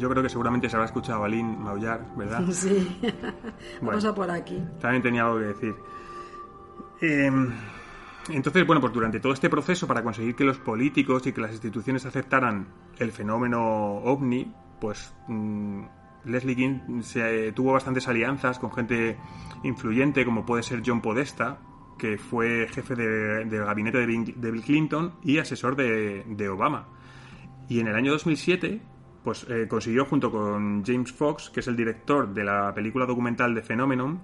Yo 0.00 0.08
creo 0.08 0.22
que 0.22 0.30
seguramente 0.30 0.68
se 0.70 0.76
habrá 0.76 0.86
escuchado 0.86 1.24
a 1.24 1.28
Lynn 1.28 1.62
maullar, 1.62 2.06
¿verdad? 2.16 2.42
Sí. 2.50 2.98
Vamos 3.82 4.04
a 4.04 4.14
por 4.14 4.30
aquí. 4.30 4.62
También 4.80 5.02
tenía 5.02 5.24
algo 5.24 5.38
que 5.38 5.44
decir. 5.44 5.74
Em, 7.02 7.52
entonces, 8.30 8.66
bueno, 8.66 8.80
pues 8.80 8.92
durante 8.92 9.20
todo 9.20 9.34
este 9.34 9.50
proceso 9.50 9.86
para 9.86 10.02
conseguir 10.02 10.34
que 10.34 10.44
los 10.44 10.58
políticos 10.58 11.26
y 11.26 11.32
que 11.32 11.40
las 11.42 11.52
instituciones 11.52 12.06
aceptaran 12.06 12.68
el 12.98 13.12
fenómeno 13.12 13.60
ovni, 13.96 14.50
pues 14.80 15.14
mm, 15.28 15.82
Leslie 16.24 16.56
King 16.56 17.02
se, 17.02 17.52
tuvo 17.52 17.72
bastantes 17.72 18.08
alianzas 18.08 18.58
con 18.58 18.72
gente 18.72 19.18
influyente, 19.62 20.24
como 20.24 20.46
puede 20.46 20.62
ser 20.62 20.82
John 20.84 21.02
Podesta, 21.02 21.58
que 21.98 22.16
fue 22.16 22.68
jefe 22.70 22.94
del 22.94 23.64
gabinete 23.64 23.98
de 23.98 24.50
Bill 24.50 24.62
Clinton 24.62 25.16
y 25.22 25.38
asesor 25.38 25.76
de, 25.76 26.24
de 26.26 26.48
Obama. 26.48 26.88
Y 27.68 27.80
en 27.80 27.88
el 27.88 27.94
año 27.94 28.12
2007 28.12 28.80
pues 29.22 29.46
eh, 29.48 29.66
consiguió 29.68 30.04
junto 30.04 30.30
con 30.30 30.84
James 30.84 31.12
Fox, 31.12 31.50
que 31.50 31.60
es 31.60 31.68
el 31.68 31.76
director 31.76 32.32
de 32.32 32.44
la 32.44 32.72
película 32.74 33.06
documental 33.06 33.54
de 33.54 33.62
Phenomenon, 33.62 34.20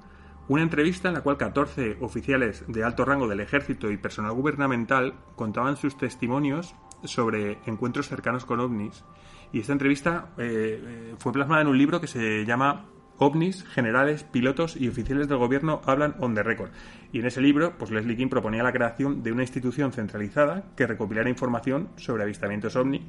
una 0.48 0.62
entrevista 0.62 1.08
en 1.08 1.14
la 1.14 1.22
cual 1.22 1.36
14 1.36 1.98
oficiales 2.00 2.64
de 2.68 2.84
alto 2.84 3.04
rango 3.04 3.26
del 3.26 3.40
ejército 3.40 3.90
y 3.90 3.96
personal 3.96 4.32
gubernamental 4.32 5.14
contaban 5.34 5.76
sus 5.76 5.96
testimonios 5.96 6.74
sobre 7.04 7.58
encuentros 7.66 8.08
cercanos 8.08 8.44
con 8.44 8.60
ovnis. 8.60 9.04
Y 9.52 9.60
esta 9.60 9.72
entrevista 9.72 10.28
eh, 10.38 10.80
eh, 10.82 11.14
fue 11.18 11.32
plasmada 11.32 11.62
en 11.62 11.68
un 11.68 11.78
libro 11.78 12.00
que 12.00 12.06
se 12.06 12.44
llama 12.44 12.86
ovnis, 13.18 13.64
generales, 13.64 14.24
pilotos 14.24 14.76
y 14.76 14.88
oficiales 14.88 15.28
del 15.28 15.38
gobierno 15.38 15.80
hablan 15.84 16.14
on 16.20 16.34
the 16.34 16.42
record. 16.42 16.70
Y 17.12 17.20
en 17.20 17.26
ese 17.26 17.40
libro, 17.40 17.76
pues 17.78 17.90
Leslie 17.90 18.16
King 18.16 18.28
proponía 18.28 18.62
la 18.62 18.72
creación 18.72 19.22
de 19.22 19.32
una 19.32 19.42
institución 19.42 19.92
centralizada 19.92 20.64
que 20.76 20.86
recopilara 20.86 21.30
información 21.30 21.88
sobre 21.96 22.22
avistamientos 22.22 22.76
ovni, 22.76 23.06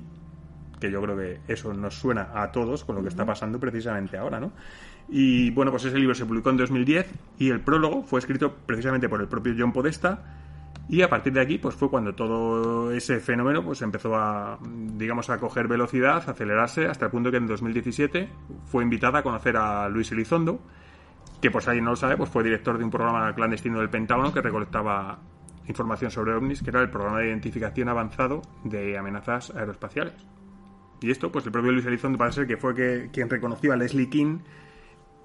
que 0.80 0.92
yo 0.92 1.02
creo 1.02 1.18
que 1.18 1.40
eso 1.48 1.74
nos 1.74 1.96
suena 1.96 2.30
a 2.34 2.52
todos 2.52 2.84
con 2.84 2.96
lo 2.96 3.02
que 3.02 3.10
está 3.10 3.26
pasando 3.26 3.60
precisamente 3.60 4.18
ahora, 4.18 4.40
¿no? 4.40 4.52
Y 5.10 5.52
bueno, 5.52 5.72
pues 5.72 5.86
ese 5.86 5.98
libro 5.98 6.14
se 6.16 6.26
publicó 6.26 6.50
en 6.50 6.58
2010 6.58 7.08
y 7.40 7.50
el 7.50 7.62
prólogo 7.62 8.04
fue 8.04 8.20
escrito 8.20 8.54
precisamente 8.66 9.08
por 9.08 9.22
el 9.22 9.28
propio 9.28 9.54
John 9.58 9.72
Podesta 9.72 10.22
y 10.90 11.02
a 11.02 11.10
partir 11.10 11.34
de 11.34 11.42
aquí, 11.42 11.58
pues 11.58 11.76
fue 11.76 11.90
cuando 11.90 12.16
todo 12.16 12.92
ese 12.92 13.20
fenómeno 13.20 13.64
pues 13.64 13.82
empezó 13.82 14.16
a, 14.16 14.58
digamos, 14.64 15.30
a 15.30 15.38
coger 15.38 15.68
velocidad, 15.68 16.24
a 16.28 16.32
acelerarse, 16.32 16.88
hasta 16.88 17.06
el 17.06 17.12
punto 17.12 17.30
que 17.30 17.38
en 17.38 17.48
2017 17.48 18.30
fue 18.66 18.84
invitada 18.84 19.20
a 19.20 19.24
conocer 19.24 19.58
a 19.58 19.90
Luis 19.90 20.12
Elizondo, 20.12 20.62
que 21.42 21.52
pues 21.52 21.68
alguien 21.68 21.84
no 21.86 21.92
lo 21.92 21.98
sabe, 21.98 22.16
pues 22.16 22.30
fue 22.30 22.44
director 22.44 22.78
de 22.78 22.86
un 22.86 22.92
programa 22.92 23.34
clandestino 23.34 23.80
del 23.80 23.90
Pentágono 23.90 24.34
que 24.34 24.42
recolectaba 24.42 25.20
información 25.68 26.10
sobre 26.10 26.34
ovnis, 26.34 26.64
que 26.64 26.70
era 26.70 26.82
el 26.82 26.90
programa 26.90 27.20
de 27.20 27.28
identificación 27.28 27.90
avanzado 27.90 28.42
de 28.64 28.98
amenazas 28.98 29.54
aeroespaciales. 29.56 30.37
Y 31.02 31.12
esto, 31.12 31.32
pues 31.32 31.46
el 31.46 31.52
propio 31.52 31.72
Luis 31.72 31.86
Elizondo 31.86 32.18
parece 32.18 32.48
que 32.48 32.58
fue 32.58 32.74
que, 32.74 33.10
quien 33.12 33.30
reconoció 33.30 33.74
a 33.74 33.76
Leslie 33.76 34.10
King 34.10 34.40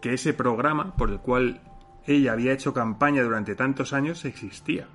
que 0.00 0.14
ese 0.14 0.34
programa 0.34 0.96
por 0.96 1.10
el 1.10 1.20
cual 1.20 1.62
ella 2.06 2.32
había 2.32 2.52
hecho 2.52 2.74
campaña 2.74 3.22
durante 3.22 3.54
tantos 3.54 3.92
años 3.92 4.24
existía. 4.24 4.88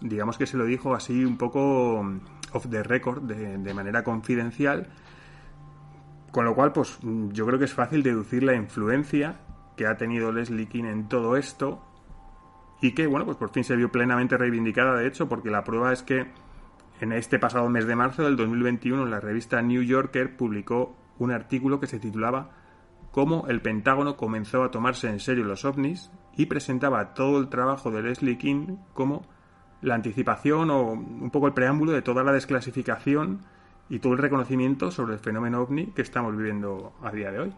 Digamos 0.00 0.36
que 0.36 0.46
se 0.46 0.56
lo 0.56 0.66
dijo 0.66 0.94
así 0.94 1.24
un 1.24 1.38
poco 1.38 2.02
mm, 2.02 2.20
off 2.52 2.66
the 2.68 2.82
record, 2.82 3.22
de, 3.22 3.74
manera 3.74 4.04
confidencial, 4.04 4.88
con 6.30 6.44
lo 6.44 6.54
cual, 6.54 6.72
pues 6.72 6.98
yo 7.02 7.46
creo 7.46 7.58
que 7.58 7.64
es 7.64 7.72
fácil 7.72 8.02
deducir 8.02 8.42
la 8.42 8.54
influencia 8.54 9.40
que 9.76 9.86
ha 9.86 9.96
tenido 9.96 10.30
Leslie 10.30 10.68
King 10.68 10.84
en 10.84 11.08
todo 11.08 11.36
esto 11.36 11.82
y 12.82 12.92
que, 12.92 13.06
bueno, 13.06 13.24
pues 13.24 13.38
por 13.38 13.50
fin 13.50 13.64
se 13.64 13.76
vio 13.76 13.90
plenamente 13.90 14.36
reivindicada, 14.36 14.94
de 14.94 15.08
hecho, 15.08 15.28
porque 15.28 15.50
la 15.50 15.64
prueba 15.64 15.92
es 15.92 16.02
que 16.02 16.26
en 17.00 17.12
este 17.12 17.38
pasado 17.38 17.68
mes 17.68 17.86
de 17.86 17.94
marzo 17.94 18.24
del 18.24 18.36
2021 18.36 19.06
la 19.06 19.20
revista 19.20 19.62
New 19.62 19.82
Yorker 19.82 20.36
publicó 20.36 20.96
un 21.18 21.30
artículo 21.30 21.80
que 21.80 21.86
se 21.86 22.00
titulaba 22.00 22.50
Cómo 23.12 23.46
el 23.48 23.62
Pentágono 23.62 24.16
comenzó 24.16 24.62
a 24.64 24.70
tomarse 24.70 25.08
en 25.08 25.20
serio 25.20 25.44
los 25.44 25.64
ovnis 25.64 26.10
y 26.36 26.46
presentaba 26.46 27.14
todo 27.14 27.38
el 27.38 27.48
trabajo 27.48 27.90
de 27.90 28.02
Leslie 28.02 28.38
King 28.38 28.76
como 28.94 29.22
la 29.80 29.94
anticipación 29.94 30.70
o 30.70 30.92
un 30.92 31.30
poco 31.30 31.46
el 31.46 31.54
preámbulo 31.54 31.92
de 31.92 32.02
toda 32.02 32.24
la 32.24 32.32
desclasificación 32.32 33.44
y 33.88 34.00
todo 34.00 34.12
el 34.12 34.18
reconocimiento 34.18 34.90
sobre 34.90 35.14
el 35.14 35.20
fenómeno 35.20 35.62
ovni 35.62 35.86
que 35.92 36.02
estamos 36.02 36.36
viviendo 36.36 36.92
a 37.02 37.10
día 37.10 37.30
de 37.30 37.38
hoy. 37.38 37.54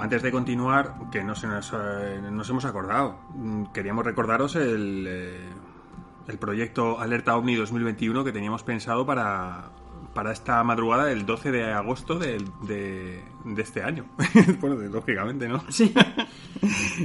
Antes 0.00 0.22
de 0.22 0.32
continuar, 0.32 0.94
que 1.10 1.22
no 1.22 1.34
se 1.34 1.46
nos, 1.46 1.72
eh, 1.72 2.20
nos 2.30 2.48
hemos 2.50 2.64
acordado, 2.64 3.18
mm, 3.34 3.66
queríamos 3.66 4.04
recordaros 4.04 4.56
el, 4.56 5.06
eh, 5.08 5.48
el 6.26 6.38
proyecto 6.38 6.98
Alerta 7.00 7.36
OVNI 7.36 7.56
2021 7.56 8.24
que 8.24 8.32
teníamos 8.32 8.62
pensado 8.64 9.06
para, 9.06 9.70
para 10.14 10.32
esta 10.32 10.62
madrugada 10.64 11.04
del 11.06 11.24
12 11.24 11.52
de 11.52 11.72
agosto 11.72 12.18
de, 12.18 12.44
de, 12.62 13.22
este 13.62 13.82
año. 13.82 14.06
bueno, 14.60 14.76
lógicamente, 14.76 15.48
¿no? 15.48 15.62
Sí. 15.70 15.94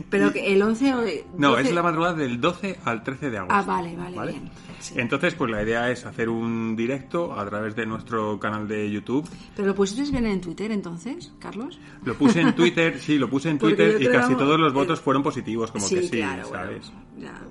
Pero 0.10 0.32
que 0.32 0.53
el 0.53 0.62
11 0.62 0.93
o... 0.93 1.03
No, 1.38 1.58
es 1.58 1.71
la 1.71 1.84
madrugada 1.84 2.15
del 2.15 2.39
12 2.39 2.79
al 2.86 3.03
13 3.03 3.29
de 3.29 3.38
agosto. 3.38 3.56
Ah, 3.56 3.62
vale, 3.62 3.95
vale. 3.95 4.32
Bien. 4.32 4.51
Entonces, 4.95 5.36
pues 5.36 5.51
la 5.51 5.63
idea 5.63 5.89
es 5.89 6.06
hacer 6.06 6.29
un 6.29 6.75
directo 6.75 7.38
a 7.38 7.45
través 7.45 7.75
de 7.75 7.86
nuestro 7.86 8.39
canal 8.39 8.67
de 8.67 8.89
YouTube. 8.89 9.27
¿Pero 9.56 9.69
lo 9.69 9.75
pusiste 9.75 10.12
bien 10.12 10.25
en 10.25 10.41
Twitter 10.41 10.71
entonces, 10.71 11.32
Carlos? 11.39 11.79
Lo 12.03 12.15
puse 12.15 12.41
en 12.41 12.53
Twitter, 12.53 12.99
sí, 12.99 13.17
lo 13.17 13.29
puse 13.29 13.49
en 13.49 13.60
Twitter 13.60 14.01
y 14.01 14.08
casi 14.08 14.36
todos 14.36 14.60
los 14.60 14.73
votos 14.73 14.99
fueron 14.99 15.23
positivos, 15.23 15.71
como 15.71 15.88
que 15.88 16.01
sí, 16.01 16.21
¿sabes? 16.49 16.91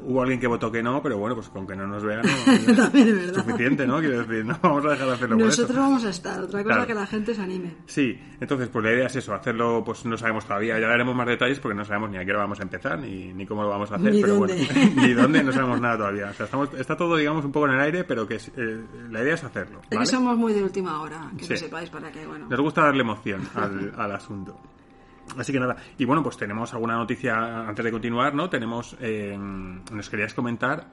Hubo 0.05 0.21
alguien 0.21 0.41
que 0.41 0.47
votó 0.47 0.71
que 0.71 0.83
no, 0.83 1.03
pero 1.03 1.19
bueno, 1.19 1.37
pues 1.37 1.49
con 1.49 1.67
que 1.67 1.77
no 1.77 1.87
nos 1.87 2.03
vean 2.03 2.23
no, 2.77 2.87
es 2.99 3.35
suficiente, 3.35 3.87
¿no? 3.87 4.01
Quiero 4.01 4.25
decir, 4.25 4.45
no 4.45 4.59
vamos 4.61 4.85
a 4.85 4.91
dejar 4.91 5.07
de 5.07 5.13
hacerlo 5.15 5.37
Nosotros 5.37 5.79
vamos 5.79 6.05
a 6.05 6.11
estar, 6.11 6.41
otra 6.43 6.63
cosa 6.65 6.87
que 6.87 6.95
la 6.95 7.07
gente 7.07 7.35
se 7.35 7.41
anime. 7.41 7.77
Sí, 7.87 8.19
entonces 8.41 8.69
pues 8.69 8.85
la 8.85 8.93
idea 8.93 9.07
es 9.07 9.17
eso, 9.17 9.33
hacerlo, 9.33 9.83
pues 9.85 10.05
no 10.05 10.17
sabemos 10.19 10.45
todavía, 10.45 10.79
ya 10.79 10.89
daremos 10.89 11.15
más 11.15 11.27
detalles 11.27 11.61
porque 11.61 11.77
no 11.77 11.85
sabemos 11.85 12.11
ni 12.11 12.19
a 12.19 12.25
qué 12.25 12.32
hora 12.33 12.45
vamos 12.45 12.61
a 12.61 12.63
empezar, 12.63 12.99
ni, 12.99 13.33
ni 13.33 13.47
cómo 13.47 13.63
lo 13.63 13.69
vamos 13.69 13.91
a 13.93 13.97
hacer, 13.97 14.13
pero 14.21 14.39
bueno, 14.39 14.55
ni 14.97 15.13
dónde, 15.15 15.43
no 15.43 15.53
sabemos 15.53 15.81
nada 15.81 15.97
todavía. 15.99 16.31
O 16.31 16.35
sea, 16.35 16.47
estamos, 16.47 16.71
está 16.75 16.97
todo, 16.97 17.17
digamos, 17.17 17.45
un 17.45 17.53
poco 17.53 17.67
en 17.67 17.75
el 17.75 17.81
aire, 17.81 18.05
pero 18.05 18.27
que 18.27 18.37
eh, 18.37 18.85
la 19.11 19.23
idea 19.23 19.35
es 19.35 19.45
hacerlo. 19.45 19.81
¿vale? 19.91 20.07
somos 20.07 20.37
muy 20.37 20.53
de 20.53 20.63
última 20.63 21.01
hora, 21.01 21.31
que 21.37 21.47
lo 21.47 21.57
sepáis 21.57 21.91
para 21.91 22.11
que, 22.11 22.27
bueno. 22.27 22.47
Nos 22.49 22.61
gusta 22.61 22.83
darle 22.83 23.03
emoción 23.03 23.49
al, 23.55 23.93
al 23.97 24.13
asunto. 24.13 24.59
Así 25.37 25.53
que 25.53 25.61
nada, 25.61 25.77
y 25.97 26.05
bueno, 26.05 26.23
pues 26.23 26.37
tenemos 26.37 26.73
alguna 26.75 26.97
noticia 26.97 27.67
antes 27.69 27.85
de 27.85 27.91
continuar, 27.91 28.35
¿no? 28.35 28.51
Tenemos, 28.51 28.97
eh, 29.01 29.37
nos 29.39 30.11
querías 30.11 30.35
comentar 30.35 30.87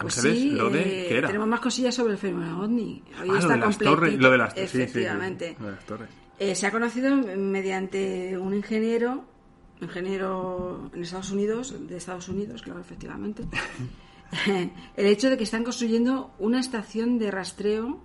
pues 0.00 0.14
sí, 0.14 0.50
lo 0.50 0.70
de, 0.70 1.06
¿qué 1.08 1.18
era? 1.18 1.26
tenemos 1.26 1.48
más 1.48 1.60
cosillas 1.60 1.94
sobre 1.94 2.12
el 2.12 2.18
fenómeno 2.18 2.60
OVNI. 2.60 3.02
Hoy 3.20 3.28
ah, 3.32 3.38
está 3.38 3.48
lo 3.48 3.52
de 3.54 3.58
las 3.58 3.78
torres, 3.78 4.18
lo 4.18 4.30
de 4.30 4.38
las, 4.38 4.56
efectivamente. 4.56 5.48
Sí, 5.50 5.56
sí, 5.58 5.64
las 5.64 5.84
torres. 5.84 6.08
Eh, 6.38 6.54
se 6.54 6.66
ha 6.66 6.70
conocido 6.70 7.16
mediante 7.16 8.38
un 8.38 8.54
ingeniero, 8.54 9.24
ingeniero 9.80 10.90
en 10.92 11.02
Estados 11.02 11.30
Unidos, 11.30 11.74
de 11.88 11.96
Estados 11.96 12.28
Unidos, 12.28 12.62
claro, 12.62 12.80
efectivamente, 12.80 13.44
el 14.96 15.06
hecho 15.06 15.30
de 15.30 15.36
que 15.36 15.44
están 15.44 15.64
construyendo 15.64 16.34
una 16.38 16.60
estación 16.60 17.18
de 17.18 17.30
rastreo 17.30 18.00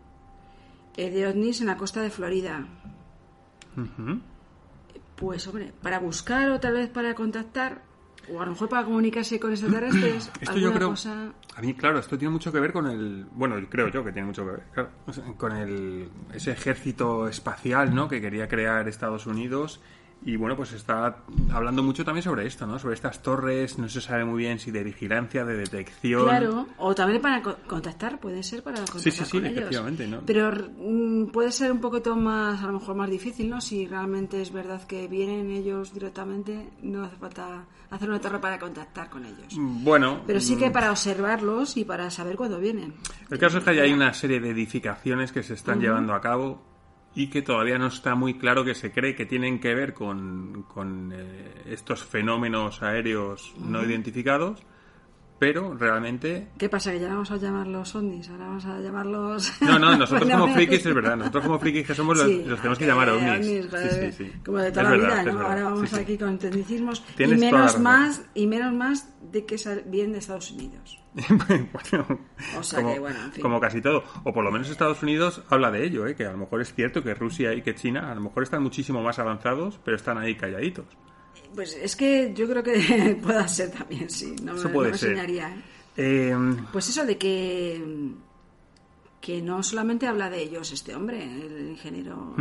eh, 0.95 1.09
de 1.09 1.27
ovnis 1.27 1.61
en 1.61 1.67
la 1.67 1.77
costa 1.77 2.01
de 2.01 2.09
Florida. 2.09 2.67
Pues, 5.15 5.47
hombre, 5.47 5.73
para 5.81 5.99
buscar 5.99 6.51
o 6.51 6.59
tal 6.59 6.73
vez 6.73 6.89
para 6.89 7.15
contactar, 7.15 7.81
o 8.31 8.39
a 8.39 8.45
lo 8.45 8.51
mejor 8.51 8.69
para 8.69 8.85
comunicarse 8.85 9.39
con 9.39 9.51
extraterrestres. 9.51 10.31
esto 10.41 10.57
yo 10.57 10.71
creo. 10.73 10.93
A 11.55 11.61
mí, 11.61 11.73
claro, 11.73 11.99
esto 11.99 12.17
tiene 12.17 12.31
mucho 12.31 12.51
que 12.51 12.59
ver 12.59 12.71
con 12.71 12.87
el. 12.87 13.25
Bueno, 13.31 13.55
creo 13.69 13.89
yo 13.89 14.03
que 14.03 14.11
tiene 14.11 14.27
mucho 14.27 14.45
que 14.45 14.51
ver. 14.51 14.63
Claro, 14.71 14.89
con 15.37 15.51
el, 15.51 16.09
ese 16.33 16.51
ejército 16.51 17.27
espacial, 17.27 17.93
¿no? 17.93 18.07
Que 18.07 18.21
quería 18.21 18.47
crear 18.47 18.87
Estados 18.87 19.25
Unidos 19.25 19.81
y 20.25 20.35
bueno, 20.37 20.55
pues 20.55 20.73
está 20.73 21.17
hablando 21.51 21.83
mucho 21.83 22.05
también 22.05 22.23
sobre 22.23 22.45
esto, 22.45 22.65
¿no? 22.65 22.79
Sobre 22.79 22.95
estas 22.95 23.21
torres, 23.21 23.77
no 23.77 23.89
se 23.89 24.01
sabe 24.01 24.23
muy 24.23 24.43
bien 24.43 24.59
si 24.59 24.71
de 24.71 24.83
vigilancia, 24.83 25.43
de 25.43 25.57
detección. 25.57 26.23
Claro, 26.23 26.67
o 26.77 26.95
también 26.95 27.21
para 27.21 27.41
contactar, 27.41 28.19
puede 28.19 28.41
ser 28.43 28.63
para 28.63 28.77
contactar. 28.77 29.01
Sí, 29.01 29.11
sí, 29.11 29.25
sí, 29.25 29.37
efectivamente, 29.37 30.07
¿no? 30.07 30.21
Pero 30.25 30.51
mm, 30.51 31.27
puede 31.27 31.51
ser 31.51 31.71
un 31.71 31.81
poquito 31.81 32.15
más, 32.15 32.63
a 32.63 32.67
lo 32.67 32.73
mejor 32.73 32.95
más 32.95 33.09
difícil, 33.09 33.49
¿no? 33.49 33.59
Si 33.59 33.85
realmente 33.85 34.41
es 34.41 34.51
verdad 34.51 34.85
que 34.87 35.07
vienen 35.07 35.51
ellos 35.51 35.93
directamente, 35.93 36.69
no 36.81 37.03
hace 37.03 37.17
falta 37.17 37.65
hacer 37.89 38.09
una 38.09 38.19
torre 38.19 38.39
para 38.39 38.57
contactar 38.57 39.09
con 39.09 39.25
ellos. 39.25 39.55
Mm, 39.57 39.83
bueno. 39.83 40.21
Pero 40.25 40.39
sí 40.39 40.55
que 40.55 40.69
mm. 40.69 40.73
para 40.73 40.91
observarlos 40.91 41.75
y 41.77 41.83
para 41.83 42.09
saber 42.09 42.35
cuándo 42.35 42.59
vienen. 42.59 42.93
El 43.29 43.37
caso 43.37 43.57
es 43.57 43.63
que 43.63 43.71
hay 43.71 43.91
una 43.91 44.13
serie 44.13 44.39
de 44.39 44.51
edificaciones 44.51 45.31
que 45.31 45.43
se 45.43 45.53
están 45.53 45.79
llevando 45.79 46.13
a 46.13 46.21
cabo 46.21 46.72
y 47.15 47.27
que 47.27 47.41
todavía 47.41 47.77
no 47.77 47.87
está 47.87 48.15
muy 48.15 48.35
claro 48.35 48.63
que 48.63 48.75
se 48.75 48.91
cree 48.91 49.15
que 49.15 49.25
tienen 49.25 49.59
que 49.59 49.75
ver 49.75 49.93
con, 49.93 50.63
con 50.63 51.11
eh, 51.13 51.63
estos 51.65 52.03
fenómenos 52.03 52.81
aéreos 52.81 53.53
no 53.59 53.83
identificados, 53.83 54.63
pero 55.43 55.75
realmente... 55.75 56.47
¿Qué 56.57 56.69
pasa? 56.69 56.93
¿Que 56.93 57.01
ya 57.01 57.09
vamos 57.09 57.29
a 57.29 57.35
llamarlos 57.35 57.93
ovnis? 57.95 58.29
Ahora 58.29 58.45
vamos 58.45 58.65
a 58.65 58.79
llamarlos... 58.79 59.51
No, 59.59 59.77
no, 59.77 59.93
nosotros 59.97 60.31
como 60.31 60.53
frikis 60.53 60.85
es 60.85 60.95
verdad, 60.95 61.17
nosotros 61.17 61.43
como 61.43 61.59
frikis 61.59 61.85
que 61.85 61.93
somos 61.93 62.17
los, 62.17 62.31
los 62.47 62.59
tenemos 62.59 62.79
que 62.79 62.87
llamar 62.87 63.09
ovnis. 63.09 63.45
sí, 63.45 64.11
sí, 64.13 64.31
Como 64.45 64.59
de 64.59 64.71
toda 64.71 64.83
la 64.83 64.95
vida, 64.95 65.21
¿no? 65.23 65.41
Ahora 65.41 65.65
vamos 65.65 65.93
aquí 65.93 66.17
con 66.17 66.39
tecnicismos 66.39 67.03
y 67.19 67.27
menos 67.27 67.77
más, 67.77 68.21
y 68.33 68.47
menos 68.47 68.73
más 68.73 69.09
de 69.33 69.45
que 69.45 69.57
vienen 69.85 70.13
de 70.13 70.19
Estados 70.19 70.49
Unidos. 70.51 71.03
como, 73.41 73.59
casi 73.59 73.81
todo. 73.81 74.05
O 74.23 74.31
por 74.31 74.45
lo 74.45 74.51
menos 74.51 74.69
Estados 74.69 75.03
Unidos 75.03 75.43
habla 75.49 75.71
de 75.71 75.85
ello, 75.85 76.07
¿eh? 76.07 76.15
que 76.15 76.25
a 76.25 76.31
lo 76.31 76.37
mejor 76.37 76.61
es 76.61 76.73
cierto 76.73 77.03
que 77.03 77.13
Rusia 77.13 77.53
y 77.53 77.63
que 77.63 77.75
China 77.75 78.13
a 78.13 78.15
lo 78.15 78.21
mejor 78.21 78.43
están 78.43 78.63
muchísimo 78.63 79.03
más 79.03 79.19
avanzados, 79.19 79.77
pero 79.83 79.97
están 79.97 80.17
ahí 80.17 80.35
calladitos. 80.35 80.85
Pues 81.53 81.75
es 81.75 81.95
que 81.95 82.33
yo 82.33 82.47
creo 82.47 82.63
que 82.63 83.17
pueda 83.23 83.47
ser 83.47 83.71
también, 83.71 84.09
sí. 84.09 84.35
No 84.41 84.55
eso 84.55 84.71
puede 84.71 84.97
ser. 84.97 85.17
¿eh? 85.17 85.53
Eh, 85.95 86.35
pues 86.71 86.89
eso 86.89 87.05
de 87.05 87.17
que, 87.17 87.81
que 89.21 89.41
no 89.41 89.61
solamente 89.61 90.07
habla 90.07 90.29
de 90.29 90.41
ellos 90.41 90.71
este 90.71 90.95
hombre, 90.95 91.23
el 91.23 91.69
ingeniero, 91.69 92.35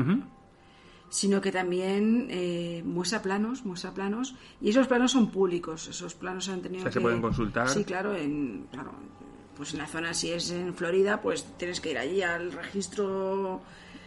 sino 1.10 1.42
que 1.42 1.52
también 1.52 2.28
eh, 2.30 2.82
muestra 2.86 3.20
planos, 3.20 3.66
muestra 3.66 3.92
planos, 3.92 4.34
y 4.60 4.70
esos 4.70 4.86
planos 4.86 5.12
son 5.12 5.30
públicos, 5.30 5.86
esos 5.88 6.14
planos 6.14 6.48
han 6.48 6.62
tenido 6.62 6.80
O 6.80 6.84
sea, 6.84 6.90
que... 6.90 6.98
se 6.98 7.00
pueden 7.02 7.20
consultar. 7.20 7.68
Sí, 7.68 7.84
claro, 7.84 8.16
en, 8.16 8.66
claro, 8.70 8.92
pues 9.56 9.74
en 9.74 9.80
la 9.80 9.86
zona, 9.86 10.14
si 10.14 10.30
es 10.30 10.50
en 10.50 10.74
Florida, 10.74 11.20
pues 11.20 11.44
tienes 11.58 11.80
que 11.80 11.90
ir 11.90 11.98
allí 11.98 12.22
al 12.22 12.50
registro 12.52 13.60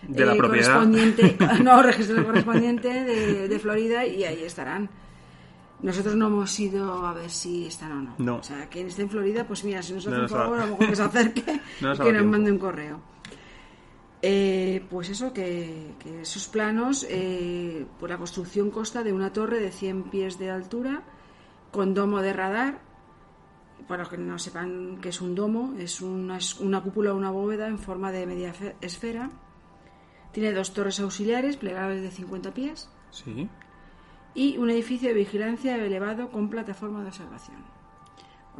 De 0.03 0.25
la 0.25 0.35
propiedad. 0.35 0.73
correspondiente, 0.75 1.37
no, 1.63 1.81
registro 1.81 2.23
correspondiente 2.25 2.89
de, 2.89 3.47
de 3.47 3.59
Florida 3.59 4.05
y 4.05 4.23
ahí 4.23 4.43
estarán. 4.43 4.89
Nosotros 5.81 6.15
no 6.15 6.27
hemos 6.27 6.59
ido 6.59 7.05
a 7.05 7.13
ver 7.13 7.29
si 7.29 7.65
están 7.67 7.91
o 7.91 8.01
no. 8.01 8.15
No. 8.17 8.35
O 8.37 8.43
sea, 8.43 8.67
quien 8.69 8.87
esté 8.87 9.01
en 9.03 9.09
Florida, 9.09 9.45
pues 9.45 9.63
mira, 9.63 9.81
si 9.83 9.93
nos 9.93 10.07
hace 10.07 10.15
No 10.15 10.23
un 10.23 10.29
favor, 10.29 10.59
a 10.59 10.65
lo 10.65 10.71
mejor 10.77 10.89
que 10.89 10.95
se 10.95 11.03
acerque 11.03 11.61
No 11.81 11.89
nos 11.89 11.99
y 11.99 12.03
que 12.03 12.13
nos 12.13 12.25
mande 12.25 12.51
un 12.51 12.57
correo. 12.59 13.01
Eh, 14.21 14.83
pues 14.89 15.09
eso, 15.09 15.33
que, 15.33 15.93
que 15.99 16.21
esos 16.21 16.47
planos, 16.47 17.05
eh, 17.09 17.85
pues 17.99 18.09
la 18.09 18.17
construcción 18.17 18.71
consta 18.71 19.03
de 19.03 19.13
una 19.13 19.31
torre 19.31 19.59
de 19.59 19.71
100 19.71 20.03
pies 20.03 20.39
de 20.39 20.49
altura 20.49 21.03
con 21.71 21.93
domo 21.93 22.21
de 22.21 22.33
radar. 22.33 22.79
Para 23.87 24.03
los 24.03 24.09
que 24.09 24.17
no 24.17 24.39
sepan 24.39 24.97
qué 25.01 25.09
es 25.09 25.21
un 25.21 25.35
domo, 25.35 25.75
es 25.77 26.01
una, 26.01 26.37
es 26.37 26.59
una 26.59 26.81
cúpula 26.81 27.13
o 27.13 27.17
una 27.17 27.29
bóveda 27.29 27.67
en 27.67 27.77
forma 27.77 28.11
de 28.11 28.25
media 28.25 28.51
fe- 28.53 28.75
esfera. 28.81 29.29
Tiene 30.35 30.51
dos 30.51 30.73
torres 30.73 30.99
auxiliares 30.99 31.55
plegables 31.55 32.01
de 32.03 32.11
50 32.11 32.51
pies 32.53 32.89
Sí. 33.11 33.47
y 34.35 34.57
un 34.57 34.69
edificio 34.69 35.07
de 35.07 35.15
vigilancia 35.15 35.77
elevado 35.77 36.27
con 36.29 36.49
plataforma 36.49 37.01
de 37.03 37.07
observación. 37.07 37.63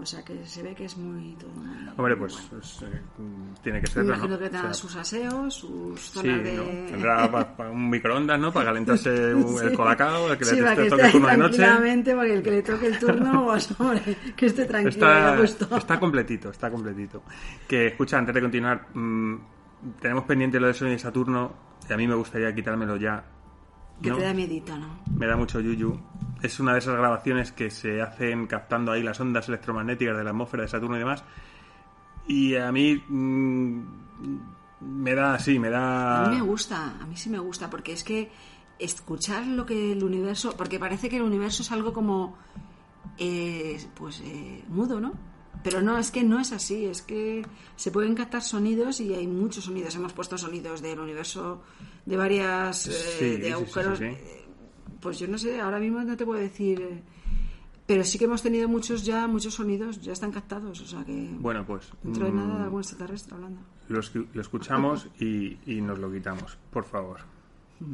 O 0.02 0.06
sea 0.06 0.24
que 0.24 0.46
se 0.46 0.62
ve 0.64 0.74
que 0.76 0.86
es 0.86 0.96
muy... 0.98 1.36
Todo 1.40 1.50
muy- 1.52 1.90
Hombre, 1.98 2.16
pues, 2.18 2.34
bueno. 2.34 2.48
pues, 2.52 2.82
eh, 2.84 3.02
tiene 3.64 3.80
que 3.80 3.88
Me 3.88 3.94
serlo, 3.94 4.14
imagino 4.14 4.34
¿no? 4.34 4.40
que 4.40 4.46
O 4.46 4.50
tendrá 4.50 4.74
sea, 4.74 4.74
sus 4.74 4.96
aseos, 4.96 5.54
sus 5.54 6.00
Sí, 6.02 6.12
zonas 6.20 6.44
de... 6.44 6.54
¿no? 6.56 6.64
Tendrá 6.92 7.32
pa- 7.32 7.56
pa- 7.58 7.70
un 7.70 7.90
microondas, 7.90 8.40
¿no? 8.40 8.52
Para 8.54 8.66
calentarse 8.68 9.34
un- 9.36 9.62
el 9.64 9.74
colacao, 9.74 10.32
el 10.32 10.38
que 10.38 10.46
Sí, 10.46 10.56
le 10.56 10.62
para 10.64 10.76
te 10.76 10.84
que 10.84 10.90
toque 10.90 11.02
esté 11.02 11.12
turno 11.14 11.28
de 11.30 11.38
noche. 11.38 12.14
porque 12.16 12.34
el 12.34 12.44
que 12.44 12.52
le 12.52 12.62
toque 12.64 12.88
el 12.88 13.00
turno, 13.00 13.46
pues 13.52 13.80
hombre, 13.80 14.02
que 14.36 14.46
esté 14.46 14.66
tranquilo 14.66 15.44
Está, 15.44 15.78
está 15.78 16.00
completito, 16.00 16.50
está 16.52 16.70
completito. 16.72 17.24
Que 17.68 17.88
escucha, 17.88 18.18
antes 18.18 18.34
de 18.36 18.42
continuar, 18.42 18.88
mm, 18.94 19.36
tenemos 20.00 20.26
pendiente 20.26 20.60
lo 20.60 20.68
de 20.68 20.74
Sony 20.74 20.94
y 20.94 21.00
Saturno, 21.00 21.54
y 21.90 21.94
a 21.94 21.98
mí 21.98 22.08
me 22.08 22.16
gustaría 22.16 22.54
quitármelo 22.54 22.98
ya. 22.98 23.24
Que 24.02 24.10
¿no? 24.10 24.18
te 24.18 24.24
da 24.24 24.34
miedito, 24.34 24.78
¿no? 24.78 25.00
Me 25.16 25.26
da 25.26 25.38
mucho 25.38 25.60
yuyu. 25.60 26.00
Es 26.42 26.60
una 26.60 26.74
de 26.74 26.80
esas 26.80 26.96
grabaciones 26.96 27.52
que 27.52 27.70
se 27.70 28.02
hacen 28.02 28.48
captando 28.48 28.92
ahí 28.92 29.02
las 29.02 29.20
ondas 29.20 29.48
electromagnéticas 29.48 30.18
de 30.18 30.24
la 30.24 30.32
atmósfera 30.32 30.64
de 30.64 30.70
Saturno 30.70 30.98
y 30.98 31.00
demás. 31.00 31.24
Y 32.28 32.56
a 32.56 32.72
mí 32.72 33.02
mm, 33.08 33.82
me 34.82 35.16
da, 35.16 35.40
sí, 35.40 35.60
me 35.60 35.70
da... 35.70 36.26
A 36.26 36.30
mí 36.30 36.36
me 36.36 36.42
gusta, 36.42 36.96
a 37.00 37.06
mí 37.06 37.16
sí 37.16 37.30
me 37.30 37.40
gusta, 37.40 37.70
porque 37.70 37.94
es 37.94 38.04
que 38.04 38.32
escuchar 38.80 39.48
lo 39.48 39.66
que 39.66 39.94
el 39.94 40.04
universo, 40.04 40.56
porque 40.58 40.80
parece 40.80 41.10
que 41.10 41.18
el 41.18 41.24
universo 41.24 41.64
es 41.64 41.72
algo 41.72 41.94
como, 41.94 42.38
eh, 43.18 43.80
pues, 43.96 44.22
eh, 44.22 44.64
mudo, 44.68 45.00
¿no? 45.00 45.14
Pero 45.64 45.82
no, 45.82 45.98
es 45.98 46.12
que 46.12 46.24
no 46.24 46.40
es 46.40 46.52
así, 46.52 46.86
es 46.86 47.02
que 47.02 47.44
se 47.76 47.92
pueden 47.92 48.14
captar 48.16 48.42
sonidos 48.44 49.00
y 49.00 49.14
hay 49.14 49.26
muchos 49.28 49.64
sonidos. 49.66 49.96
Hemos 49.96 50.14
puesto 50.14 50.38
sonidos 50.38 50.82
del 50.82 51.00
universo 51.00 51.64
de 52.06 52.18
varias, 52.18 52.88
eh, 52.88 52.92
Sí, 53.20 53.38
de 53.42 53.52
agujeros. 53.54 53.98
sí, 54.00 54.06
sí. 54.06 54.12
eh, 54.16 54.46
Pues 55.02 55.18
yo 55.20 55.28
no 55.28 55.38
sé, 55.38 55.60
ahora 55.60 55.80
mismo 55.80 56.02
no 56.04 56.16
te 56.16 56.26
puedo 56.26 56.40
decir, 56.40 56.82
eh, 56.82 57.02
pero 57.88 58.04
sí 58.04 58.18
que 58.20 58.26
hemos 58.26 58.42
tenido 58.44 58.68
muchos 58.68 59.04
ya, 59.06 59.28
muchos 59.28 59.56
sonidos, 59.56 60.02
ya 60.02 60.14
están 60.14 60.32
captados, 60.32 60.82
o 60.82 60.86
sea 60.86 61.04
que 61.04 61.30
Bueno, 61.40 61.66
pues 61.66 61.92
dentro 62.04 62.26
de 62.26 62.32
mm, 62.32 62.36
nada 62.36 62.58
de 62.58 62.64
algún 62.66 62.82
extraterrestre 62.82 63.34
hablando. 63.36 63.62
lo, 63.90 64.00
lo 64.34 64.42
escuchamos 64.42 65.08
y, 65.20 65.58
y 65.66 65.82
nos 65.82 65.98
lo 66.00 66.12
quitamos, 66.12 66.58
por 66.72 66.84
favor. 66.86 67.20
Esto 67.80 67.86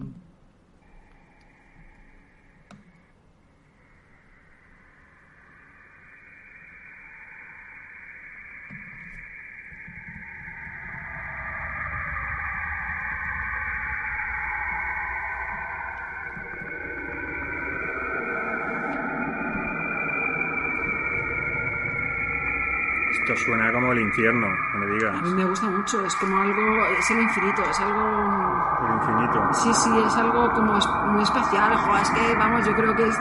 suena 23.46 23.72
como 23.72 23.92
el 23.92 24.00
infierno, 24.00 24.48
no 24.74 24.80
me 24.80 24.86
digas. 24.88 25.16
A 25.18 25.22
mí 25.22 25.34
me 25.34 25.46
gusta 25.46 25.68
mucho, 25.68 26.06
es 26.06 26.16
como 26.16 26.38
algo, 26.40 26.86
es 27.00 27.12
el 27.12 27.22
infinito, 27.22 27.62
es 27.70 27.80
algo... 27.80 28.78
El 28.88 28.94
infinito. 28.96 29.50
Sí, 29.54 29.74
sí, 29.74 29.90
es 30.06 30.16
algo 30.18 30.52
como 30.54 30.78
es- 30.78 30.90
muy 31.08 31.24
especial, 31.24 31.76
jo, 31.78 31.98
es 31.98 32.10
que, 32.12 32.36
vamos, 32.36 32.66
yo 32.66 32.74
creo 32.76 32.96
que 32.96 33.04
es, 33.08 33.18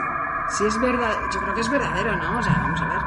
si 0.49 0.67
es 0.67 0.81
verdad, 0.81 1.13
yo 1.33 1.41
creo 1.41 1.55
que 1.55 1.61
es 1.61 1.71
verdadero, 1.71 2.17
¿no? 2.17 2.39
O 2.39 2.43
sea, 2.43 2.55
vamos 2.63 2.81
a 2.83 2.87
ver. 2.89 2.99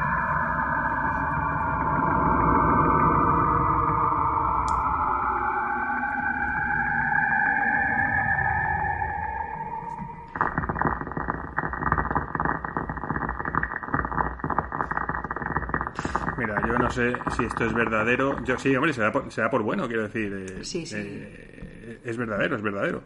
Sé 16.94 17.12
si 17.36 17.44
esto 17.44 17.64
es 17.66 17.74
verdadero. 17.74 18.42
Yo 18.44 18.58
sí, 18.58 18.74
hombre, 18.74 18.92
se 18.92 19.02
da 19.02 19.12
por, 19.12 19.30
se 19.30 19.40
da 19.42 19.50
por 19.50 19.62
bueno, 19.62 19.86
quiero 19.86 20.04
decir. 20.04 20.32
eh, 20.32 20.64
Sí, 20.64 20.86
sí. 20.86 20.94
eh, 20.98 22.00
es 22.04 22.16
verdadero, 22.16 22.56
es 22.56 22.62
verdadero. 22.62 23.02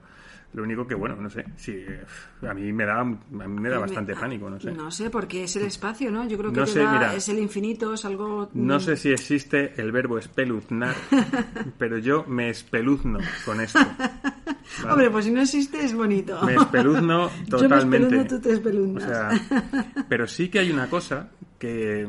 Lo 0.55 0.63
único 0.63 0.87
que, 0.87 0.95
bueno, 0.95 1.15
no 1.17 1.29
sé. 1.29 1.45
Sí, 1.57 1.73
eh, 1.77 2.03
a 2.49 2.55
mí 2.55 2.73
me 2.73 2.87
da, 2.87 3.01
a 3.01 3.05
mí 3.05 3.19
me 3.29 3.69
da 3.69 3.79
bastante 3.79 4.15
Me- 4.15 4.21
pánico, 4.21 4.49
no 4.49 4.59
sé. 4.59 4.73
No 4.73 4.91
sé, 4.91 5.11
porque 5.11 5.45
es 5.45 5.55
el 5.57 5.65
espacio, 5.65 6.11
¿no? 6.11 6.27
Yo 6.27 6.39
creo 6.39 6.51
que 6.53 6.61
No 6.61 6.67
sé, 6.67 6.79
da- 6.81 6.93
mira. 6.93 7.15
es 7.15 7.29
el 7.29 7.39
infinito, 7.39 7.93
es 7.93 8.05
algo... 8.07 8.49
No 8.55 8.81
sé 8.81 8.97
si 8.97 9.11
existe 9.11 9.75
el 9.79 9.93
verbo 9.93 10.17
espeluznar, 10.19 10.95
pero 11.79 11.99
yo 11.99 12.25
me 12.27 12.49
espeluzno 12.49 13.19
con 13.45 13.61
esto. 13.61 13.79
¿vale? 13.79 14.91
Hombre, 14.91 15.11
pues 15.11 15.27
si 15.27 15.33
no 15.33 15.43
existe 15.43 15.85
es 15.85 15.93
bonito. 15.95 16.41
Me 16.47 16.55
espeluzno 16.55 17.29
Yo 17.47 17.59
me 17.59 17.69
totalmente. 17.69 18.07
espeluzno, 18.07 18.27
tú 18.27 18.41
te 18.41 18.49
O 18.49 18.53
espeluznas. 18.55 19.05
sea, 19.05 20.05
pero 20.09 20.27
sí 20.27 20.49
que 20.49 20.61
hay 20.61 20.71
una 20.71 20.89
cosa 20.89 21.29
que, 21.59 22.09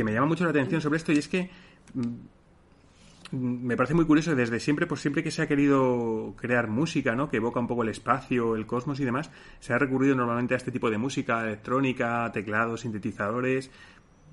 que 0.00 0.04
me 0.04 0.12
llama 0.14 0.28
mucho 0.28 0.44
la 0.44 0.50
atención 0.50 0.80
sobre 0.80 0.96
esto 0.96 1.12
y 1.12 1.18
es 1.18 1.28
que 1.28 1.50
mm, 1.94 3.36
me 3.36 3.76
parece 3.76 3.94
muy 3.94 4.06
curioso 4.06 4.34
desde 4.34 4.58
siempre, 4.58 4.86
pues 4.86 5.02
siempre 5.02 5.22
que 5.22 5.30
se 5.30 5.42
ha 5.42 5.46
querido 5.46 6.34
crear 6.36 6.68
música, 6.68 7.14
¿no? 7.14 7.28
Que 7.28 7.36
evoca 7.36 7.60
un 7.60 7.66
poco 7.66 7.82
el 7.82 7.90
espacio, 7.90 8.56
el 8.56 8.66
cosmos 8.66 8.98
y 8.98 9.04
demás, 9.04 9.30
se 9.60 9.74
ha 9.74 9.78
recurrido 9.78 10.16
normalmente 10.16 10.54
a 10.54 10.56
este 10.56 10.72
tipo 10.72 10.90
de 10.90 10.98
música 10.98 11.44
electrónica, 11.44 12.30
teclados, 12.32 12.80
sintetizadores, 12.80 13.70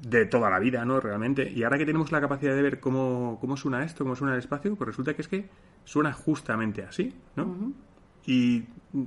de 0.01 0.25
toda 0.25 0.49
la 0.49 0.59
vida, 0.59 0.85
¿no? 0.85 0.99
Realmente. 0.99 1.51
Y 1.51 1.63
ahora 1.63 1.77
que 1.77 1.85
tenemos 1.85 2.11
la 2.11 2.21
capacidad 2.21 2.55
de 2.55 2.61
ver 2.61 2.79
cómo, 2.79 3.37
cómo 3.41 3.57
suena 3.57 3.83
esto, 3.83 4.03
cómo 4.03 4.15
suena 4.15 4.33
el 4.33 4.39
espacio, 4.39 4.75
pues 4.75 4.87
resulta 4.87 5.13
que 5.13 5.21
es 5.21 5.27
que 5.27 5.49
suena 5.83 6.13
justamente 6.13 6.83
así, 6.83 7.13
¿no? 7.35 7.73
Y 8.25 8.63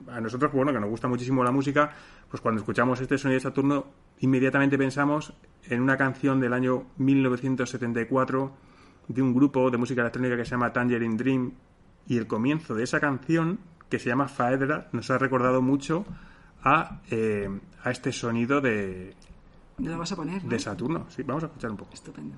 a 0.09 0.21
nosotros, 0.21 0.53
bueno, 0.53 0.73
que 0.73 0.81
nos 0.81 0.89
gusta 0.89 1.09
muchísimo 1.09 1.43
la 1.43 1.53
música, 1.53 1.91
pues 2.29 2.41
cuando 2.41 2.61
escuchamos 2.61 3.01
este 3.01 3.19
sonido 3.19 3.39
de 3.39 3.41
Saturno, 3.41 3.87
inmediatamente 4.21 4.79
pensamos 4.79 5.35
en 5.69 5.81
una 5.81 5.97
canción 5.97 6.41
del 6.41 6.53
año 6.53 6.87
1974 6.99 8.53
de 9.09 9.23
un 9.23 9.35
grupo 9.35 9.71
de 9.71 9.79
música 9.79 10.01
electrónica 10.01 10.37
que 10.37 10.45
se 10.45 10.53
llama 10.53 10.73
Tangerine 10.73 11.17
Dream. 11.17 11.53
Y 12.07 12.17
el 12.17 12.27
comienzo 12.27 12.75
de 12.75 12.85
esa 12.85 13.01
canción, 13.01 13.61
que 13.89 13.99
se 13.99 14.09
llama 14.09 14.29
Faedra, 14.29 14.89
nos 14.93 15.11
ha 15.11 15.19
recordado 15.19 15.63
mucho 15.63 16.05
a, 16.63 17.01
eh, 17.11 17.49
a 17.83 17.91
este 17.91 18.13
sonido 18.13 18.61
de, 18.61 19.15
lo 19.89 19.99
vas 19.99 20.13
a 20.13 20.17
poner, 20.17 20.45
¿no? 20.45 20.51
de 20.51 20.59
Saturno. 20.59 21.07
Sí, 21.09 21.23
vamos 21.23 21.45
a 21.45 21.47
escuchar 21.47 21.71
un 21.71 21.77
poco. 21.77 21.95
Estupendo. 21.95 22.37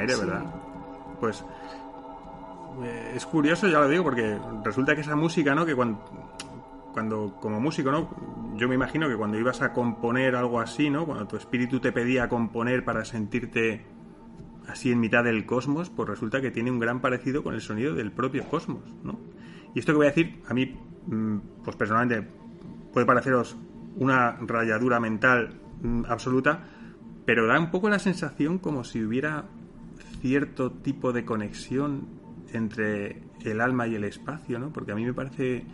Aire, 0.00 0.14
sí. 0.14 0.20
¿verdad? 0.20 0.44
Pues 1.20 1.44
eh, 2.82 3.12
es 3.14 3.26
curioso, 3.26 3.68
ya 3.68 3.80
lo 3.80 3.88
digo, 3.88 4.04
porque 4.04 4.38
resulta 4.64 4.94
que 4.94 5.02
esa 5.02 5.16
música, 5.16 5.54
¿no? 5.54 5.66
Que 5.66 5.74
cuando, 5.74 6.00
cuando, 6.92 7.36
como 7.40 7.60
músico, 7.60 7.90
¿no? 7.90 8.10
Yo 8.56 8.68
me 8.68 8.74
imagino 8.74 9.08
que 9.08 9.16
cuando 9.16 9.38
ibas 9.38 9.62
a 9.62 9.72
componer 9.72 10.36
algo 10.36 10.60
así, 10.60 10.90
¿no? 10.90 11.06
Cuando 11.06 11.26
tu 11.26 11.36
espíritu 11.36 11.80
te 11.80 11.92
pedía 11.92 12.28
componer 12.28 12.84
para 12.84 13.04
sentirte 13.04 13.84
así 14.68 14.92
en 14.92 15.00
mitad 15.00 15.24
del 15.24 15.46
cosmos, 15.46 15.90
pues 15.90 16.08
resulta 16.08 16.40
que 16.40 16.50
tiene 16.50 16.70
un 16.70 16.78
gran 16.78 17.00
parecido 17.00 17.42
con 17.42 17.54
el 17.54 17.60
sonido 17.60 17.94
del 17.94 18.12
propio 18.12 18.44
cosmos, 18.44 18.82
¿no? 19.02 19.18
Y 19.74 19.80
esto 19.80 19.92
que 19.92 19.96
voy 19.96 20.06
a 20.06 20.10
decir, 20.10 20.42
a 20.48 20.54
mí, 20.54 20.76
mm, 21.06 21.38
pues 21.64 21.76
personalmente, 21.76 22.28
puede 22.92 23.06
pareceros 23.06 23.56
una 23.96 24.36
rayadura 24.40 25.00
mental 25.00 25.60
mm, 25.82 26.04
absoluta, 26.08 26.64
pero 27.24 27.46
da 27.46 27.58
un 27.58 27.70
poco 27.70 27.88
la 27.88 27.98
sensación 27.98 28.58
como 28.58 28.84
si 28.84 29.02
hubiera 29.02 29.44
cierto 30.20 30.70
tipo 30.70 31.12
de 31.12 31.24
conexión 31.24 32.08
entre 32.52 33.22
el 33.42 33.60
alma 33.60 33.86
y 33.86 33.94
el 33.94 34.04
espacio, 34.04 34.58
¿no? 34.58 34.72
Porque 34.72 34.92
a 34.92 34.94
mí 34.94 35.04
me 35.04 35.14
parece 35.14 35.64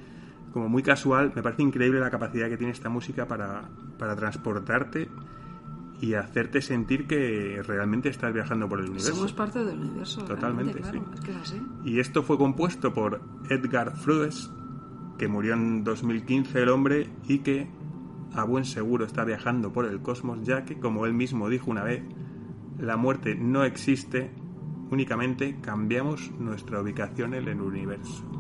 como 0.53 0.69
muy 0.69 0.83
casual, 0.83 1.33
me 1.35 1.43
parece 1.43 1.63
increíble 1.63 2.01
la 2.01 2.11
capacidad 2.11 2.49
que 2.49 2.57
tiene 2.57 2.73
esta 2.73 2.89
música 2.89 3.27
para, 3.27 3.69
para 3.99 4.17
transportarte 4.17 5.09
y 6.01 6.15
hacerte 6.15 6.61
sentir 6.61 7.07
que 7.07 7.63
realmente 7.67 8.09
estás 8.09 8.33
viajando 8.33 8.69
por 8.69 8.81
el 8.81 8.87
universo. 8.87 9.15
Somos 9.15 9.33
parte 9.33 9.65
del 9.65 9.79
universo. 9.79 10.25
Totalmente, 10.25 10.81
claro, 10.81 11.05
Es 11.15 11.21
que 11.21 11.31
es 11.31 11.37
así. 11.37 11.63
Y 11.85 12.01
esto 12.01 12.23
fue 12.23 12.37
compuesto 12.39 12.93
por 12.93 13.21
Edgar 13.49 13.97
Froese, 13.97 14.51
que 15.19 15.29
murió 15.29 15.55
en 15.55 15.85
2015 15.85 16.63
el 16.63 16.69
hombre 16.69 17.09
y 17.27 17.39
que 17.39 17.69
a 18.35 18.45
buen 18.45 18.65
seguro 18.65 19.05
está 19.05 19.25
viajando 19.25 19.73
por 19.73 19.87
el 19.87 20.01
cosmos, 20.01 20.39
ya 20.43 20.65
que, 20.65 20.79
como 20.79 21.07
él 21.07 21.15
mismo 21.15 21.49
dijo 21.49 21.71
una 21.71 21.83
vez, 21.83 22.03
la 22.79 22.97
muerte 22.97 23.35
no 23.35 23.65
existe, 23.65 24.31
únicamente 24.91 25.57
cambiamos 25.61 26.31
nuestra 26.33 26.81
ubicación 26.81 27.35
en 27.35 27.49
el 27.49 27.61
universo. 27.61 28.36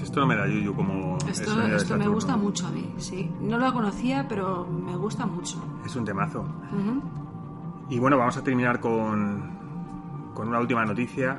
Esto 0.00 0.20
no 0.20 0.26
me 0.26 0.36
da 0.36 0.46
yuyu 0.46 0.74
como... 0.74 1.18
Esto, 1.28 1.60
esto 1.62 1.96
me 1.96 2.08
gusta 2.08 2.36
mucho 2.36 2.66
a 2.66 2.70
mí, 2.70 2.94
sí. 2.98 3.30
No 3.40 3.58
lo 3.58 3.72
conocía, 3.72 4.26
pero 4.28 4.66
me 4.66 4.96
gusta 4.96 5.26
mucho. 5.26 5.62
Es 5.84 5.94
un 5.96 6.04
temazo. 6.04 6.44
Y 7.88 7.98
bueno, 7.98 8.16
vamos 8.16 8.36
a 8.36 8.42
terminar 8.42 8.80
con, 8.80 10.32
con 10.34 10.48
una 10.48 10.60
última 10.60 10.84
noticia 10.84 11.38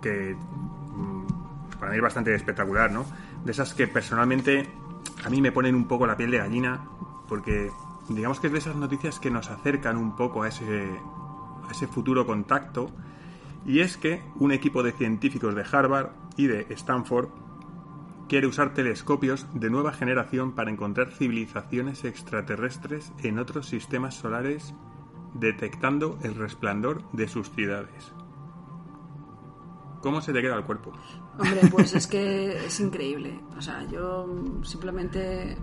que 0.00 0.34
mm, 0.34 1.78
para 1.78 1.90
mí 1.90 1.96
es 1.96 2.02
bastante 2.02 2.34
espectacular, 2.34 2.90
¿no? 2.90 3.04
De 3.44 3.52
esas 3.52 3.74
que 3.74 3.86
personalmente 3.86 4.68
a 5.24 5.30
mí 5.30 5.40
me 5.40 5.52
ponen 5.52 5.74
un 5.74 5.84
poco 5.84 6.06
la 6.06 6.16
piel 6.16 6.30
de 6.30 6.38
gallina 6.38 6.80
porque 7.28 7.70
digamos 8.08 8.40
que 8.40 8.48
es 8.48 8.52
de 8.52 8.58
esas 8.58 8.76
noticias 8.76 9.20
que 9.20 9.30
nos 9.30 9.50
acercan 9.50 9.96
un 9.96 10.16
poco 10.16 10.42
a 10.42 10.48
ese, 10.48 10.98
a 11.68 11.70
ese 11.70 11.86
futuro 11.86 12.26
contacto 12.26 12.90
y 13.64 13.80
es 13.80 13.96
que 13.96 14.22
un 14.36 14.52
equipo 14.52 14.82
de 14.82 14.92
científicos 14.92 15.54
de 15.54 15.64
Harvard 15.70 16.10
y 16.36 16.46
de 16.46 16.66
Stanford 16.70 17.28
quiere 18.30 18.46
usar 18.46 18.74
telescopios 18.74 19.48
de 19.54 19.70
nueva 19.70 19.92
generación 19.92 20.54
para 20.54 20.70
encontrar 20.70 21.10
civilizaciones 21.10 22.04
extraterrestres 22.04 23.12
en 23.24 23.40
otros 23.40 23.66
sistemas 23.66 24.14
solares 24.14 24.72
detectando 25.34 26.16
el 26.22 26.36
resplandor 26.36 27.02
de 27.10 27.26
sus 27.26 27.50
ciudades. 27.50 28.12
¿Cómo 30.00 30.20
se 30.20 30.32
te 30.32 30.40
queda 30.42 30.54
el 30.54 30.62
cuerpo? 30.62 30.92
Hombre, 31.40 31.60
pues 31.72 31.92
es 31.92 32.06
que 32.06 32.66
es 32.66 32.78
increíble. 32.78 33.40
O 33.58 33.60
sea, 33.60 33.84
yo 33.88 34.28
simplemente 34.62 35.58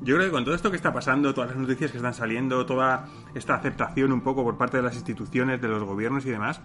Yo 0.00 0.16
creo 0.16 0.26
que 0.26 0.32
con 0.32 0.44
todo 0.44 0.56
esto 0.56 0.70
que 0.70 0.76
está 0.76 0.92
pasando, 0.92 1.32
todas 1.32 1.50
las 1.50 1.58
noticias 1.58 1.92
que 1.92 1.98
están 1.98 2.14
saliendo, 2.14 2.66
toda 2.66 3.06
esta 3.32 3.54
aceptación 3.54 4.10
un 4.12 4.22
poco 4.22 4.42
por 4.42 4.58
parte 4.58 4.78
de 4.78 4.82
las 4.82 4.96
instituciones, 4.96 5.60
de 5.60 5.68
los 5.68 5.84
gobiernos 5.84 6.26
y 6.26 6.30
demás, 6.30 6.60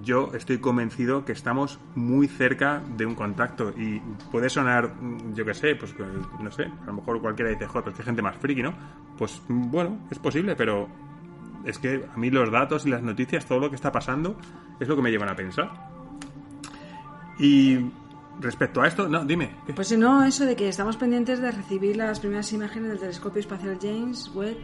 yo 0.00 0.30
estoy 0.34 0.58
convencido 0.58 1.24
que 1.24 1.32
estamos 1.32 1.78
muy 1.94 2.26
cerca 2.26 2.82
de 2.96 3.04
un 3.04 3.14
contacto 3.14 3.70
y 3.76 4.00
puede 4.30 4.48
sonar, 4.48 4.94
mm, 4.94 5.34
yo 5.34 5.44
qué 5.44 5.54
sé, 5.54 5.74
pues 5.76 5.92
que, 5.92 6.02
no 6.02 6.50
sé, 6.50 6.64
a 6.64 6.86
lo 6.86 6.94
mejor 6.94 7.20
cualquiera 7.20 7.50
dice, 7.50 7.66
joder, 7.66 7.84
pues 7.84 7.96
que 7.96 8.02
gente 8.02 8.22
más 8.22 8.36
friki, 8.36 8.62
¿no? 8.62 8.72
Pues 9.18 9.42
mm, 9.48 9.70
bueno, 9.70 9.98
es 10.10 10.18
posible, 10.18 10.56
pero 10.56 10.88
es 11.64 11.78
que 11.78 12.06
a 12.12 12.16
mí 12.16 12.30
los 12.30 12.50
datos 12.50 12.86
y 12.86 12.90
las 12.90 13.02
noticias, 13.02 13.44
todo 13.44 13.60
lo 13.60 13.68
que 13.68 13.76
está 13.76 13.92
pasando, 13.92 14.36
es 14.80 14.88
lo 14.88 14.96
que 14.96 15.02
me 15.02 15.10
llevan 15.10 15.28
a 15.28 15.36
pensar. 15.36 15.70
Y 17.38 17.78
respecto 18.40 18.80
a 18.80 18.88
esto, 18.88 19.08
no, 19.08 19.24
dime. 19.24 19.56
¿qué? 19.66 19.74
Pues 19.74 19.88
si 19.88 19.96
no, 19.96 20.24
eso 20.24 20.46
de 20.46 20.56
que 20.56 20.68
estamos 20.68 20.96
pendientes 20.96 21.40
de 21.40 21.50
recibir 21.50 21.96
las 21.96 22.20
primeras 22.20 22.52
imágenes 22.52 22.90
del 22.90 22.98
telescopio 22.98 23.40
espacial 23.40 23.78
James 23.80 24.30
Webb 24.34 24.56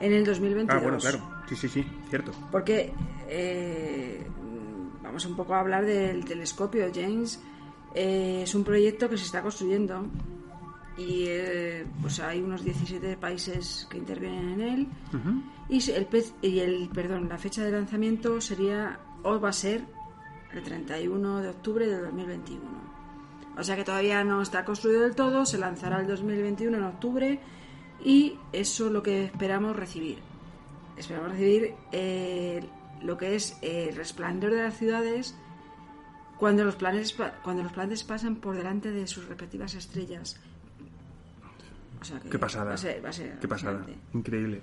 en 0.00 0.12
el 0.12 0.24
2022. 0.24 0.76
Ah, 0.76 0.82
bueno, 0.82 0.98
claro. 0.98 1.18
Sí, 1.48 1.56
sí, 1.56 1.68
sí, 1.68 1.86
cierto. 2.08 2.32
Porque 2.50 2.92
eh, 3.28 4.26
vamos 5.12 5.26
un 5.26 5.36
poco 5.36 5.54
a 5.54 5.60
hablar 5.60 5.84
del 5.84 6.24
telescopio 6.24 6.90
James. 6.94 7.38
Eh, 7.94 8.40
es 8.44 8.54
un 8.54 8.64
proyecto 8.64 9.10
que 9.10 9.18
se 9.18 9.26
está 9.26 9.42
construyendo 9.42 10.06
y 10.96 11.24
eh, 11.26 11.84
pues 12.00 12.18
hay 12.20 12.40
unos 12.40 12.64
17 12.64 13.18
países 13.18 13.86
que 13.90 13.98
intervienen 13.98 14.48
en 14.54 14.60
él. 14.62 14.88
Y 15.68 16.58
el 16.60 16.88
perdón 16.88 17.28
la 17.28 17.36
fecha 17.36 17.62
de 17.62 17.72
lanzamiento 17.72 18.40
sería 18.40 18.98
o 19.22 19.38
va 19.38 19.50
a 19.50 19.52
ser 19.52 19.84
el 20.54 20.62
31 20.62 21.42
de 21.42 21.48
octubre 21.50 21.86
de 21.86 21.98
2021 22.00 22.62
o 23.56 23.62
sea 23.62 23.76
que 23.76 23.84
todavía 23.84 24.24
no 24.24 24.42
está 24.42 24.64
construido 24.64 25.02
del 25.02 25.14
todo 25.14 25.44
se 25.44 25.58
lanzará 25.58 26.00
el 26.00 26.06
2021 26.06 26.76
en 26.76 26.84
octubre 26.84 27.40
y 28.04 28.38
eso 28.52 28.86
es 28.86 28.92
lo 28.92 29.02
que 29.02 29.24
esperamos 29.24 29.76
recibir. 29.76 30.18
Esperamos 30.96 31.32
recibir 31.32 31.74
eh, 31.92 32.64
lo 33.04 33.16
que 33.18 33.34
es 33.34 33.56
el 33.62 33.94
resplandor 33.96 34.52
de 34.52 34.62
las 34.62 34.76
ciudades 34.76 35.34
cuando 36.38 36.64
los 36.64 36.74
planetas 36.76 37.12
pa- 37.12 37.32
cuando 37.42 37.62
los 37.62 37.72
planetas 37.72 38.04
pasan 38.04 38.36
por 38.36 38.56
delante 38.56 38.90
de 38.90 39.06
sus 39.06 39.26
respectivas 39.26 39.74
estrellas 39.74 40.38
o 42.00 42.04
sea 42.04 42.18
que 42.20 42.28
Qué 42.30 42.38
pasada. 42.38 42.64
va 42.70 42.74
a 42.74 42.78
ser- 42.78 43.04
va 43.04 43.08
a 43.10 43.12
ser 43.12 43.38
Qué 43.38 43.46
pasada. 43.48 43.86
Increíble. 44.12 44.60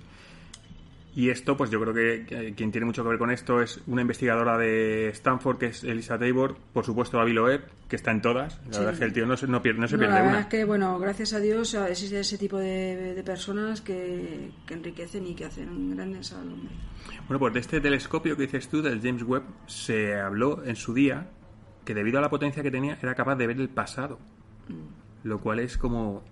Y 1.12 1.30
esto, 1.30 1.56
pues 1.56 1.70
yo 1.70 1.80
creo 1.80 1.92
que, 1.92 2.54
quien 2.56 2.70
tiene 2.70 2.86
mucho 2.86 3.02
que 3.02 3.08
ver 3.08 3.18
con 3.18 3.32
esto 3.32 3.60
es 3.60 3.80
una 3.88 4.02
investigadora 4.02 4.56
de 4.56 5.08
Stanford, 5.08 5.58
que 5.58 5.66
es 5.66 5.82
Elisa 5.82 6.16
Tabor, 6.18 6.56
por 6.72 6.84
supuesto 6.84 7.18
Avi 7.18 7.32
Loeb, 7.32 7.62
que 7.88 7.96
está 7.96 8.12
en 8.12 8.22
todas. 8.22 8.58
La 8.68 8.72
Sí. 8.72 8.78
verdad 8.78 8.92
es 8.92 8.98
que 9.00 9.04
el 9.06 9.12
tío 9.12 9.26
no 9.26 9.36
se, 9.36 9.48
no 9.48 9.60
pierde, 9.60 9.80
no 9.80 9.88
se 9.88 9.94
No, 9.96 9.98
pierde 10.00 10.14
la 10.14 10.20
verdad 10.20 10.34
una. 10.36 10.40
es 10.42 10.46
que, 10.46 10.64
bueno, 10.64 10.98
gracias 11.00 11.32
a 11.32 11.40
Dios 11.40 11.74
existe 11.74 12.20
ese 12.20 12.38
tipo 12.38 12.58
de, 12.58 13.14
de 13.14 13.22
personas 13.24 13.80
que, 13.80 14.52
que 14.66 14.74
enriquecen 14.74 15.26
y 15.26 15.34
que 15.34 15.46
hacen 15.46 15.96
grandes 15.96 16.32
al 16.32 16.46
hombre. 16.46 16.72
Bueno, 17.26 17.40
pues 17.40 17.54
de 17.54 17.60
este 17.60 17.80
telescopio 17.80 18.36
que 18.36 18.42
dices 18.42 18.68
tú, 18.68 18.80
del 18.80 19.00
James 19.02 19.24
Webb, 19.24 19.42
se 19.66 20.14
habló 20.14 20.62
en 20.64 20.76
su 20.76 20.94
día 20.94 21.28
que 21.84 21.92
debido 21.92 22.18
a 22.18 22.20
la 22.20 22.30
potencia 22.30 22.62
que 22.62 22.70
tenía 22.70 22.98
era 23.02 23.16
capaz 23.16 23.34
de 23.34 23.48
ver 23.48 23.58
el 23.60 23.68
pasado. 23.68 24.20
Mm. 24.68 25.26
Lo 25.28 25.40
cual 25.40 25.58
es 25.58 25.76
como... 25.76 26.22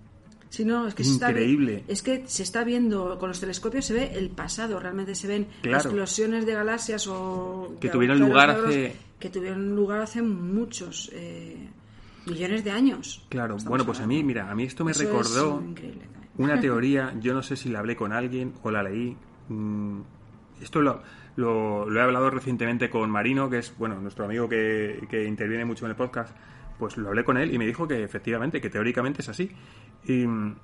No, 0.64 0.88
es 0.88 0.94
que 0.94 1.04
se 1.04 1.10
está 1.12 1.26
vi- 1.28 1.32
Increíble. 1.42 1.84
es 1.88 2.02
que 2.02 2.24
se 2.26 2.42
está 2.42 2.64
viendo 2.64 3.18
con 3.18 3.28
los 3.28 3.38
telescopios 3.40 3.84
se 3.84 3.94
ve 3.94 4.10
el 4.14 4.30
pasado, 4.30 4.80
realmente 4.80 5.14
se 5.14 5.28
ven 5.28 5.46
Claro. 5.62 5.78
explosiones 5.78 6.46
de 6.46 6.54
galaxias 6.54 7.06
o 7.06 7.76
Que 7.80 7.88
tuvieron 7.90 8.18
lugar 8.18 8.50
hace- 8.50 8.96
que 9.20 9.28
tuvieron 9.30 9.76
lugar 9.76 10.00
hace 10.00 10.22
muchos 10.22 11.10
eh, 11.12 11.68
millones 12.26 12.64
de 12.64 12.70
años. 12.70 13.24
Claro, 13.28 13.56
bueno, 13.66 13.84
pues 13.84 14.00
a 14.00 14.06
mí, 14.06 14.22
mira, 14.24 14.50
a 14.50 14.54
mí 14.54 14.64
esto 14.64 14.84
me 14.84 14.92
Eso 14.92 15.04
recordó 15.04 15.62
una 16.38 16.60
teoría, 16.60 17.14
yo 17.20 17.34
no 17.34 17.42
sé 17.42 17.56
si 17.56 17.68
la 17.68 17.80
hablé 17.80 17.94
con 17.96 18.12
alguien 18.12 18.54
o 18.62 18.70
la 18.70 18.82
leí. 18.82 19.16
mm, 19.48 20.00
Esto 20.62 20.80
lo, 20.82 21.02
lo, 21.36 21.88
lo 21.88 22.00
he 22.00 22.02
hablado 22.02 22.30
recientemente 22.30 22.90
con 22.90 23.10
Marino, 23.10 23.48
que 23.50 23.58
es, 23.58 23.72
bueno, 23.78 24.00
nuestro 24.00 24.24
amigo 24.24 24.48
que, 24.48 25.06
que 25.10 25.24
interviene 25.24 25.64
mucho 25.64 25.84
en 25.84 25.90
el 25.90 25.96
podcast. 25.96 26.34
Pues 26.78 26.96
lo 26.96 27.08
hablé 27.08 27.24
con 27.24 27.36
él 27.36 27.52
y 27.52 27.58
me 27.58 27.66
dijo 27.66 27.88
que 27.88 28.02
efectivamente, 28.02 28.60
que 28.60 28.70
teóricamente 28.70 29.22
es 29.22 29.28
así. 29.28 29.50
Y 30.04 30.26
mm, 30.26 30.56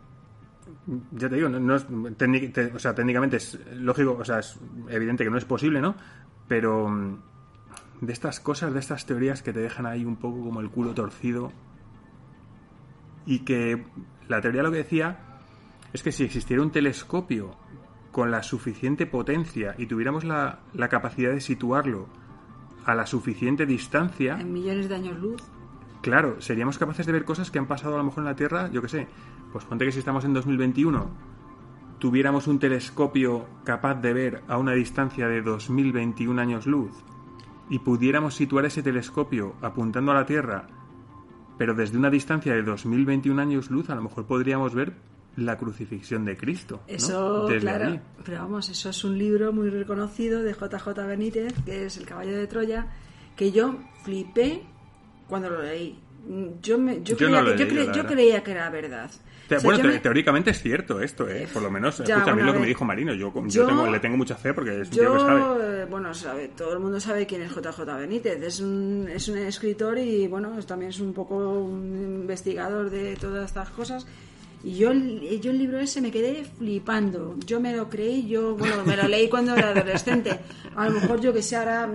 ya 1.12 1.28
te 1.28 1.36
digo, 1.36 1.48
no, 1.48 1.74
es, 1.74 1.86
o 2.74 2.78
sea, 2.78 2.94
técnicamente 2.94 3.36
es 3.36 3.58
lógico, 3.74 4.16
o 4.18 4.24
sea, 4.24 4.38
es 4.38 4.58
evidente 4.88 5.24
que 5.24 5.30
no 5.30 5.38
es 5.38 5.44
posible, 5.44 5.80
¿no? 5.80 5.96
Pero 6.46 6.88
mm, 6.88 7.18
de 8.00 8.12
estas 8.12 8.40
cosas, 8.40 8.72
de 8.72 8.80
estas 8.80 9.06
teorías 9.06 9.42
que 9.42 9.52
te 9.52 9.60
dejan 9.60 9.86
ahí 9.86 10.04
un 10.04 10.16
poco 10.16 10.42
como 10.42 10.60
el 10.60 10.70
culo 10.70 10.94
torcido, 10.94 11.52
y 13.26 13.40
que 13.40 13.84
la 14.28 14.40
teoría 14.40 14.62
lo 14.62 14.70
que 14.70 14.78
decía 14.78 15.18
es 15.92 16.02
que 16.02 16.12
si 16.12 16.24
existiera 16.24 16.62
un 16.62 16.70
telescopio 16.70 17.56
con 18.12 18.30
la 18.30 18.42
suficiente 18.42 19.06
potencia 19.06 19.74
y 19.78 19.86
tuviéramos 19.86 20.24
la, 20.24 20.60
la 20.72 20.88
capacidad 20.88 21.32
de 21.32 21.40
situarlo 21.40 22.06
a 22.84 22.94
la 22.94 23.06
suficiente 23.06 23.66
distancia, 23.66 24.38
En 24.38 24.52
millones 24.52 24.88
de 24.88 24.94
años 24.94 25.18
luz. 25.18 25.42
Claro, 26.04 26.40
seríamos 26.40 26.78
capaces 26.78 27.06
de 27.06 27.12
ver 27.12 27.24
cosas 27.24 27.50
que 27.50 27.58
han 27.58 27.66
pasado 27.66 27.94
a 27.94 27.98
lo 27.98 28.04
mejor 28.04 28.20
en 28.20 28.26
la 28.26 28.36
Tierra, 28.36 28.70
yo 28.70 28.82
qué 28.82 28.88
sé, 28.88 29.08
pues 29.52 29.64
ponte 29.64 29.84
que 29.84 29.92
si 29.92 29.98
estamos 29.98 30.24
en 30.24 30.34
2021 30.34 31.34
tuviéramos 31.98 32.46
un 32.48 32.58
telescopio 32.58 33.46
capaz 33.64 33.94
de 33.94 34.12
ver 34.12 34.42
a 34.46 34.58
una 34.58 34.72
distancia 34.72 35.26
de 35.26 35.40
2021 35.40 36.38
años 36.38 36.66
luz 36.66 36.92
y 37.70 37.78
pudiéramos 37.78 38.34
situar 38.34 38.66
ese 38.66 38.82
telescopio 38.82 39.54
apuntando 39.62 40.12
a 40.12 40.16
la 40.16 40.26
Tierra, 40.26 40.66
pero 41.56 41.72
desde 41.72 41.96
una 41.96 42.10
distancia 42.10 42.52
de 42.52 42.62
2021 42.62 43.40
años 43.40 43.70
luz, 43.70 43.88
a 43.88 43.94
lo 43.94 44.02
mejor 44.02 44.26
podríamos 44.26 44.74
ver 44.74 44.92
la 45.36 45.56
crucifixión 45.56 46.26
de 46.26 46.36
Cristo. 46.36 46.82
¿no? 46.86 46.94
Eso, 46.94 47.46
Desde 47.46 47.60
claro. 47.60 47.86
allí. 47.86 48.00
Pero 48.22 48.38
vamos, 48.40 48.68
eso 48.68 48.90
es 48.90 49.04
un 49.04 49.16
libro 49.16 49.52
muy 49.52 49.70
reconocido 49.70 50.42
de 50.42 50.52
JJ 50.52 51.06
Benítez, 51.06 51.54
que 51.64 51.86
es 51.86 51.96
El 51.96 52.04
caballo 52.04 52.36
de 52.36 52.46
Troya, 52.46 52.88
que 53.34 53.50
yo 53.50 53.76
flipé 54.02 54.66
cuando 55.28 55.50
lo 55.50 55.62
leí. 55.62 55.98
Mm, 56.26 56.46
Yo, 56.62 56.78
me, 56.78 56.96
yo, 56.96 57.02
Yo 57.02 57.16
creía, 57.18 57.42
no 57.42 57.50
que, 57.52 57.58
yo, 57.58 57.66
cre- 57.66 58.06
creía 58.06 58.42
que 58.42 58.50
era 58.52 58.70
verdad. 58.70 59.10
Te- 59.46 59.56
O 59.56 59.60
sea, 59.60 59.66
bueno, 59.68 59.82
yo 59.84 59.88
te- 59.90 59.94
me- 59.96 60.00
teóricamente 60.00 60.50
es 60.52 60.62
cierto 60.62 61.00
esto, 61.02 61.28
¿eh? 61.28 61.46
Por 61.52 61.62
lo 61.62 61.70
menos, 61.70 61.98
Ya, 61.98 62.04
escucha, 62.14 62.30
a 62.30 62.34
mí 62.34 62.40
bueno, 62.40 62.46
lo 62.46 62.52
que 62.54 62.58
me 62.60 62.66
dijo 62.66 62.84
Marino, 62.86 63.12
yo, 63.12 63.30
yo 63.34 63.46
Yo- 63.46 63.66
tengo- 63.66 63.86
le 63.90 64.00
tengo 64.00 64.16
mucha 64.16 64.36
fe 64.36 64.54
porque 64.54 64.80
es 64.80 64.88
un 64.88 64.94
tío 64.94 65.12
que 65.12 65.20
sabe. 65.20 65.82
Eh, 65.82 65.84
bueno, 65.84 66.14
sabe, 66.14 66.48
todo 66.56 66.72
el 66.72 66.78
mundo 66.78 66.98
sabe 66.98 67.26
quién 67.26 67.42
es 67.42 67.52
JJ 67.54 67.84
Benítez. 67.98 68.42
Es 68.42 68.60
un, 68.60 69.06
es 69.12 69.28
un 69.28 69.36
escritor 69.36 69.98
y, 69.98 70.26
bueno, 70.28 70.50
también 70.66 70.88
es 70.92 71.00
un 71.00 71.12
poco 71.12 71.36
un 71.36 72.20
investigador 72.22 72.88
de 72.88 73.16
todas 73.16 73.44
estas 73.44 73.68
cosas. 73.68 74.06
Y 74.64 74.76
yo, 74.76 74.90
el- 74.92 75.40
yo 75.42 75.50
el 75.50 75.58
libro 75.58 75.78
ese 75.78 76.00
me 76.00 76.10
quedé 76.10 76.44
flipando. 76.44 77.36
Yo 77.46 77.60
me 77.60 77.76
lo 77.76 77.88
creí, 77.90 78.26
yo, 78.26 78.56
bueno, 78.56 78.76
me 78.86 78.96
lo 78.96 79.06
leí 79.08 79.28
cuando 79.28 79.54
era 79.54 79.70
adolescente. 79.70 80.40
A 80.74 80.88
lo 80.88 81.00
mejor 81.00 81.20
yo 81.20 81.32
que 81.32 81.42
sé, 81.42 81.56
ahora, 81.56 81.88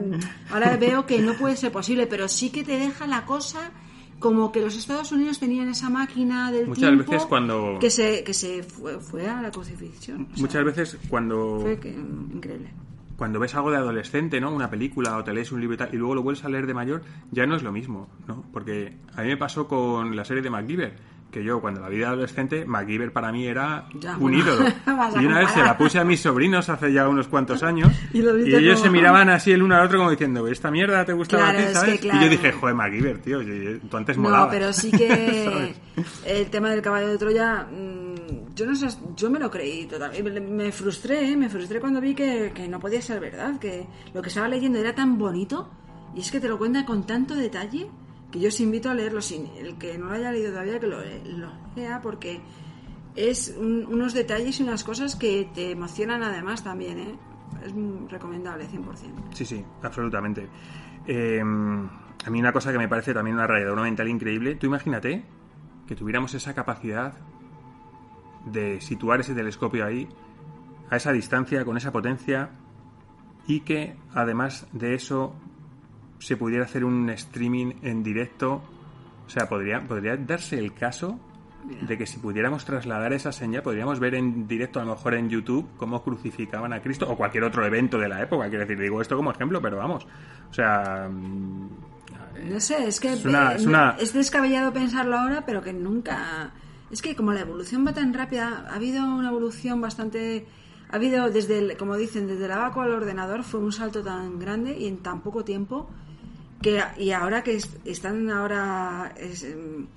ahora 0.52 0.78
veo 0.78 1.06
que 1.06 1.20
no 1.20 1.34
puede 1.34 1.56
ser 1.58 1.72
posible, 1.72 2.06
pero 2.08 2.28
sí 2.28 2.52
que 2.52 2.64
te 2.64 2.78
deja 2.78 3.08
la 3.08 3.26
cosa 3.26 3.72
como 4.20 4.52
que 4.52 4.60
los 4.62 4.76
Estados 4.76 5.12
Unidos 5.14 5.40
tenían 5.40 5.70
esa 5.70 5.90
máquina 5.90 6.52
del 6.52 6.68
Muchas 6.68 6.90
tiempo 6.90 7.12
veces 7.12 7.26
cuando- 7.28 7.78
que 7.80 7.90
se, 7.90 8.24
que 8.24 8.34
se 8.34 8.64
fue, 8.64 9.00
fue 9.00 9.28
a 9.28 9.42
la 9.42 9.50
crucifixión. 9.50 10.24
O 10.32 10.36
sea, 10.36 10.42
Muchas 10.42 10.66
veces 10.66 10.98
cuando, 11.10 11.60
Fue 11.62 11.80
que- 11.80 11.90
increíble. 11.90 12.70
cuando 13.18 13.40
ves 13.40 13.56
algo 13.56 13.72
de 13.72 13.78
adolescente, 13.78 14.40
¿no? 14.42 14.54
Una 14.54 14.70
película 14.70 15.18
o 15.18 15.24
te 15.24 15.34
lees 15.34 15.52
un 15.54 15.62
libro 15.62 15.76
y 15.76 15.78
tal, 15.78 15.90
y 15.94 15.98
luego 15.98 16.16
lo 16.16 16.22
vuelves 16.24 16.44
a 16.44 16.50
leer 16.50 16.68
de 16.68 16.74
mayor, 16.74 17.02
ya 17.32 17.46
no 17.46 17.56
es 17.56 17.64
lo 17.64 17.72
mismo, 17.72 18.10
¿no? 18.28 18.44
Porque 18.52 18.98
a 19.16 19.22
mí 19.22 19.30
me 19.30 19.38
pasó 19.38 19.68
con 19.70 20.16
la 20.16 20.26
serie 20.26 20.44
de 20.44 20.50
MacGyver, 20.50 20.96
que 21.32 21.44
yo 21.44 21.62
cuando 21.62 21.80
la 21.82 21.90
vida 21.90 22.08
de 22.08 22.14
adolescente, 22.14 22.66
MacGyver 22.66 23.14
para 23.14 23.32
mí 23.32 23.46
era 23.46 23.88
Ya, 24.00 24.18
un 24.18 24.34
ídolo. 24.34 24.66
Y 25.22 25.26
una 25.26 25.40
vez 25.40 25.52
se 25.52 25.62
la 25.62 25.78
puse 25.78 26.00
a 26.00 26.04
mis 26.04 26.20
sobrinos 26.22 26.70
hace 26.70 26.92
ya 26.92 27.08
unos 27.08 27.28
cuantos 27.28 27.62
años, 27.64 27.92
Y 28.14 28.20
y, 28.22 28.56
ellos 28.56 28.76
como- 28.80 28.86
se 28.86 28.90
miraban 28.92 29.30
así 29.30 29.52
el 29.52 29.62
uno 29.62 29.76
al 29.76 29.86
otro 29.86 30.00
como 30.00 30.10
diciendo, 30.12 30.48
¿esta 30.48 30.72
mierda 30.72 31.06
te 31.06 31.14
gustaba 31.14 31.44
Claro, 31.52 31.58
a 31.60 31.62
ti, 31.62 31.68
es 31.68 31.74
sabes? 31.74 31.90
que 31.90 31.96
Y 31.96 32.10
claro. 32.10 32.22
yo 32.24 32.30
dije, 32.30 32.52
joder, 32.52 32.76
MacGyver, 32.76 33.22
tío, 33.22 33.42
y- 33.44 33.80
tú 33.90 33.98
antes 33.98 34.18
No, 34.18 34.24
molabas. 34.24 34.50
pero 34.50 34.74
sí 34.74 34.90
que 34.92 35.76
el 36.26 36.50
tema 36.50 36.72
del 36.72 36.82
caballo 36.82 37.10
de 37.10 37.18
Troya, 37.18 37.68
mm, 37.72 38.56
yo 38.56 38.66
no 38.66 38.76
sé, 38.76 38.88
yo 39.16 39.30
me 39.30 39.40
lo 39.40 39.50
creí 39.52 39.86
totalmente. 39.86 40.40
Me 40.42 40.72
frustré, 40.72 41.30
¿eh? 41.32 41.38
me 41.38 41.48
frustré 41.50 41.80
cuando 41.80 42.02
vi 42.02 42.16
que, 42.16 42.52
que 42.56 42.68
no 42.68 42.80
podía 42.80 43.02
ser 43.02 43.20
verdad, 43.20 43.60
que 43.60 43.86
lo 44.14 44.22
que 44.22 44.30
estaba 44.30 44.48
leyendo 44.48 44.80
era 44.80 44.94
tan 44.96 45.18
bonito 45.18 45.70
y 46.16 46.22
es 46.22 46.32
que 46.32 46.40
te 46.40 46.48
lo 46.50 46.58
cuenta 46.58 46.86
con 46.86 47.06
tanto 47.06 47.36
detalle 47.36 47.88
que 48.32 48.40
yo 48.40 48.50
os 48.50 48.60
invito 48.60 48.90
a 48.90 48.94
leerlo 48.94 49.22
sin 49.22 49.48
el 49.58 49.78
que 49.78 49.98
no 49.98 50.06
lo 50.08 50.14
haya 50.14 50.32
leído 50.32 50.52
todavía 50.52 50.80
que 50.80 50.88
lo, 50.88 50.98
lo 51.00 51.52
lea 51.76 52.00
porque 52.02 52.40
es 53.16 53.56
un- 53.58 53.86
unos 53.88 54.14
detalles 54.14 54.60
y 54.60 54.64
unas 54.64 54.84
cosas 54.84 55.16
que 55.16 55.50
te 55.54 55.72
emocionan 55.72 56.22
además 56.24 56.64
también, 56.64 57.00
¿eh? 57.00 57.16
Es 57.66 57.74
recomendable 58.12 58.68
100%. 58.68 58.84
Sí, 59.34 59.46
sí, 59.46 59.66
absolutamente. 59.82 60.48
Eh, 61.08 61.42
a 61.42 62.30
mí 62.30 62.40
una 62.40 62.54
cosa 62.54 62.72
que 62.72 62.78
me 62.78 62.88
parece 62.88 63.14
también 63.14 63.36
una 63.36 63.48
rayadora 63.48 63.82
mental 63.82 64.08
increíble, 64.08 64.56
tú 64.56 64.68
imagínate 64.68 65.24
que 65.88 65.96
tuviéramos 65.96 66.34
esa 66.36 66.54
capacidad 66.54 67.14
de 68.46 68.80
situar 68.82 69.20
ese 69.22 69.34
telescopio 69.34 69.86
ahí, 69.86 70.08
a 70.90 70.96
esa 70.98 71.12
distancia, 71.12 71.66
con 71.66 71.78
esa 71.78 71.92
potencia, 71.92 72.52
y 73.48 73.62
que 73.62 73.96
además 74.14 74.68
de 74.72 74.94
eso 74.94 75.34
se 76.20 76.38
pudiera 76.38 76.66
hacer 76.66 76.84
un 76.86 77.10
streaming 77.10 77.74
en 77.82 78.04
directo. 78.04 78.62
O 79.26 79.30
sea, 79.30 79.48
podría, 79.50 79.80
podría 79.88 80.18
darse 80.18 80.58
el 80.60 80.74
caso 80.74 81.20
de 81.82 81.98
que 81.98 82.08
si 82.08 82.18
pudiéramos 82.20 82.66
trasladar 82.66 83.14
esa 83.14 83.32
señal, 83.32 83.62
podríamos 83.62 84.00
ver 84.00 84.16
en 84.16 84.48
directo, 84.48 84.80
a 84.80 84.86
lo 84.86 84.92
mejor 84.96 85.14
en 85.14 85.30
YouTube, 85.30 85.68
cómo 85.78 86.02
crucificaban 86.04 86.74
a 86.74 86.82
Cristo 86.82 87.06
o 87.10 87.16
cualquier 87.18 87.44
otro 87.44 87.66
evento 87.66 87.98
de 88.00 88.08
la 88.10 88.22
época. 88.22 88.48
Quiero 88.50 88.66
decir, 88.66 88.80
digo 88.82 89.02
esto 89.02 89.16
como 89.16 89.32
ejemplo, 89.32 89.62
pero 89.62 89.78
vamos. 89.78 90.08
O 90.50 90.54
sea, 90.54 91.10
mm, 91.12 91.70
No 92.50 92.60
sé, 92.62 92.88
es 92.88 93.02
que 93.02 93.12
Es 93.14 93.26
una- 93.26 93.52
eh, 93.52 93.56
es 93.58 93.66
una- 93.66 93.96
es 94.00 94.14
descabellado 94.14 94.72
pensarlo 94.72 95.18
ahora, 95.18 95.44
pero 95.46 95.62
que 95.62 95.74
nunca... 95.74 96.52
Es 96.90 97.02
que 97.02 97.14
como 97.16 97.34
la 97.34 97.42
evolución 97.42 97.86
va 97.86 97.94
tan 97.94 98.14
rápida, 98.14 98.66
ha 98.70 98.76
habido 98.76 99.04
una 99.04 99.28
evolución 99.30 99.82
bastante... 99.82 100.48
Ha 100.90 100.96
habido, 100.96 101.30
desde 101.30 101.60
el- 101.60 101.78
como 101.78 101.98
dicen, 101.98 102.28
desde 102.28 102.46
el 102.46 102.52
abaco 102.54 102.82
al 102.82 102.92
ordenador 102.94 103.44
fue 103.44 103.60
un 103.60 103.74
salto 103.74 104.02
tan 104.04 104.40
grande 104.40 104.76
y 104.80 104.88
en 104.88 105.00
tan 105.00 105.20
poco 105.22 105.44
tiempo 105.44 105.90
que 106.62 106.82
y 106.97 107.12
ahora 107.12 107.43
que 107.43 107.55
est- 107.55 107.86
están 107.86 108.30
ahora 108.30 109.14
em, 109.18 109.88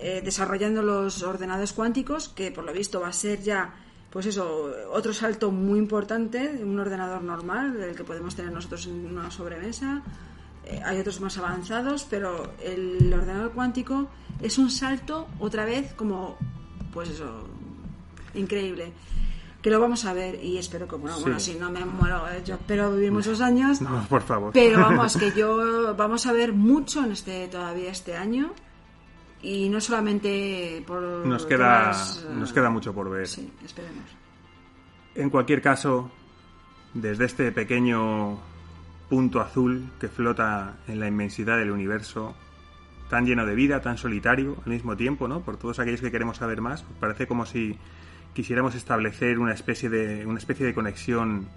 eh, 0.00 0.20
desarrollando 0.24 0.82
los 0.82 1.22
ordenadores 1.22 1.72
cuánticos, 1.72 2.28
que 2.28 2.50
por 2.50 2.64
lo 2.64 2.72
visto 2.72 3.00
va 3.00 3.08
a 3.08 3.12
ser 3.12 3.40
ya, 3.42 3.74
pues 4.10 4.26
eso, 4.26 4.70
otro 4.92 5.12
salto 5.12 5.50
muy 5.50 5.78
importante, 5.78 6.60
un 6.64 6.78
ordenador 6.78 7.22
normal, 7.22 7.74
del 7.78 7.94
que 7.94 8.04
podemos 8.04 8.34
tener 8.34 8.52
nosotros 8.52 8.86
en 8.86 9.06
una 9.06 9.30
sobremesa. 9.30 10.02
Eh, 10.64 10.80
hay 10.84 10.98
otros 11.00 11.20
más 11.20 11.36
avanzados, 11.38 12.06
pero 12.08 12.52
el 12.62 13.12
ordenador 13.12 13.52
cuántico 13.52 14.08
es 14.42 14.58
un 14.58 14.70
salto 14.70 15.28
otra 15.40 15.64
vez 15.64 15.92
como, 15.94 16.36
pues 16.92 17.08
eso, 17.10 17.48
increíble. 18.34 18.92
Que 19.62 19.70
lo 19.70 19.80
vamos 19.80 20.04
a 20.04 20.12
ver 20.12 20.42
y 20.42 20.56
espero 20.58 20.86
que, 20.86 20.96
bueno, 20.96 21.16
Sí. 21.16 21.22
bueno, 21.22 21.40
si 21.40 21.54
no 21.56 21.70
me 21.70 21.84
muero, 21.84 22.28
eh, 22.28 22.42
yo 22.44 22.54
espero 22.54 22.92
vivir 22.92 23.10
muchos 23.10 23.40
años. 23.40 23.80
no, 23.82 24.04
por 24.08 24.22
favor. 24.22 24.52
Pero 24.52 24.78
vamos, 24.80 25.16
que 25.16 25.32
yo 25.32 25.94
vamos 25.96 26.26
a 26.26 26.32
ver 26.32 26.52
mucho 26.52 27.04
en 27.04 27.12
este 27.12 27.48
todavía 27.48 27.90
este 27.90 28.16
año 28.16 28.52
y 29.42 29.68
no 29.68 29.80
solamente 29.80 30.82
por 30.86 31.00
nos 31.26 31.44
queda, 31.46 31.80
temas, 31.90 32.26
nos 32.34 32.52
queda 32.52 32.70
mucho 32.70 32.92
por 32.94 33.10
ver. 33.10 33.26
Sí, 33.26 33.50
esperemos. 33.64 34.04
En 35.16 35.30
cualquier 35.30 35.60
caso, 35.60 36.10
desde 36.94 37.24
este 37.24 37.50
pequeño 37.50 38.38
punto 39.08 39.40
azul 39.40 39.90
que 39.98 40.08
flota 40.08 40.76
en 40.86 41.00
la 41.00 41.08
inmensidad 41.08 41.56
del 41.56 41.72
universo, 41.72 42.34
tan 43.10 43.26
lleno 43.26 43.44
de 43.46 43.54
vida, 43.56 43.80
tan 43.80 43.98
solitario 43.98 44.56
al 44.64 44.72
mismo 44.72 44.96
tiempo, 44.96 45.26
¿no? 45.26 45.40
Por 45.40 45.56
todos 45.56 45.78
aquellos 45.80 46.00
que 46.00 46.12
queremos 46.12 46.36
saber 46.36 46.60
más, 46.60 46.84
parece 47.00 47.26
como 47.26 47.46
si 47.46 47.76
quisiéramos 48.34 48.74
establecer 48.74 49.38
una 49.38 49.52
especie 49.52 49.88
de 49.88 50.26
una 50.26 50.38
especie 50.38 50.66
de 50.66 50.74
conexión 50.74 51.48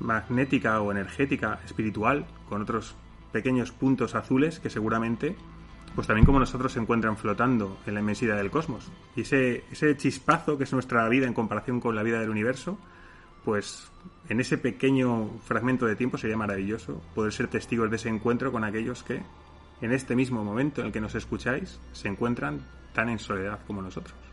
magnética 0.00 0.80
o 0.80 0.92
energética, 0.92 1.60
espiritual, 1.64 2.26
con 2.48 2.62
otros 2.62 2.94
pequeños 3.32 3.72
puntos 3.72 4.14
azules 4.14 4.60
que 4.60 4.70
seguramente, 4.70 5.36
pues 5.94 6.06
también 6.06 6.26
como 6.26 6.38
nosotros 6.38 6.72
se 6.72 6.80
encuentran 6.80 7.16
flotando 7.16 7.78
en 7.86 7.94
la 7.94 8.00
inmensidad 8.00 8.36
del 8.36 8.50
cosmos. 8.50 8.90
Y 9.14 9.22
ese, 9.22 9.64
ese 9.70 9.96
chispazo 9.96 10.58
que 10.58 10.64
es 10.64 10.72
nuestra 10.72 11.08
vida 11.08 11.26
en 11.26 11.34
comparación 11.34 11.80
con 11.80 11.94
la 11.94 12.02
vida 12.02 12.20
del 12.20 12.30
universo, 12.30 12.78
pues 13.44 13.90
en 14.28 14.40
ese 14.40 14.58
pequeño 14.58 15.38
fragmento 15.44 15.86
de 15.86 15.96
tiempo 15.96 16.18
sería 16.18 16.36
maravilloso 16.36 17.00
poder 17.14 17.32
ser 17.32 17.48
testigos 17.48 17.90
de 17.90 17.96
ese 17.96 18.08
encuentro 18.08 18.50
con 18.50 18.64
aquellos 18.64 19.02
que, 19.02 19.22
en 19.80 19.92
este 19.92 20.16
mismo 20.16 20.42
momento 20.42 20.80
en 20.80 20.88
el 20.88 20.92
que 20.92 21.00
nos 21.00 21.14
escucháis, 21.14 21.78
se 21.92 22.08
encuentran 22.08 22.60
tan 22.92 23.08
en 23.08 23.18
soledad 23.18 23.60
como 23.66 23.82
nosotros. 23.82 24.25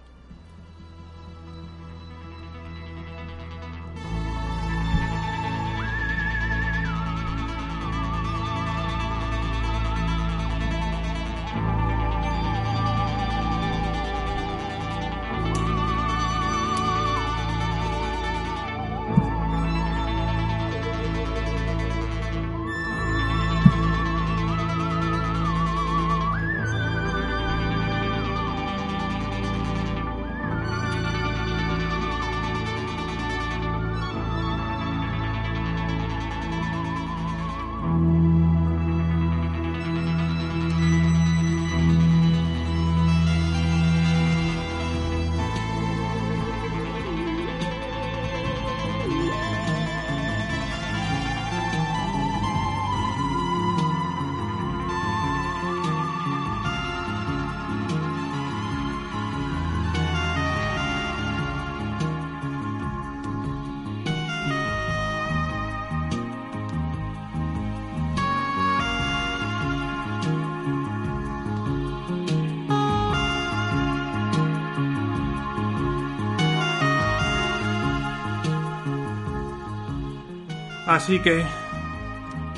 Así 80.93 81.17
que 81.17 81.43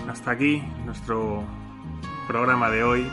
hasta 0.10 0.32
aquí 0.32 0.62
nuestro 0.86 1.46
programa 2.28 2.70
de 2.70 2.84
hoy. 2.84 3.10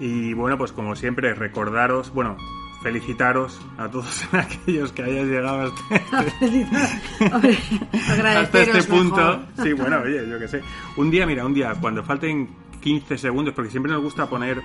Y 0.00 0.32
bueno, 0.32 0.56
pues 0.56 0.72
como 0.72 0.96
siempre, 0.96 1.34
recordaros, 1.34 2.10
bueno, 2.14 2.38
felicitaros 2.82 3.60
a 3.76 3.90
todos 3.90 4.26
aquellos 4.32 4.92
que 4.92 5.02
hayáis 5.02 5.28
llegado 5.28 5.74
hasta 5.90 5.96
este, 6.40 8.28
hasta 8.28 8.62
este 8.62 8.82
punto. 8.84 9.42
Sí, 9.62 9.74
bueno, 9.74 9.98
oye, 9.98 10.26
yo 10.26 10.38
qué 10.38 10.48
sé. 10.48 10.62
Un 10.96 11.10
día, 11.10 11.26
mira, 11.26 11.44
un 11.44 11.52
día, 11.52 11.74
cuando 11.78 12.02
falten 12.02 12.48
15 12.80 13.18
segundos, 13.18 13.52
porque 13.52 13.70
siempre 13.70 13.92
nos 13.92 14.02
gusta 14.02 14.26
poner 14.26 14.62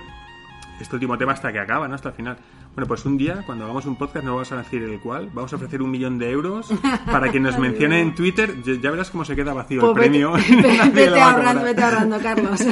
este 0.80 0.96
último 0.96 1.18
tema 1.18 1.32
hasta 1.32 1.52
que 1.52 1.60
acaba, 1.60 1.86
¿no? 1.86 1.94
Hasta 1.96 2.08
el 2.08 2.14
final. 2.14 2.38
Bueno, 2.74 2.88
pues 2.88 3.04
un 3.04 3.18
día, 3.18 3.42
cuando 3.44 3.64
hagamos 3.64 3.84
un 3.84 3.96
podcast, 3.96 4.24
no 4.24 4.32
vamos 4.32 4.50
a 4.50 4.56
decir 4.56 4.82
el 4.82 4.98
cual, 4.98 5.28
vamos 5.34 5.52
a 5.52 5.56
ofrecer 5.56 5.82
un 5.82 5.90
millón 5.90 6.18
de 6.18 6.30
euros 6.30 6.72
para 7.06 7.30
que 7.30 7.38
nos 7.38 7.58
mencione 7.58 8.00
en 8.00 8.14
Twitter. 8.14 8.62
Ya 8.62 8.90
verás 8.90 9.10
cómo 9.10 9.26
se 9.26 9.36
queda 9.36 9.52
vacío 9.52 9.88
el 9.88 9.94
premio. 9.94 10.32
Vete, 10.94 11.20
ahorrando, 11.20 11.64
vete 11.64 11.82
ahorrando, 11.82 12.18
Carlos. 12.18 12.66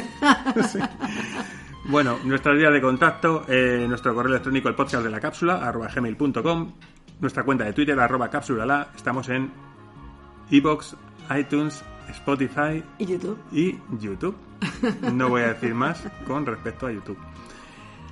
Bueno, 1.85 2.19
nuestra 2.25 2.53
vía 2.55 2.71
de 2.71 2.81
contacto, 2.81 3.45
eh, 3.49 3.85
nuestro 3.89 4.15
correo 4.15 4.31
electrónico, 4.31 4.69
el 4.69 4.75
podcast 4.75 5.05
de 5.05 5.11
la 5.11 5.21
cápsula, 5.21 5.57
arroba 5.57 5.89
gmail.com, 5.89 6.73
nuestra 7.21 7.43
cuenta 7.43 7.65
de 7.65 7.73
Twitter, 7.73 7.99
arroba 7.99 8.31
cápsula 8.31 8.89
estamos 8.95 9.29
en 9.29 9.51
iBox, 10.51 10.97
iTunes, 11.37 11.83
Spotify 12.11 12.83
y 12.99 13.07
YouTube. 13.07 13.39
Y 13.53 13.79
YouTube. 14.01 14.37
No 15.13 15.29
voy 15.29 15.43
a 15.43 15.49
decir 15.49 15.75
más 15.75 16.03
con 16.27 16.47
respecto 16.47 16.87
a 16.87 16.93
YouTube. 16.93 17.19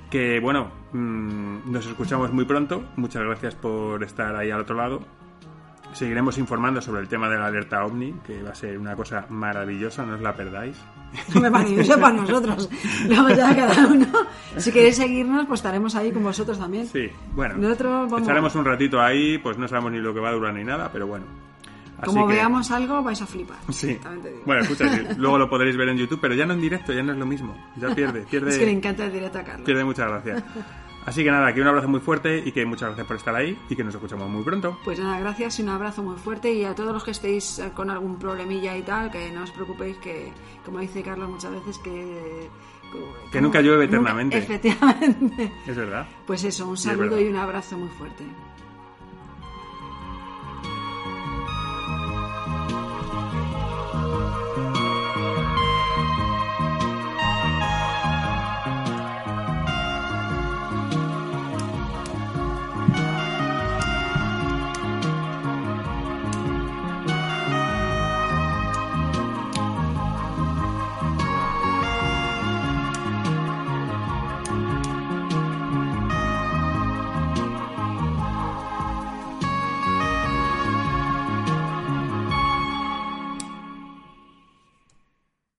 Que 0.09 0.39
bueno, 0.39 0.71
mm, 0.91 1.71
nos 1.71 1.85
escuchamos 1.85 2.33
muy 2.33 2.45
pronto. 2.45 2.83
Muchas 2.95 3.23
gracias 3.23 3.55
por 3.55 4.03
estar 4.03 4.35
ahí 4.35 4.49
al 4.49 4.61
otro 4.61 4.75
lado. 4.75 5.01
Seguiremos 5.93 6.37
informando 6.37 6.81
sobre 6.81 7.01
el 7.01 7.07
tema 7.07 7.29
de 7.29 7.37
la 7.37 7.47
alerta 7.47 7.83
OVNI, 7.83 8.13
que 8.25 8.43
va 8.43 8.51
a 8.51 8.55
ser 8.55 8.77
una 8.77 8.95
cosa 8.95 9.25
maravillosa, 9.29 10.05
no 10.05 10.15
os 10.15 10.21
la 10.21 10.33
perdáis. 10.33 10.77
Maravilloso 11.33 11.99
para 11.99 12.13
nosotros. 12.13 12.69
Luego 13.07 13.29
ya 13.29 13.55
cada 13.55 13.87
uno. 13.87 14.05
Si 14.57 14.71
queréis 14.71 14.97
seguirnos, 14.97 15.47
pues 15.47 15.59
estaremos 15.59 15.95
ahí 15.95 16.11
con 16.11 16.23
vosotros 16.23 16.59
también. 16.59 16.85
Sí, 16.85 17.09
bueno. 17.33 17.55
Nosotros 17.57 18.21
Echaremos 18.21 18.53
un 18.55 18.65
ratito 18.65 19.01
ahí, 19.01 19.39
pues 19.39 19.57
no 19.57 19.67
sabemos 19.67 19.91
ni 19.91 19.97
lo 19.97 20.13
que 20.13 20.19
va 20.19 20.29
a 20.29 20.33
durar 20.33 20.53
ni 20.53 20.63
nada, 20.63 20.91
pero 20.91 21.07
bueno. 21.07 21.25
Como 22.05 22.27
veamos 22.27 22.71
algo, 22.71 23.03
vais 23.03 23.21
a 23.21 23.25
flipar. 23.25 23.57
Sí. 23.69 23.99
Bueno, 24.45 24.61
escucha, 24.61 24.85
luego 25.17 25.37
lo 25.37 25.49
podréis 25.49 25.77
ver 25.77 25.89
en 25.89 25.97
YouTube, 25.97 26.19
pero 26.21 26.35
ya 26.35 26.45
no 26.45 26.53
en 26.53 26.61
directo, 26.61 26.93
ya 26.93 27.03
no 27.03 27.13
es 27.13 27.17
lo 27.17 27.25
mismo. 27.25 27.55
Ya 27.77 27.93
pierde, 27.93 28.21
pierde. 28.29 28.51
es 28.51 28.57
que 28.57 28.65
le 28.65 28.71
encanta 28.71 29.05
el 29.05 29.13
directo 29.13 29.39
a 29.39 29.43
Carlos. 29.43 29.65
Pierde 29.65 29.83
muchas 29.83 30.07
gracias. 30.07 30.43
Así 31.05 31.23
que 31.23 31.31
nada, 31.31 31.51
que 31.53 31.61
un 31.61 31.67
abrazo 31.67 31.87
muy 31.87 32.01
fuerte 32.01 32.43
y 32.45 32.51
que 32.51 32.65
muchas 32.65 32.89
gracias 32.89 33.07
por 33.07 33.15
estar 33.15 33.35
ahí 33.35 33.57
y 33.69 33.75
que 33.75 33.83
nos 33.83 33.95
escuchamos 33.95 34.29
muy 34.29 34.43
pronto. 34.43 34.77
Pues 34.83 34.99
nada, 34.99 35.19
gracias 35.19 35.59
y 35.59 35.63
un 35.63 35.69
abrazo 35.69 36.03
muy 36.03 36.17
fuerte 36.17 36.53
y 36.53 36.65
a 36.65 36.75
todos 36.75 36.93
los 36.93 37.03
que 37.03 37.11
estéis 37.11 37.61
con 37.73 37.89
algún 37.89 38.19
problemilla 38.19 38.77
y 38.77 38.83
tal, 38.83 39.09
que 39.09 39.31
no 39.31 39.43
os 39.43 39.51
preocupéis 39.51 39.97
que, 39.97 40.31
como 40.63 40.79
dice 40.79 41.01
Carlos 41.01 41.29
muchas 41.29 41.51
veces, 41.51 41.79
que... 41.79 42.49
Que 43.31 43.39
nunca 43.39 43.61
llueve 43.61 43.85
eternamente. 43.85 44.37
efectivamente. 44.37 45.51
Es 45.65 45.75
verdad. 45.77 46.07
Pues 46.25 46.43
eso, 46.43 46.67
un 46.67 46.77
saludo 46.77 47.19
y 47.19 47.27
un 47.27 47.35
abrazo 47.37 47.77
muy 47.77 47.89
fuerte. 47.89 48.23